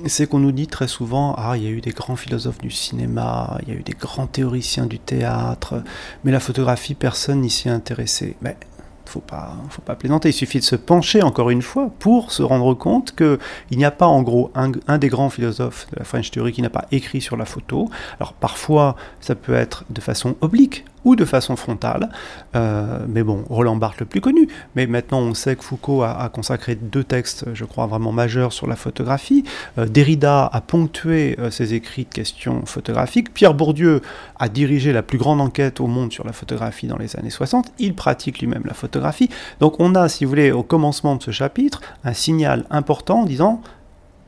c'est 0.07 0.27
qu'on 0.27 0.39
nous 0.39 0.53
dit 0.53 0.67
très 0.67 0.89
souvent 0.89 1.35
Ah, 1.37 1.57
il 1.57 1.65
y 1.65 1.67
a 1.67 1.71
eu 1.71 1.81
des 1.81 1.91
grands 1.91 2.17
philosophes 2.17 2.59
du 2.59 2.71
cinéma, 2.71 3.59
il 3.63 3.69
y 3.69 3.77
a 3.77 3.79
eu 3.79 3.83
des 3.83 3.93
grands 3.93 4.27
théoriciens 4.27 4.87
du 4.87 4.99
théâtre, 4.99 5.83
mais 6.25 6.33
la 6.33 6.41
photographie, 6.41 6.95
personne 6.95 7.41
n'y 7.41 7.51
s'y 7.51 7.69
est 7.69 7.73
intéressé. 7.73 8.37
Mais 8.41 8.57
faut 9.05 9.21
pas, 9.21 9.55
faut 9.69 9.83
pas 9.83 9.95
plaisanter. 9.95 10.31
Il 10.31 10.33
suffit 10.33 10.59
de 10.59 10.65
se 10.65 10.77
pencher 10.77 11.23
encore 11.23 11.51
une 11.51 11.61
fois 11.61 11.91
pour 11.99 12.33
se 12.33 12.43
rendre 12.43 12.73
compte 12.75 13.15
qu'il 13.15 13.39
n'y 13.73 13.85
a 13.85 13.91
pas 13.91 14.07
en 14.07 14.23
gros 14.23 14.51
un, 14.55 14.99
des 14.99 15.09
grands 15.09 15.29
philosophes 15.29 15.87
de 15.93 15.99
la 15.99 16.05
French 16.05 16.31
Theory 16.31 16.53
qui 16.53 16.63
n'a 16.63 16.71
pas 16.71 16.87
écrit 16.91 17.21
sur 17.21 17.37
la 17.37 17.45
photo. 17.45 17.91
Alors 18.19 18.33
parfois, 18.33 18.97
ça 19.21 19.35
peut 19.35 19.55
être 19.55 19.85
de 19.91 20.01
façon 20.01 20.37
oblique 20.41 20.87
ou 21.05 21.17
de 21.17 21.25
façon 21.25 21.57
frontale. 21.57 22.09
Euh, 22.55 22.99
mais 23.09 23.23
bon, 23.23 23.45
Roland 23.49 23.77
Barthes 23.77 24.01
le 24.01 24.07
plus 24.07 24.21
connu. 24.21 24.49
Mais 24.77 24.87
maintenant, 24.87 25.21
on 25.21 25.35
sait 25.35 25.57
que 25.57 25.65
Foucault 25.65 26.03
a, 26.03 26.29
consacré 26.33 26.75
deux 26.75 27.05
textes, 27.05 27.47
je 27.55 27.65
crois, 27.65 27.87
vraiment 27.87 28.13
majeurs 28.13 28.53
sur 28.53 28.67
la 28.67 28.77
photographie. 28.77 29.45
Euh, 29.79 29.87
Derrida 29.87 30.47
a 30.47 30.61
ponctué 30.61 31.37
euh, 31.39 31.51
ses 31.51 31.75
écrits 31.75 32.05
de 32.05 32.15
questions 32.15 32.65
photographiques. 32.67 33.35
Pierre 33.35 33.55
Bourdieu 33.55 34.01
a 34.39 34.49
dirigé 34.49 34.93
la 34.93 35.03
plus 35.03 35.19
grande 35.19 35.41
enquête 35.41 35.81
au 35.81 35.87
monde 35.87 36.13
sur 36.13 36.25
la 36.25 36.33
photographie 36.33 36.87
dans 36.87 36.99
les 36.99 37.17
années 37.17 37.31
60. 37.31 37.73
Il 37.79 37.95
pratique 37.95 38.41
lui-même 38.41 38.63
la 38.67 38.75
photographie. 38.75 39.29
Donc 39.61 39.81
on 39.81 39.95
a, 39.95 40.09
si 40.09 40.25
vous 40.25 40.31
voulez, 40.31 40.53
au 40.53 40.63
commencement 40.63 41.17
de 41.17 41.23
ce 41.23 41.31
chapitre, 41.31 41.81
un 42.05 42.13
signal 42.13 42.65
important 42.71 43.21
en 43.21 43.25
disant 43.25 43.63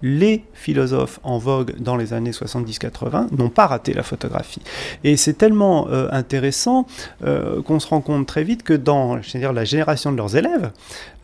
les 0.05 0.45
philosophes 0.53 1.19
en 1.23 1.39
vogue 1.39 1.77
dans 1.79 1.97
les 1.97 2.13
années 2.13 2.31
70-80 2.31 3.35
n'ont 3.39 3.49
pas 3.49 3.67
raté 3.67 3.95
la 3.95 4.03
photographie. 4.03 4.61
Et 5.03 5.17
c'est 5.17 5.33
tellement 5.33 5.89
euh, 5.89 6.09
intéressant 6.13 6.87
euh, 7.25 7.63
qu'on 7.63 7.81
se 7.81 7.89
rend 7.89 8.03
compte 8.03 8.27
très 8.27 8.45
vite 8.45 8.63
que 8.63 8.75
dans 8.75 9.17
dire, 9.17 9.55
la 9.55 9.65
génération 9.65 10.13
de 10.13 10.19
leurs 10.19 10.37
élèves, 10.37 10.73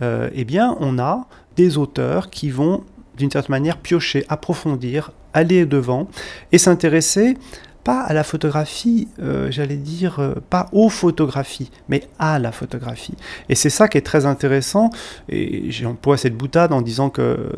euh, 0.00 0.30
eh 0.32 0.46
bien, 0.46 0.78
on 0.80 0.98
a 0.98 1.26
des 1.56 1.76
auteurs 1.76 2.30
qui 2.30 2.48
vont 2.48 2.82
d'une 3.18 3.30
certaine 3.30 3.52
manière 3.52 3.76
piocher, 3.76 4.24
approfondir, 4.30 5.12
aller 5.34 5.66
devant 5.66 6.08
et 6.50 6.56
s'intéresser 6.56 7.36
pas 7.84 8.00
à 8.00 8.12
la 8.12 8.24
photographie, 8.24 9.08
euh, 9.22 9.50
j'allais 9.50 9.76
dire, 9.76 10.20
euh, 10.20 10.34
pas 10.50 10.68
aux 10.72 10.88
photographies, 10.88 11.70
mais 11.88 12.04
à 12.18 12.38
la 12.38 12.52
photographie. 12.52 13.14
Et 13.48 13.54
c'est 13.54 13.70
ça 13.70 13.88
qui 13.88 13.98
est 13.98 14.02
très 14.02 14.26
intéressant, 14.26 14.90
et 15.28 15.70
j'emploie 15.70 16.16
cette 16.16 16.36
boutade 16.36 16.72
en 16.72 16.82
disant 16.82 17.10
que 17.10 17.50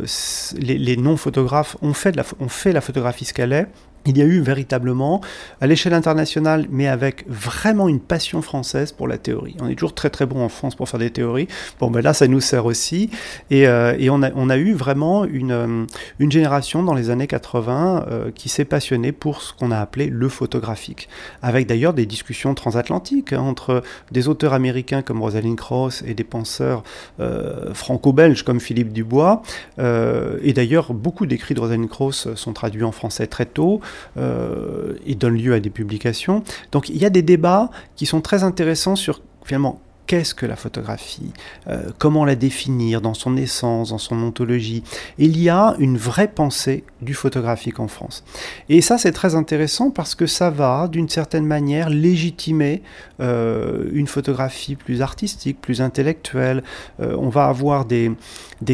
les, 0.57 0.97
non-photographes 0.97 1.77
ont, 1.83 1.95
fait 1.95 2.15
ont 2.41 2.49
fait 2.49 2.73
la 2.73 2.81
photographie 2.81 3.25
ce 3.25 3.33
qu'elle 3.33 3.53
est, 3.53 3.67
il 4.07 4.19
y 4.19 4.23
a 4.23 4.25
eu 4.25 4.41
véritablement, 4.41 5.21
à 5.61 5.67
l'échelle 5.67 5.95
internationale, 5.95 6.67
mais 6.71 6.89
avec 6.89 7.25
vraiment 7.29 7.89
une 7.89 8.01
passion 8.01 8.43
française 8.43 8.93
pour 8.93 9.07
la 9.07 9.19
théorie. 9.19 9.57
On 9.61 9.69
est 9.69 9.75
toujours 9.75 9.95
très 9.95 10.11
très 10.11 10.27
bon 10.27 10.45
en 10.45 10.49
France 10.49 10.75
pour 10.75 10.89
faire 10.89 10.99
des 10.99 11.11
théories. 11.11 11.49
Bon, 11.79 11.91
ben 11.91 12.01
là, 12.01 12.13
ça 12.13 12.27
nous 12.27 12.41
sert 12.41 12.67
aussi. 12.67 13.11
Et, 13.51 13.67
euh, 13.67 13.95
on, 14.11 14.51
a, 14.51 14.57
eu 14.57 14.73
vraiment 14.75 15.25
une, 15.25 15.53
euh, 15.53 16.31
génération 16.31 16.83
dans 16.83 16.95
les 16.95 17.11
années 17.11 17.27
80 17.27 18.07
euh, 18.11 18.31
qui 18.35 18.49
s'est 18.49 18.65
passionnée 18.65 19.13
pour 19.13 19.43
ce 19.43 19.53
qu'on 19.53 19.71
a 19.71 19.79
appelé 19.79 20.07
le 20.07 20.29
photographique. 20.29 21.09
Avec 21.41 21.67
d'ailleurs 21.67 21.95
des 21.95 22.07
discussions 22.07 22.55
transatlantiques 22.55 23.33
hein, 23.33 23.41
entre 23.41 23.83
des 24.11 24.29
auteurs 24.29 24.53
américains 24.53 25.03
comme 25.03 25.21
Rosalind 25.21 25.57
Krauss 25.57 26.03
et 26.07 26.15
des 26.15 26.25
penseurs 26.25 26.83
franco-belges 27.75 28.43
comme 28.43 28.61
Philippe 28.61 28.93
Dubois. 28.93 29.43
et 29.79 30.53
d'ailleurs, 30.53 30.93
beaucoup 30.93 31.27
d'écrits 31.27 31.55
de 31.55 31.61
Rosalind 31.61 31.89
Krauss 31.89 32.29
sont 32.35 32.53
traduits 32.53 32.85
en 32.85 32.93
français 32.93 33.27
très 33.27 33.47
tôt 33.47 33.81
et 34.17 35.15
donne 35.15 35.37
lieu 35.37 35.55
à 35.55 35.61
des 35.61 35.71
publications. 35.71 36.43
Donc 36.71 36.89
il 36.89 36.97
y 36.97 37.05
a 37.05 37.11
des 37.11 37.23
débats 37.23 37.71
qui 37.97 38.07
sont 38.07 38.21
très 38.21 38.43
intéressants 38.43 38.97
sur 38.97 39.21
finalement 39.45 39.81
qu'est-ce 40.07 40.35
que 40.35 40.47
la 40.47 40.57
photographie, 40.57 41.33
euh, 41.69 41.91
comment 41.99 42.25
la 42.25 42.35
définir 42.35 43.01
dans 43.01 43.15
son 43.15 43.37
essence, 43.37 43.91
dans 43.91 43.99
son 43.99 44.17
ontologie? 44.23 44.83
Il 45.19 45.41
y 45.41 45.49
a 45.49 45.75
une 45.79 45.97
vraie 45.97 46.29
pensée 46.29 46.85
du 47.01 47.15
photographique 47.15 47.81
en 47.81 47.89
France. 47.89 48.25
Et 48.69 48.81
ça, 48.81 48.99
c'est 48.99 49.13
très 49.13 49.35
intéressant 49.35 49.91
parce 49.91 50.15
que 50.15 50.27
ça 50.27 50.51
va, 50.51 50.89
d'une 50.89 51.09
certaine 51.09 51.47
manière, 51.47 51.89
légitimer 51.89 52.83
euh, 53.21 53.89
une 53.93 54.07
photographie 54.07 54.77
plus 54.77 55.03
artistique, 55.03 55.61
plus 55.61 55.81
intellectuelle. 55.81 56.63
Euh, 57.01 57.17
on 57.19 57.29
va 57.29 57.47
avoir 57.47 57.85
des, 57.85 58.13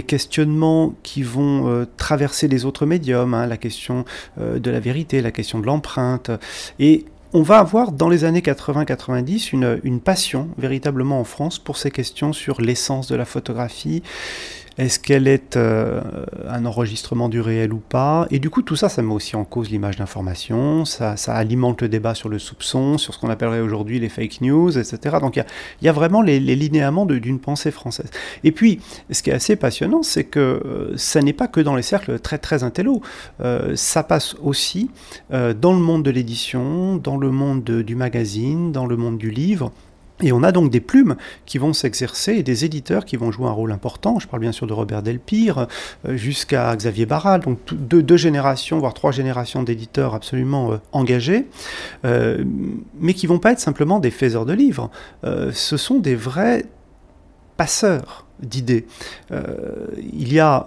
questionnements 0.06 0.94
qui 1.02 1.22
vont 1.22 1.86
traverser 1.96 2.46
les 2.46 2.64
autres 2.64 2.86
médiums, 2.86 3.34
hein, 3.34 3.46
la 3.46 3.56
question 3.56 4.04
de 4.38 4.70
la 4.70 4.80
vérité, 4.80 5.20
la 5.20 5.32
question 5.32 5.58
de 5.58 5.66
l'empreinte. 5.66 6.30
Et 6.78 7.04
on 7.32 7.42
va 7.42 7.58
avoir 7.58 7.92
dans 7.92 8.08
les 8.08 8.24
années 8.24 8.40
80-90 8.40 9.52
une, 9.52 9.80
une, 9.84 10.00
passion 10.00 10.48
véritablement 10.56 11.20
en 11.20 11.24
France 11.24 11.58
pour 11.58 11.76
ces 11.76 11.90
questions 11.90 12.32
sur 12.32 12.60
l'essence 12.60 13.08
de 13.08 13.16
la 13.16 13.24
photographie, 13.24 14.02
est-ce 14.78 15.00
qu'elle 15.00 15.26
est, 15.26 15.56
euh, 15.56 16.00
un 16.48 16.64
enregistrement 16.64 17.28
du 17.28 17.40
réel 17.40 17.72
ou 17.72 17.78
pas? 17.78 18.28
Et 18.30 18.38
du 18.38 18.48
coup, 18.48 18.62
tout 18.62 18.76
ça, 18.76 18.88
ça 18.88 19.02
met 19.02 19.12
aussi 19.12 19.34
en 19.34 19.44
cause 19.44 19.70
l'image 19.70 19.96
d'information, 19.96 20.84
ça, 20.84 21.16
alimente 21.26 21.82
le 21.82 21.88
débat 21.88 22.14
sur 22.14 22.28
le 22.28 22.38
soupçon, 22.38 22.96
sur 22.96 23.12
ce 23.12 23.18
qu'on 23.18 23.28
appellerait 23.28 23.60
aujourd'hui 23.60 23.98
les 23.98 24.08
fake 24.08 24.40
news, 24.40 24.78
etc. 24.78 25.16
Donc 25.20 25.34
il 25.36 25.44
y, 25.82 25.88
a, 25.88 25.92
vraiment 25.92 26.22
les, 26.22 26.38
linéaments 26.38 27.06
d'une 27.06 27.40
pensée 27.40 27.72
française. 27.72 28.10
Et 28.44 28.52
puis, 28.52 28.80
ce 29.10 29.22
qui 29.22 29.30
est 29.30 29.34
assez 29.34 29.56
passionnant, 29.56 30.04
c'est 30.04 30.24
que 30.24 30.38
euh, 30.38 30.96
ça 30.96 31.22
n'est 31.22 31.32
pas 31.32 31.48
que 31.48 31.60
dans 31.60 31.74
les 31.74 31.82
cercles 31.82 32.20
très 32.20 32.38
très 32.38 32.62
intello, 32.62 33.02
euh, 33.40 33.74
ça 33.74 34.04
passe 34.04 34.36
aussi 34.42 34.90
dans 35.30 35.72
le 35.72 35.80
monde 35.80 36.04
de 36.04 36.10
l'édition, 36.10 36.96
dans 36.96 37.16
le 37.16 37.30
monde 37.30 37.64
du 37.64 37.96
magazine, 37.96 38.70
dans 38.70 38.86
le 38.86 38.96
monde 38.96 39.18
du 39.18 39.30
livre. 39.30 39.72
Et 40.20 40.32
on 40.32 40.42
a 40.42 40.50
donc 40.50 40.70
des 40.70 40.80
plumes 40.80 41.16
qui 41.46 41.58
vont 41.58 41.72
s'exercer 41.72 42.32
et 42.32 42.42
des 42.42 42.64
éditeurs 42.64 43.04
qui 43.04 43.16
vont 43.16 43.30
jouer 43.30 43.46
un 43.46 43.52
rôle 43.52 43.70
important. 43.72 44.18
Je 44.18 44.26
parle 44.26 44.42
bien 44.42 44.52
sûr 44.52 44.66
de 44.66 44.72
Robert 44.72 45.02
Delpire 45.02 45.68
euh, 46.06 46.16
jusqu'à 46.16 46.74
Xavier 46.74 47.06
Barral, 47.06 47.40
donc 47.40 47.58
deux, 47.72 48.16
générations, 48.16 48.78
voire 48.78 48.94
trois 48.94 49.12
générations 49.12 49.62
d'éditeurs 49.62 50.14
absolument 50.14 50.72
euh, 50.72 50.76
engagés, 50.92 51.46
euh, 52.04 52.44
mais 52.98 53.14
qui 53.14 53.26
vont 53.26 53.38
pas 53.38 53.52
être 53.52 53.60
simplement 53.60 54.00
des 54.00 54.10
faiseurs 54.10 54.46
de 54.46 54.52
livres. 54.52 54.90
ce 55.22 55.76
sont 55.76 55.98
des 55.98 56.14
vrais 56.14 56.64
passeurs 57.56 58.26
d'idées. 58.40 58.86
il 59.30 60.32
y 60.32 60.38
a 60.40 60.66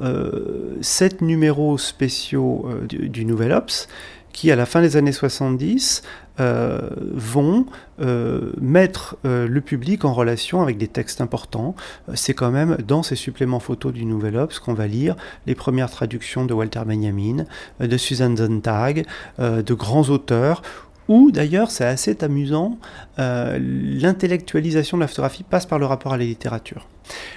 sept 0.82 1.22
numéros 1.22 1.78
spéciaux 1.78 2.68
du, 2.88 3.10
du 3.10 3.26
Nouvel 3.26 3.52
Ops 3.54 3.88
qui, 4.34 4.52
à 4.52 4.56
la 4.56 4.66
fin 4.66 4.82
des 4.82 4.98
années 4.98 5.12
70, 5.12 6.04
euh, 6.40 6.80
vont 7.14 7.66
euh, 8.00 8.54
mettre 8.60 9.18
euh, 9.26 9.48
le 9.48 9.62
public 9.62 10.06
en 10.06 10.14
relation 10.14 10.62
avec 10.62 10.78
des 10.78 10.88
textes 10.88 11.22
importants. 11.22 11.76
C'est 12.14 12.34
quand 12.34 12.52
même 12.52 12.78
dans 12.88 13.04
ces 13.04 13.16
suppléments 13.16 13.60
photos 13.60 13.94
du 13.94 14.06
Nouvel 14.06 14.38
Obs 14.38 14.58
qu'on 14.60 14.74
va 14.74 14.88
lire 14.88 15.16
les 15.46 15.56
premières 15.56 15.92
traductions 15.92 16.46
de 16.46 16.54
Walter 16.54 16.82
Benjamin, 16.86 17.46
de 17.80 17.98
Susan 17.98 18.36
Sontag, 18.36 19.06
de 19.40 19.74
grands 19.74 20.10
auteurs 20.10 20.62
ou 21.08 21.32
d'ailleurs, 21.32 21.72
c'est 21.72 21.86
assez 21.86 22.24
amusant, 22.24 22.78
l'intellectualisation 23.18 24.96
de 24.98 25.02
la 25.02 25.08
photographie 25.08 25.44
passe 25.44 25.66
par 25.66 25.78
le 25.78 25.86
rapport 25.86 26.14
à 26.14 26.18
la 26.18 26.24
littérature. 26.24 26.88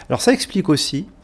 Alors 0.09 0.21
ça 0.21 0.33
explique 0.33 0.69
aussi 0.69 1.07
euh, 1.07 1.24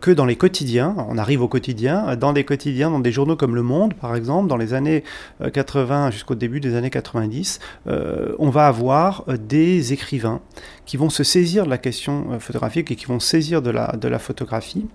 que 0.00 0.10
dans 0.10 0.24
les 0.24 0.36
quotidiens, 0.36 0.94
on 1.08 1.18
arrive 1.18 1.42
au 1.42 1.48
quotidien, 1.48 2.16
dans 2.16 2.32
des 2.32 2.44
quotidiens, 2.44 2.90
dans 2.90 3.00
des 3.00 3.12
journaux 3.12 3.36
comme 3.36 3.54
Le 3.54 3.62
Monde 3.62 3.94
par 3.94 4.16
exemple, 4.16 4.48
dans 4.48 4.56
les 4.56 4.74
années 4.74 5.04
80 5.52 6.08
euh, 6.08 6.10
jusqu'au 6.10 6.34
début 6.34 6.60
des 6.60 6.74
années 6.74 6.90
90, 6.90 7.60
euh, 7.86 8.34
on 8.38 8.50
va 8.50 8.66
avoir 8.66 9.24
des 9.38 9.92
écrivains 9.92 10.40
qui 10.84 10.96
vont 10.96 11.10
se 11.10 11.24
saisir 11.24 11.64
de 11.64 11.70
la 11.70 11.78
question 11.78 12.38
photographique 12.40 12.90
et 12.90 12.96
qui 12.96 13.06
vont 13.06 13.20
saisir 13.20 13.62
de 13.62 13.70
la, 13.70 13.96
de 13.96 14.08
la 14.08 14.18
photographie 14.18 14.86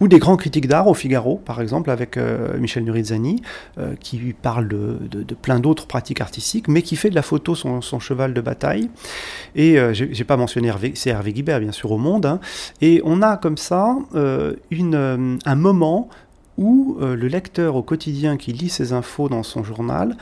ou 0.00 0.08
des 0.08 0.18
grands 0.18 0.36
critiques 0.36 0.68
d'art 0.68 0.86
au 0.86 0.94
Figaro, 0.94 1.36
par 1.44 1.60
exemple, 1.60 1.90
avec 1.90 2.16
euh, 2.16 2.58
Michel 2.58 2.84
Nurizani, 2.84 3.42
euh, 3.78 3.94
qui 4.00 4.16
lui 4.18 4.32
parle 4.32 4.68
de, 4.68 5.34
plein 5.34 5.60
d'autres 5.60 5.86
pratiques 5.86 6.20
artistiques, 6.20 6.68
mais 6.68 6.82
qui 6.82 6.96
fait 6.96 7.10
de 7.10 7.14
la 7.14 7.22
photo 7.22 7.54
son, 7.54 7.80
cheval 8.00 8.34
de 8.34 8.40
bataille. 8.40 8.90
Et 9.54 9.78
euh, 9.78 9.92
j'ai 9.94 10.24
pas 10.24 10.36
mentionné 10.36 10.68
Hervé, 10.68 10.92
c'est 10.94 11.10
Hervé 11.10 11.32
Guibert, 11.32 11.60
bien 11.60 11.72
sûr, 11.72 11.90
au 11.92 11.98
Monde. 11.98 12.26
Hein. 12.26 12.40
Et 12.80 13.00
on 13.04 13.22
a 13.22 13.36
comme 13.36 13.56
ça 13.56 13.96
une, 14.70 15.38
un 15.44 15.54
moment 15.54 16.08
où 16.56 16.96
le 17.00 17.28
lecteur 17.28 17.76
au 17.76 17.82
quotidien 17.82 18.36
qui 18.36 18.52
lit 18.52 18.68
ses 18.68 18.92
infos 18.92 19.28
dans 19.28 19.42
son 19.42 19.62
journal 19.62 20.16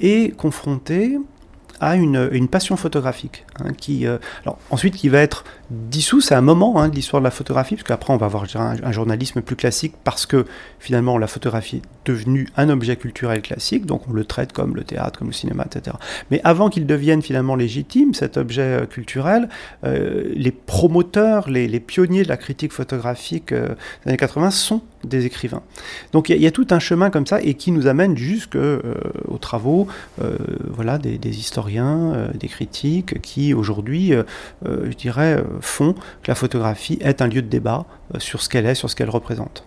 est 0.00 0.36
confronté 0.36 1.18
à 1.80 1.96
une, 1.96 2.48
passion 2.48 2.76
photographique, 2.76 3.44
hein, 3.60 3.72
qui, 3.76 4.06
ensuite 4.70 4.94
qui 4.94 5.08
va 5.08 5.18
être 5.20 5.44
dissous, 5.72 6.20
c'est 6.20 6.34
un 6.34 6.42
moment 6.42 6.80
hein, 6.80 6.88
de 6.88 6.94
l'histoire 6.94 7.20
de 7.20 7.24
la 7.24 7.30
photographie, 7.30 7.76
parce 7.76 7.86
qu'après 7.86 8.12
on 8.12 8.16
va 8.16 8.26
avoir 8.26 8.44
un, 8.54 8.92
journalisme 8.92 9.42
plus 9.42 9.56
classique, 9.56 9.94
parce 10.04 10.26
que 10.26 10.44
finalement 10.78 11.18
la 11.18 11.26
photographie 11.26 11.76
est 11.76 11.82
devenue 12.04 12.48
un 12.56 12.68
objet 12.68 12.96
culturel 12.96 13.42
classique, 13.42 13.86
donc 13.86 14.02
on 14.08 14.12
le 14.12 14.24
traite 14.24 14.52
comme 14.52 14.76
le 14.76 14.84
théâtre, 14.84 15.18
comme 15.18 15.28
le 15.28 15.34
cinéma, 15.34 15.64
etc. 15.66 15.96
Mais 16.30 16.40
avant 16.44 16.68
qu'il 16.68 16.86
devienne 16.86 17.22
finalement 17.22 17.54
légitime, 17.54 18.14
cet 18.14 18.36
objet 18.36 18.62
euh, 18.82 18.86
culturel, 18.86 19.48
euh, 19.84 20.30
les 20.34 20.52
promoteurs, 20.52 21.48
les, 21.48 21.80
pionniers 21.80 22.22
de 22.22 22.28
la 22.28 22.36
critique 22.36 22.72
photographique 22.72 23.52
euh, 23.52 23.68
des 24.04 24.10
années 24.10 24.16
80 24.16 24.50
sont 24.50 24.82
des 25.04 25.26
écrivains. 25.26 25.62
Donc 26.12 26.28
il 26.28 26.40
y, 26.40 26.46
a 26.46 26.52
tout 26.52 26.66
un 26.70 26.78
chemin 26.78 27.10
comme 27.10 27.26
ça, 27.26 27.40
et 27.42 27.54
qui 27.54 27.72
nous 27.72 27.88
amène 27.88 28.16
jusqu'aux 28.16 28.78
aux 29.26 29.38
travaux 29.38 29.88
voilà, 30.68 30.96
des, 30.98 31.18
des 31.18 31.40
historiens, 31.40 32.28
des 32.34 32.46
critiques, 32.46 33.20
qui 33.20 33.52
aujourd'hui, 33.52 34.12
je 34.64 34.96
dirais, 34.96 35.42
font 35.62 35.94
que 35.94 36.28
la 36.28 36.34
photographie 36.34 36.98
est 37.00 37.22
un 37.22 37.28
lieu 37.28 37.42
de 37.42 37.48
débat 37.48 37.86
euh, 38.14 38.18
sur 38.18 38.42
ce 38.42 38.48
qu'elle 38.48 38.66
est, 38.66 38.74
sur 38.74 38.90
ce 38.90 38.96
qu'elle 38.96 39.10
représente. 39.10 39.64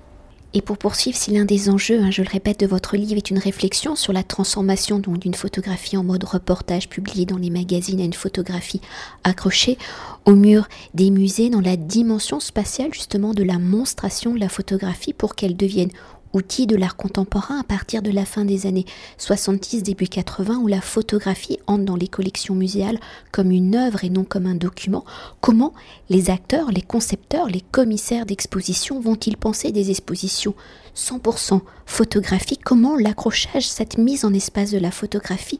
Et 0.57 0.61
pour 0.61 0.77
poursuivre, 0.77 1.17
si 1.17 1.31
l'un 1.31 1.43
des 1.43 1.69
enjeux, 1.69 1.99
hein, 1.99 2.11
je 2.11 2.21
le 2.21 2.29
répète, 2.29 2.61
de 2.61 2.65
votre 2.65 2.95
livre 2.95 3.17
est 3.17 3.29
une 3.29 3.39
réflexion 3.39 3.97
sur 3.97 4.13
la 4.13 4.23
transformation 4.23 4.99
d'une 4.99 5.33
photographie 5.33 5.97
en 5.97 6.03
mode 6.05 6.23
reportage 6.23 6.87
publié 6.87 7.25
dans 7.25 7.37
les 7.37 7.49
magazines 7.49 7.99
à 7.99 8.05
une 8.05 8.13
photographie 8.13 8.79
accrochée 9.25 9.77
au 10.23 10.31
mur 10.31 10.69
des 10.93 11.11
musées 11.11 11.49
dans 11.49 11.59
la 11.59 11.75
dimension 11.75 12.39
spatiale 12.39 12.93
justement 12.93 13.33
de 13.33 13.43
la 13.43 13.59
monstration 13.59 14.33
de 14.33 14.39
la 14.39 14.47
photographie 14.47 15.11
pour 15.11 15.35
qu'elle 15.35 15.57
devienne 15.57 15.91
outil 16.35 16.67
de 16.67 16.75
l'art 16.75 16.97
contemporain 16.97 17.59
à 17.59 17.63
partir 17.63 18.01
de 18.01 18.11
la 18.11 18.25
fin 18.25 18.45
des 18.45 18.67
années 18.67 18.85
70, 19.17 19.83
début 19.83 20.07
80, 20.07 20.57
où 20.57 20.67
la 20.67 20.81
photographie 20.81 21.59
entre 21.65 21.85
dans 21.85 21.95
les 21.95 22.07
collections 22.07 22.55
muséales 22.55 22.99
comme 23.31 23.51
une 23.51 23.75
œuvre 23.75 24.03
et 24.03 24.09
non 24.09 24.23
comme 24.23 24.45
un 24.45 24.55
document, 24.55 25.05
comment 25.41 25.73
les 26.09 26.29
acteurs, 26.29 26.71
les 26.71 26.81
concepteurs, 26.81 27.47
les 27.47 27.61
commissaires 27.61 28.25
d'exposition 28.25 28.99
vont-ils 28.99 29.37
penser 29.37 29.71
des 29.71 29.89
expositions 29.89 30.55
100% 30.95 31.61
photographiques? 31.85 32.63
Comment 32.63 32.95
l'accrochage, 32.95 33.67
cette 33.67 33.97
mise 33.97 34.25
en 34.25 34.33
espace 34.33 34.71
de 34.71 34.77
la 34.77 34.91
photographie, 34.91 35.59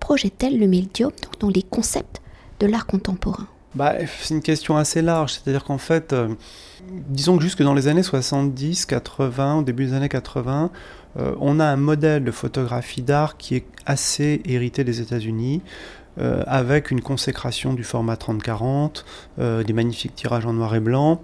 projette-t-elle 0.00 0.58
le 0.58 0.66
médium 0.66 1.12
dans 1.40 1.50
les 1.50 1.62
concepts 1.62 2.22
de 2.60 2.66
l'art 2.66 2.86
contemporain? 2.86 3.48
Bah, 3.76 3.94
C'est 4.20 4.34
une 4.34 4.42
question 4.42 4.76
assez 4.76 5.02
large, 5.02 5.34
c'est-à-dire 5.34 5.64
qu'en 5.64 5.78
fait, 5.78 6.12
euh, 6.12 6.28
disons 6.90 7.36
que 7.36 7.42
jusque 7.42 7.62
dans 7.62 7.74
les 7.74 7.88
années 7.88 8.02
70, 8.02 8.86
80, 8.86 9.58
au 9.58 9.62
début 9.62 9.86
des 9.86 9.92
années 9.92 10.08
80, 10.08 10.70
euh, 11.18 11.34
on 11.40 11.60
a 11.60 11.66
un 11.66 11.76
modèle 11.76 12.24
de 12.24 12.30
photographie 12.30 13.02
d'art 13.02 13.36
qui 13.36 13.54
est 13.54 13.66
assez 13.84 14.42
hérité 14.44 14.82
des 14.82 15.00
États-Unis. 15.00 15.62
Euh, 16.18 16.42
avec 16.46 16.90
une 16.90 17.02
consécration 17.02 17.74
du 17.74 17.84
format 17.84 18.14
30-40, 18.14 19.04
des 19.38 19.72
magnifiques 19.74 20.14
tirages 20.14 20.46
en 20.46 20.54
noir 20.54 20.74
et 20.74 20.80
blanc, 20.80 21.20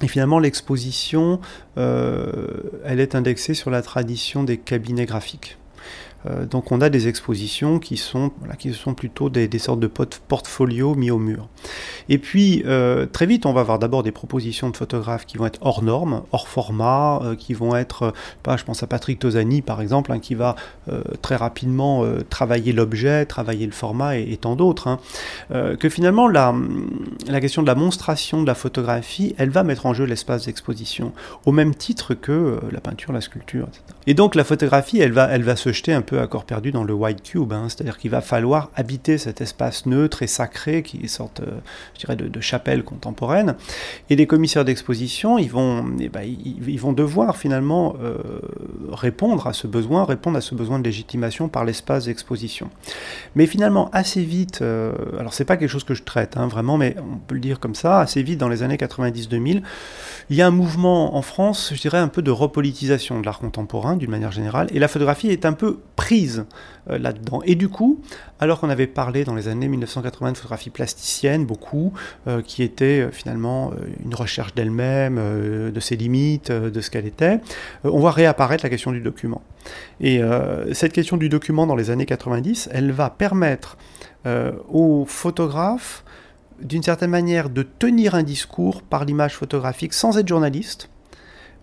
et 0.00 0.06
finalement, 0.06 0.38
l'exposition, 0.38 1.40
elle 1.76 3.00
est 3.00 3.16
indexée 3.16 3.54
sur 3.54 3.70
la 3.70 3.82
tradition 3.82 4.44
des 4.44 4.58
cabinets 4.58 5.06
graphiques. 5.06 5.58
Euh, 6.26 6.46
donc 6.46 6.72
on 6.72 6.80
a 6.80 6.88
des 6.88 7.08
expositions 7.08 7.78
qui 7.78 7.96
sont, 7.96 8.30
qui 8.58 8.72
sont 8.72 8.94
plutôt 8.94 9.30
des, 9.30 9.58
sortes 9.58 9.80
de 9.80 9.86
portfolios 9.86 10.94
mis 10.94 11.10
au 11.10 11.18
mur. 11.18 11.48
Et 12.08 12.18
puis 12.18 12.62
euh, 12.66 13.06
très 13.06 13.26
vite 13.26 13.46
on 13.46 13.52
va 13.52 13.60
avoir 13.60 13.78
d'abord 13.78 14.02
des 14.02 14.12
propositions 14.12 14.70
de 14.70 14.76
photographes 14.76 15.26
qui 15.26 15.36
vont 15.36 15.46
être 15.46 15.58
hors 15.62 15.82
normes, 15.82 16.22
hors 16.32 16.48
format, 16.48 17.20
euh, 17.22 17.36
qui 17.36 17.54
vont 17.54 17.76
être, 17.76 18.12
pas, 18.42 18.56
je 18.56 18.64
pense 18.64 18.82
à 18.82 18.86
Patrick 18.86 19.18
Tosani 19.18 19.62
par 19.62 19.80
exemple, 19.80 20.12
hein, 20.12 20.18
qui 20.18 20.34
va 20.34 20.56
très 21.20 21.36
rapidement 21.36 22.04
travailler 22.28 22.72
l'objet, 22.72 23.26
travailler 23.26 23.66
le 23.66 23.72
format 23.72 24.16
et, 24.16 24.36
tant 24.36 24.56
d'autres. 24.56 24.88
Hein. 24.88 24.98
que 25.78 25.88
finalement 25.88 26.28
la, 26.28 26.54
la 27.28 27.40
question 27.40 27.62
de 27.62 27.66
la 27.66 27.74
monstration 27.74 28.42
de 28.42 28.46
la 28.46 28.54
photographie, 28.54 29.34
elle 29.38 29.50
va 29.50 29.62
mettre 29.62 29.86
en 29.86 29.94
jeu 29.94 30.04
l'espace 30.04 30.46
d'exposition, 30.46 31.12
au 31.46 31.52
même 31.52 31.74
titre 31.74 32.14
que 32.14 32.60
la 32.70 32.80
peinture, 32.80 33.12
la 33.12 33.20
sculpture, 33.20 33.68
etc. 33.68 33.82
Et 34.06 34.14
donc 34.14 34.34
la 34.34 34.44
photographie, 34.44 35.00
elle 35.00 35.12
va, 35.12 35.28
elle 35.30 35.42
va 35.42 35.56
se 35.56 35.72
jeter 35.72 35.92
un 35.92 36.02
peu 36.02 36.11
à 36.20 36.26
corps 36.26 36.44
perdu 36.44 36.72
dans 36.72 36.84
le 36.84 36.94
white 36.94 37.22
cube, 37.22 37.52
hein. 37.52 37.66
c'est-à-dire 37.68 37.98
qu'il 37.98 38.10
va 38.10 38.20
falloir 38.20 38.70
habiter 38.74 39.18
cet 39.18 39.40
espace 39.40 39.86
neutre 39.86 40.22
et 40.22 40.26
sacré 40.26 40.82
qui 40.82 41.00
est 41.02 41.08
sorte, 41.08 41.40
euh, 41.40 41.58
je 41.94 42.00
dirais, 42.00 42.16
de, 42.16 42.40
chapelle 42.40 42.82
contemporaine. 42.82 43.54
Et 44.10 44.16
les 44.16 44.26
commissaires 44.26 44.64
d'exposition, 44.64 45.38
ils 45.38 45.50
vont, 45.50 45.84
eh 46.00 46.08
ben, 46.08 46.22
ils, 46.22 46.80
vont 46.80 46.92
devoir 46.92 47.36
finalement 47.36 47.94
euh, 48.02 48.16
répondre 48.90 49.46
à 49.46 49.52
ce 49.52 49.66
besoin, 49.66 50.04
répondre 50.04 50.36
à 50.36 50.40
ce 50.40 50.54
besoin 50.54 50.78
de 50.78 50.84
légitimation 50.84 51.48
par 51.48 51.64
l'espace 51.64 52.06
d'exposition. 52.06 52.70
Mais 53.36 53.46
finalement, 53.46 53.90
assez 53.92 54.22
vite, 54.22 54.60
euh, 54.62 54.92
alors 55.18 55.34
c'est 55.34 55.44
pas 55.44 55.56
quelque 55.56 55.70
chose 55.70 55.84
que 55.84 55.94
je 55.94 56.02
traite 56.02 56.36
hein, 56.36 56.48
vraiment, 56.48 56.76
mais 56.76 56.96
on 56.98 57.18
peut 57.18 57.34
le 57.34 57.40
dire 57.40 57.60
comme 57.60 57.74
ça, 57.74 58.00
assez 58.00 58.22
vite 58.22 58.38
dans 58.38 58.48
les 58.48 58.62
années 58.62 58.76
90-2000, 58.76 59.62
il 60.30 60.36
y 60.36 60.42
a 60.42 60.46
un 60.46 60.50
mouvement 60.50 61.16
en 61.16 61.22
France, 61.22 61.72
je 61.74 61.80
dirais, 61.80 61.98
un 61.98 62.08
peu 62.08 62.22
de 62.22 62.30
repolitisation 62.30 63.20
de 63.20 63.26
l'art 63.26 63.38
contemporain 63.38 63.96
d'une 63.96 64.10
manière 64.10 64.32
générale, 64.32 64.68
et 64.72 64.78
la 64.78 64.88
photographie 64.88 65.28
est 65.28 65.44
un 65.44 65.52
peu 65.52 65.78
prise 66.02 66.46
euh, 66.90 66.98
là-dedans. 66.98 67.42
Et 67.44 67.54
du 67.54 67.68
coup, 67.68 68.00
alors 68.40 68.58
qu'on 68.58 68.70
avait 68.70 68.88
parlé 68.88 69.22
dans 69.22 69.36
les 69.36 69.46
années 69.46 69.68
1980 69.68 70.32
de 70.32 70.36
photographie 70.36 70.70
plasticienne, 70.70 71.46
beaucoup, 71.46 71.92
euh, 72.26 72.42
qui 72.42 72.64
était 72.64 73.02
euh, 73.02 73.10
finalement 73.12 73.72
une 74.04 74.12
recherche 74.12 74.52
d'elle-même, 74.52 75.20
de 75.70 75.80
ses 75.80 75.94
limites, 75.96 76.50
de 76.50 76.80
ce 76.80 76.90
qu'elle 76.90 77.06
était, 77.06 77.38
on 77.84 78.00
voit 78.00 78.10
réapparaître 78.10 78.64
la 78.64 78.70
question 78.70 78.90
du 78.90 79.00
document. 79.00 79.42
Et 80.00 80.20
cette 80.72 80.92
question 80.92 81.16
du 81.16 81.28
document 81.28 81.66
dans 81.66 81.76
les 81.76 81.90
années 81.90 82.06
90, 82.06 82.68
elle 82.72 82.90
va 82.90 83.10
permettre 83.10 83.76
aux 84.68 85.04
photographes 85.06 86.04
d'une 86.60 86.82
certaine 86.82 87.10
manière 87.10 87.48
de 87.48 87.62
tenir 87.62 88.14
un 88.14 88.22
discours 88.22 88.82
par 88.82 89.04
l'image 89.04 89.36
photographique 89.36 89.92
sans 89.92 90.18
être 90.18 90.28
journaliste, 90.28 90.88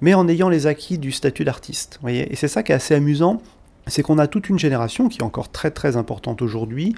mais 0.02 0.14
en 0.14 0.28
ayant 0.28 0.50
les 0.50 0.68
acquis 0.68 0.98
du 0.98 1.12
statut 1.12 1.44
d'artiste. 1.44 2.00
Et 2.08 2.36
c'est 2.36 2.48
ça 2.48 2.64
qui 2.64 2.72
est 2.72 2.76
assez 2.76 2.96
amusant, 2.96 3.42
c'est 3.90 4.04
qu'on 4.04 4.18
a 4.18 4.28
toute 4.28 4.50
une 4.50 4.60
génération 4.60 5.10
qui 5.10 5.20
est 5.20 5.24
encore 5.24 5.52
très 5.52 5.72
très 5.72 5.98
importante 5.98 6.42
aujourd'hui, 6.42 6.96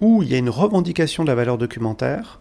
où 0.00 0.22
il 0.22 0.30
y 0.30 0.34
a 0.34 0.38
une 0.38 0.50
revendication 0.50 1.24
de 1.24 1.28
la 1.28 1.34
valeur 1.34 1.58
documentaire, 1.58 2.40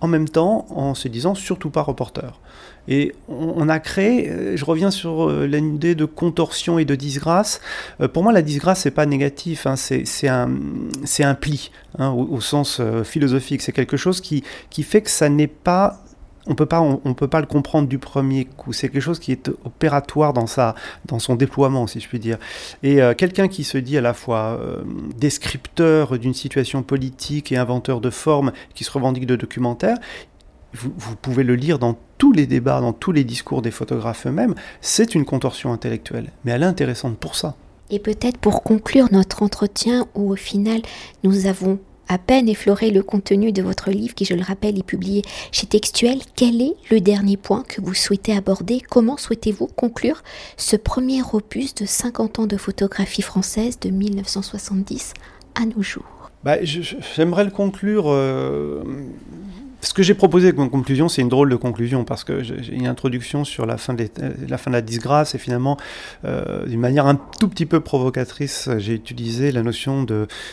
en 0.00 0.06
même 0.06 0.28
temps 0.28 0.66
en 0.70 0.94
se 0.94 1.08
disant 1.08 1.34
surtout 1.34 1.70
pas 1.70 1.82
reporter. 1.82 2.40
Et 2.86 3.14
on, 3.28 3.68
a 3.70 3.78
créé, 3.78 4.28
euh, 4.28 4.56
je 4.56 4.64
reviens 4.66 4.90
sur 4.90 5.30
euh, 5.30 5.46
l'idée 5.46 5.94
de 5.94 6.04
contorsion 6.04 6.78
et 6.78 6.84
de 6.84 6.94
disgrâce. 6.94 7.62
Euh, 8.02 8.08
pour 8.08 8.22
moi, 8.22 8.32
la 8.32 8.42
disgrâce, 8.42 8.80
c'est 8.80 8.90
pas 8.90 9.06
négatif, 9.06 9.66
hein, 9.66 9.76
c'est 9.76 10.28
un, 10.28 11.34
pli, 11.34 11.70
hein, 11.98 12.10
au, 12.10 12.40
sens 12.42 12.82
philosophique. 13.04 13.62
C'est 13.62 13.72
quelque 13.72 13.96
chose 13.96 14.20
qui 14.20 14.42
fait 14.82 15.00
que 15.00 15.10
ça 15.10 15.30
n'est 15.30 15.46
pas 15.46 16.03
on 16.46 16.54
peut 16.54 16.66
pas, 16.66 16.80
on, 16.80 17.14
peut 17.14 17.28
pas 17.28 17.40
le 17.40 17.46
comprendre 17.46 17.88
du 17.88 17.98
premier 17.98 18.44
coup. 18.44 18.72
C'est 18.72 18.88
quelque 18.88 19.00
chose 19.00 19.18
qui 19.18 19.32
est 19.32 19.48
opératoire 19.64 20.32
dans 20.32 20.46
sa, 20.46 20.74
dans 21.06 21.18
son 21.18 21.36
déploiement, 21.36 21.86
si 21.86 22.00
je 22.00 22.08
puis 22.08 22.18
dire. 22.18 22.38
Et 22.82 23.00
euh, 23.00 23.14
quelqu'un 23.14 23.48
qui 23.48 23.64
se 23.64 23.78
dit 23.78 23.96
à 23.96 24.00
la 24.00 24.12
fois 24.12 24.58
euh, 24.60 24.82
descripteur 25.16 26.18
d'une 26.18 26.34
situation 26.34 26.82
politique 26.82 27.50
et 27.52 27.56
inventeur 27.56 28.00
de 28.00 28.10
formes, 28.10 28.52
qui 28.74 28.84
se 28.84 28.90
revendique 28.90 29.26
de 29.26 29.36
documentaire, 29.36 29.96
vous, 30.74 30.92
vous, 30.96 31.16
pouvez 31.16 31.44
le 31.44 31.54
lire 31.54 31.78
dans 31.78 31.96
tous 32.18 32.32
les 32.32 32.46
débats, 32.46 32.80
dans 32.80 32.92
tous 32.92 33.12
les 33.12 33.24
discours 33.24 33.62
des 33.62 33.70
photographes 33.70 34.26
eux-mêmes. 34.26 34.54
C'est 34.80 35.14
une 35.14 35.24
contorsion 35.24 35.72
intellectuelle, 35.72 36.30
mais 36.44 36.52
elle 36.52 36.62
est 36.62 36.66
intéressante 36.66 37.16
pour 37.16 37.36
ça. 37.36 37.54
Et 37.90 37.98
peut-être 37.98 38.38
pour 38.38 38.62
conclure 38.62 39.08
notre 39.12 39.42
entretien, 39.42 40.06
où 40.14 40.32
au 40.32 40.36
final 40.36 40.82
nous 41.22 41.46
avons 41.46 41.78
à 42.08 42.18
peine 42.18 42.48
effleurer 42.48 42.90
le 42.90 43.02
contenu 43.02 43.52
de 43.52 43.62
votre 43.62 43.90
livre 43.90 44.14
qui, 44.14 44.24
je 44.24 44.34
le 44.34 44.42
rappelle, 44.42 44.78
est 44.78 44.84
publié 44.84 45.22
chez 45.52 45.66
Textuel, 45.66 46.18
quel 46.36 46.60
est 46.60 46.74
le 46.90 47.00
dernier 47.00 47.36
point 47.36 47.64
que 47.66 47.80
vous 47.80 47.94
souhaitez 47.94 48.36
aborder? 48.36 48.80
Comment 48.80 49.16
souhaitez-vous 49.16 49.66
conclure 49.68 50.22
ce 50.56 50.76
premier 50.76 51.22
opus 51.32 51.74
de 51.74 51.86
50 51.86 52.40
ans 52.40 52.46
de 52.46 52.56
photographie 52.56 53.22
française 53.22 53.78
de 53.80 53.90
1970 53.90 55.14
à 55.54 55.66
nos 55.66 55.82
jours? 55.82 56.30
Bah, 56.42 56.62
J'aimerais 56.62 57.44
le 57.44 57.50
conclure 57.50 58.04
euh, 58.08 58.82
ce 59.84 59.94
que 59.94 60.02
j'ai 60.02 60.14
proposé 60.14 60.52
comme 60.52 60.70
conclusion, 60.70 61.08
c'est 61.08 61.22
une 61.22 61.28
drôle 61.28 61.50
de 61.50 61.56
conclusion 61.56 62.04
parce 62.04 62.24
que 62.24 62.42
j'ai 62.42 62.74
une 62.74 62.86
introduction 62.86 63.44
sur 63.44 63.66
la 63.66 63.76
fin 63.76 63.94
de, 63.94 64.08
la, 64.48 64.58
fin 64.58 64.70
de 64.70 64.76
la 64.76 64.80
disgrâce 64.80 65.34
et 65.34 65.38
finalement, 65.38 65.76
euh, 66.24 66.66
d'une 66.66 66.80
manière 66.80 67.06
un 67.06 67.16
tout 67.38 67.48
petit 67.48 67.66
peu 67.66 67.80
provocatrice, 67.80 68.70
j'ai 68.78 68.94
utilisé 68.94 69.52
la 69.52 69.62
notion 69.62 70.06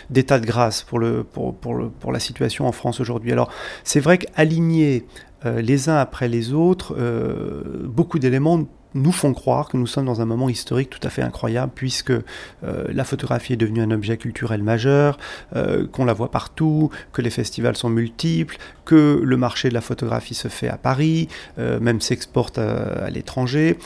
d'état 0.09 0.39
de 0.39 0.45
grâce 0.45 0.83
pour, 0.83 0.99
le, 0.99 1.23
pour, 1.23 1.55
pour, 1.55 1.75
le, 1.75 1.89
pour 1.89 2.11
la 2.11 2.19
situation 2.19 2.67
en 2.67 2.71
France 2.71 2.99
aujourd'hui. 2.99 3.31
Alors, 3.31 3.49
c'est 3.83 4.01
vrai 4.01 4.17
qu'aligner 4.17 5.05
euh, 5.45 5.61
les 5.61 5.89
uns 5.89 5.97
après 5.97 6.27
les 6.27 6.53
autres, 6.53 6.95
euh, 6.99 7.63
beaucoup 7.85 8.19
d'éléments 8.19 8.67
nous 8.93 9.11
font 9.11 9.33
croire 9.33 9.69
que 9.69 9.77
nous 9.77 9.87
sommes 9.87 10.05
dans 10.05 10.21
un 10.21 10.25
moment 10.25 10.49
historique 10.49 10.89
tout 10.89 10.99
à 11.03 11.09
fait 11.09 11.21
incroyable, 11.21 11.71
puisque 11.73 12.11
euh, 12.11 12.21
la 12.63 13.03
photographie 13.03 13.53
est 13.53 13.57
devenue 13.57 13.81
un 13.81 13.91
objet 13.91 14.17
culturel 14.17 14.63
majeur, 14.63 15.17
euh, 15.55 15.87
qu'on 15.87 16.05
la 16.05 16.13
voit 16.13 16.31
partout, 16.31 16.89
que 17.13 17.21
les 17.21 17.29
festivals 17.29 17.75
sont 17.77 17.89
multiples, 17.89 18.57
que 18.85 19.21
le 19.23 19.37
marché 19.37 19.69
de 19.69 19.73
la 19.73 19.81
photographie 19.81 20.33
se 20.33 20.47
fait 20.47 20.67
à 20.67 20.77
Paris, 20.77 21.29
euh, 21.59 21.79
même 21.79 22.01
s'exporte 22.01 22.57
à, 22.57 23.09
l'étranger, 23.09 23.77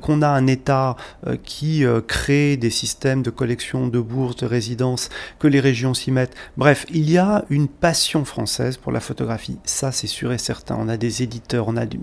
qu'on 0.00 0.22
a 0.22 0.28
un 0.28 0.46
État 0.46 0.96
qui 1.44 1.84
crée 2.06 2.56
des 2.56 2.70
systèmes 2.70 3.22
de 3.22 3.30
collection, 3.30 3.86
de 3.86 4.00
bourses, 4.00 4.36
de 4.36 4.46
résidences, 4.46 5.08
que 5.38 5.46
les 5.46 5.60
régions 5.60 5.94
s'y 5.94 6.10
mettent. 6.10 6.34
Bref, 6.56 6.86
il 6.90 7.10
y 7.10 7.18
a 7.18 7.44
une 7.50 7.68
passion 7.68 8.24
française 8.24 8.76
pour 8.76 8.92
la 8.92 9.00
photographie, 9.00 9.58
ça 9.64 9.92
c'est 9.92 10.06
sûr 10.06 10.32
et 10.32 10.38
certain. 10.38 10.76
On 10.78 10.88
a 10.88 10.96
des 10.96 11.22
éditeurs, 11.22 11.68
on 11.68 11.76
a 11.76 11.86
du... 11.86 12.00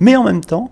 Mais 0.00 0.16
en 0.16 0.24
même 0.24 0.44
temps, 0.44 0.70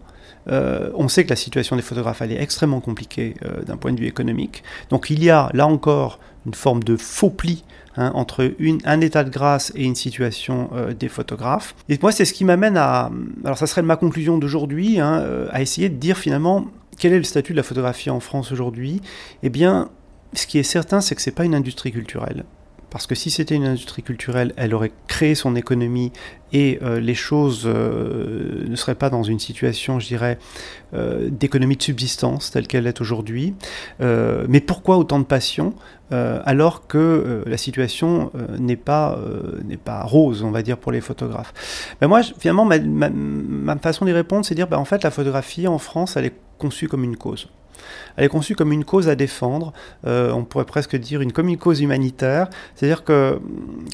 euh, 0.48 0.90
on 0.94 1.08
sait 1.08 1.24
que 1.24 1.30
la 1.30 1.36
situation 1.36 1.76
des 1.76 1.82
photographes 1.82 2.20
elle 2.22 2.32
est 2.32 2.40
extrêmement 2.40 2.80
compliquée 2.80 3.34
euh, 3.44 3.62
d'un 3.62 3.76
point 3.76 3.92
de 3.92 4.00
vue 4.00 4.06
économique. 4.06 4.62
Donc 4.90 5.10
il 5.10 5.22
y 5.22 5.30
a 5.30 5.50
là 5.54 5.66
encore 5.66 6.18
une 6.46 6.54
forme 6.54 6.82
de 6.82 6.96
faux 6.96 7.30
pli 7.30 7.64
hein, 7.96 8.12
entre 8.14 8.54
un 8.84 9.00
état 9.00 9.24
de 9.24 9.30
grâce 9.30 9.72
et 9.74 9.84
une 9.84 9.94
situation 9.94 10.70
euh, 10.74 10.92
des 10.92 11.08
photographes. 11.08 11.74
Et 11.88 11.98
moi 12.00 12.12
c'est 12.12 12.24
ce 12.24 12.34
qui 12.34 12.44
m'amène 12.44 12.76
à, 12.76 13.10
alors 13.44 13.58
ça 13.58 13.66
serait 13.66 13.82
ma 13.82 13.96
conclusion 13.96 14.38
d'aujourd'hui, 14.38 15.00
hein, 15.00 15.24
à 15.50 15.62
essayer 15.62 15.88
de 15.88 15.96
dire 15.96 16.18
finalement 16.18 16.66
quel 16.98 17.12
est 17.12 17.18
le 17.18 17.24
statut 17.24 17.52
de 17.52 17.56
la 17.56 17.62
photographie 17.62 18.10
en 18.10 18.20
France 18.20 18.52
aujourd'hui? 18.52 19.00
Eh 19.42 19.50
bien, 19.50 19.90
ce 20.32 20.46
qui 20.46 20.58
est 20.58 20.62
certain, 20.62 21.00
c'est 21.00 21.14
que 21.14 21.22
c'est 21.22 21.32
pas 21.32 21.44
une 21.44 21.54
industrie 21.54 21.90
culturelle 21.90 22.44
parce 22.94 23.08
que 23.08 23.16
si 23.16 23.28
c'était 23.28 23.56
une 23.56 23.66
industrie 23.66 24.04
culturelle, 24.04 24.52
elle 24.56 24.72
aurait 24.72 24.92
créé 25.08 25.34
son 25.34 25.56
économie 25.56 26.12
et 26.52 26.78
euh, 26.80 27.00
les 27.00 27.16
choses 27.16 27.64
euh, 27.66 28.64
ne 28.68 28.76
seraient 28.76 28.94
pas 28.94 29.10
dans 29.10 29.24
une 29.24 29.40
situation, 29.40 29.98
je 29.98 30.06
dirais, 30.06 30.38
euh, 30.94 31.28
d'économie 31.28 31.76
de 31.76 31.82
subsistance 31.82 32.52
telle 32.52 32.68
qu'elle 32.68 32.86
est 32.86 33.00
aujourd'hui. 33.00 33.54
mais 33.98 34.60
pourquoi 34.60 34.96
autant 34.96 35.18
de 35.18 35.24
passion 35.24 35.74
alors 36.12 36.86
que 36.86 37.42
la 37.44 37.56
situation 37.56 38.30
n'est 38.60 38.76
pas, 38.76 39.18
pas 39.84 40.04
rose, 40.04 40.44
on 40.44 40.52
va 40.52 40.62
dire, 40.62 40.78
pour 40.78 40.92
les 40.92 41.00
photographes? 41.00 41.52
Ben 42.00 42.06
Moi, 42.06 42.20
finalement, 42.38 42.64
ma, 42.64 42.78
ma, 42.78 43.76
façon 43.78 44.04
d'y 44.04 44.12
répondre, 44.12 44.44
c'est 44.44 44.54
de 44.54 44.60
dire, 44.60 44.68
ben, 44.68 44.78
en 44.78 44.84
fait, 44.84 45.02
la 45.02 45.10
photographie 45.10 45.66
en 45.66 45.78
France, 45.78 46.16
elle 46.16 46.26
est 46.26 46.36
conçue 46.58 46.86
comme 46.86 47.02
une 47.02 47.16
cause. 47.16 47.48
Elle 48.16 48.24
est 48.24 48.28
conçue 48.28 48.54
comme 48.54 48.72
une 48.72 48.84
cause 48.84 49.08
à 49.08 49.16
défendre, 49.16 49.72
euh, 50.06 50.32
on 50.32 50.44
pourrait 50.44 50.64
presque 50.64 50.96
dire 50.96 51.20
comme 51.32 51.48
une 51.48 51.58
cause 51.58 51.80
humanitaire. 51.80 52.48
C'est-à-dire 52.74 53.04
que 53.04 53.40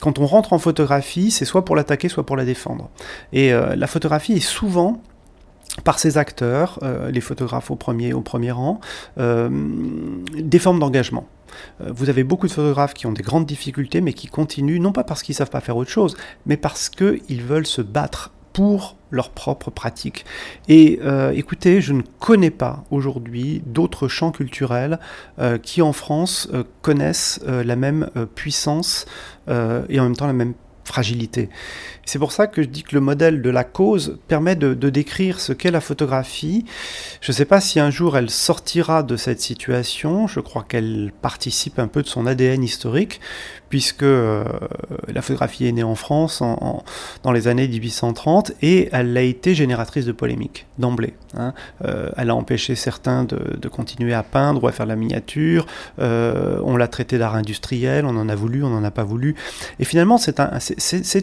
quand 0.01 0.19
on 0.19 0.27
rentre 0.27 0.53
en 0.53 0.59
photographie, 0.59 1.31
c'est 1.31 1.45
soit 1.45 1.65
pour 1.65 1.77
l'attaquer, 1.77 2.09
soit 2.09 2.25
pour 2.25 2.37
la 2.37 2.45
défendre. 2.45 2.91
Et 3.33 3.53
euh, 3.53 3.77
la 3.77 3.87
photographie 3.87 4.35
est 4.35 4.41
souvent 4.41 5.03
par 5.85 5.99
ses 5.99 6.19
acteurs, 6.19 6.79
euh, 6.83 7.11
les 7.11 7.21
photographes 7.21 7.71
au 7.71 7.77
premier, 7.77 8.13
au 8.13 8.21
premier 8.21 8.51
rang, 8.51 8.81
des 9.17 10.59
formes 10.59 10.79
d'engagement. 10.79 11.27
Vous 11.81 12.09
avez 12.09 12.23
beaucoup 12.23 12.47
de 12.47 12.53
photographes 12.53 12.95
qui 12.95 13.07
ont 13.07 13.13
des 13.13 13.23
grandes 13.23 13.47
difficultés, 13.47 14.01
mais 14.01 14.13
qui 14.13 14.29
continuent, 14.29 14.81
non 14.81 14.93
pas 14.93 15.03
parce 15.03 15.23
qu'ils 15.23 15.33
ne 15.33 15.39
savent 15.39 15.51
pas 15.51 15.61
faire 15.61 15.77
autre 15.77 15.91
chose, 15.91 16.17
mais 16.47 16.57
parce 16.57 16.89
qu'ils 16.89 17.43
veulent 17.43 17.67
se 17.67 17.83
battre 17.83 18.33
pour 18.61 18.97
leur 19.11 19.31
propre 19.31 19.71
pratique. 19.71 20.27
Et 20.69 21.01
euh, 21.03 21.33
écoutez, 21.35 21.81
je 21.81 21.95
ne 21.95 22.03
connais 22.19 22.51
pas 22.51 22.85
aujourd'hui 22.91 23.63
d'autres 23.65 24.07
champs 24.07 24.33
culturels 24.33 25.01
euh, 25.39 25.57
qui 25.57 25.81
en 25.81 25.95
France 25.95 26.47
euh, 26.53 26.63
connaissent 26.83 27.41
la 27.47 27.75
même 27.75 28.11
puissance 28.35 29.07
et 29.49 29.99
en 29.99 30.03
même 30.05 30.15
temps 30.15 30.27
la 30.27 30.35
même 30.35 30.53
fragilité. 30.85 31.49
C'est 32.05 32.19
pour 32.19 32.33
ça 32.33 32.49
que 32.49 32.63
je 32.63 32.69
dis 32.69 32.83
que 32.83 32.95
le 32.95 33.01
modèle 33.01 33.43
de 33.43 33.51
la 33.51 33.65
cause 33.65 34.19
permet 34.27 34.57
de, 34.57 34.75
décrire 34.91 35.39
ce 35.39 35.53
qu'est 35.53 35.71
la 35.71 35.81
photographie. 35.81 36.65
Je 37.21 37.31
ne 37.31 37.37
sais 37.37 37.45
pas 37.45 37.61
si 37.61 37.79
un 37.79 37.91
jour 37.91 38.17
elle 38.17 38.31
sortira 38.31 39.03
de 39.03 39.17
cette 39.17 39.41
situation, 39.41 40.27
je 40.27 40.41
crois 40.41 40.65
qu'elle 40.69 41.13
participe 41.23 41.79
un 41.79 41.87
peu 41.87 42.03
de 42.03 42.09
son 42.09 42.27
ADN 42.27 42.65
historique, 42.65 43.21
puisque 43.71 44.03
euh, 44.03 44.45
la 45.09 45.23
photographie 45.23 45.67
est 45.67 45.73
née 45.73 45.85
en 45.85 45.95
France 45.95 46.43
dans 47.23 47.33
les 47.33 47.49
années 47.49 47.69
1830 47.69 48.53
et 48.63 48.91
elle 48.93 49.17
a 49.17 49.23
été 49.23 49.55
génératrice 49.55 50.05
de 50.05 50.13
polémiques 50.13 50.67
d'emblée. 50.79 51.15
Hein. 51.39 51.55
Euh, 51.85 52.11
elle 52.17 52.31
a 52.31 52.35
empêché 52.35 52.75
certains 52.75 53.25
de, 53.25 53.69
continuer 53.69 54.13
à 54.13 54.25
peindre 54.25 54.65
ou 54.65 54.67
à 54.67 54.73
faire 54.73 54.87
la 54.87 54.97
miniature, 54.97 55.67
euh, 56.01 56.61
on 56.65 56.77
l'a 56.77 56.89
traité 56.89 57.17
d'art 57.17 57.37
industriel, 57.37 58.05
on 58.05 58.17
en 58.17 58.29
a 58.29 58.35
voulu, 58.35 58.65
on 58.65 58.71
n'en 58.71 58.83
a 58.83 58.91
pas 58.91 59.05
voulu. 59.05 59.37
Et 59.79 59.85
finalement, 59.85 60.19
c'est 60.19 60.41
un, 60.41 60.51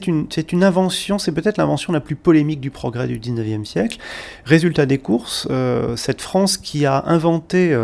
une, 0.08 0.28
une 0.54 0.64
invention, 0.64 1.20
c'est 1.20 1.34
peut-être 1.34 1.58
l'invention 1.58 1.92
la 1.92 2.00
plus 2.00 2.16
polémique 2.16 2.62
du 2.62 2.72
progrès 2.72 3.08
du 3.08 3.20
19e 3.20 3.66
siècle. 3.66 3.98
Résultat 4.46 4.86
des 4.86 5.00
courses, 5.00 5.50
cette 5.98 6.22
France 6.22 6.56
qui 6.56 6.86
a 6.86 7.04
inventé 7.08 7.78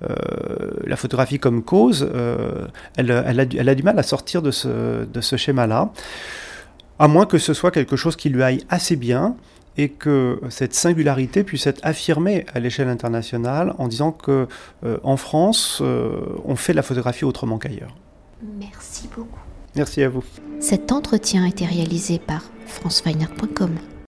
la 0.00 0.96
photographie 0.96 1.38
comme 1.38 1.62
cause, 1.62 2.08
elle, 2.96 3.10
elle, 3.26 3.40
a, 3.40 3.44
elle 3.58 3.68
a 3.68 3.74
du 3.74 3.82
mal 3.82 3.98
à 3.98 4.05
sortir 4.06 4.42
de 4.42 4.50
ce, 4.50 5.04
de 5.04 5.20
ce 5.20 5.36
schéma-là, 5.36 5.90
à 6.98 7.08
moins 7.08 7.26
que 7.26 7.38
ce 7.38 7.54
soit 7.54 7.70
quelque 7.70 7.96
chose 7.96 8.16
qui 8.16 8.28
lui 8.28 8.42
aille 8.42 8.64
assez 8.68 8.96
bien 8.96 9.36
et 9.76 9.90
que 9.90 10.40
cette 10.48 10.74
singularité 10.74 11.44
puisse 11.44 11.66
être 11.66 11.80
affirmée 11.82 12.46
à 12.54 12.60
l'échelle 12.60 12.88
internationale 12.88 13.74
en 13.78 13.88
disant 13.88 14.12
que 14.12 14.48
euh, 14.84 14.98
en 15.02 15.16
France, 15.16 15.80
euh, 15.82 16.36
on 16.44 16.56
fait 16.56 16.72
la 16.72 16.82
photographie 16.82 17.24
autrement 17.24 17.58
qu'ailleurs. 17.58 17.94
Merci 18.58 19.08
beaucoup. 19.14 19.40
Merci 19.74 20.02
à 20.02 20.08
vous. 20.08 20.24
Cet 20.60 20.92
entretien 20.92 21.44
a 21.44 21.48
été 21.48 21.66
réalisé 21.66 22.18
par 22.18 22.42
franceweiner.com. 22.66 23.76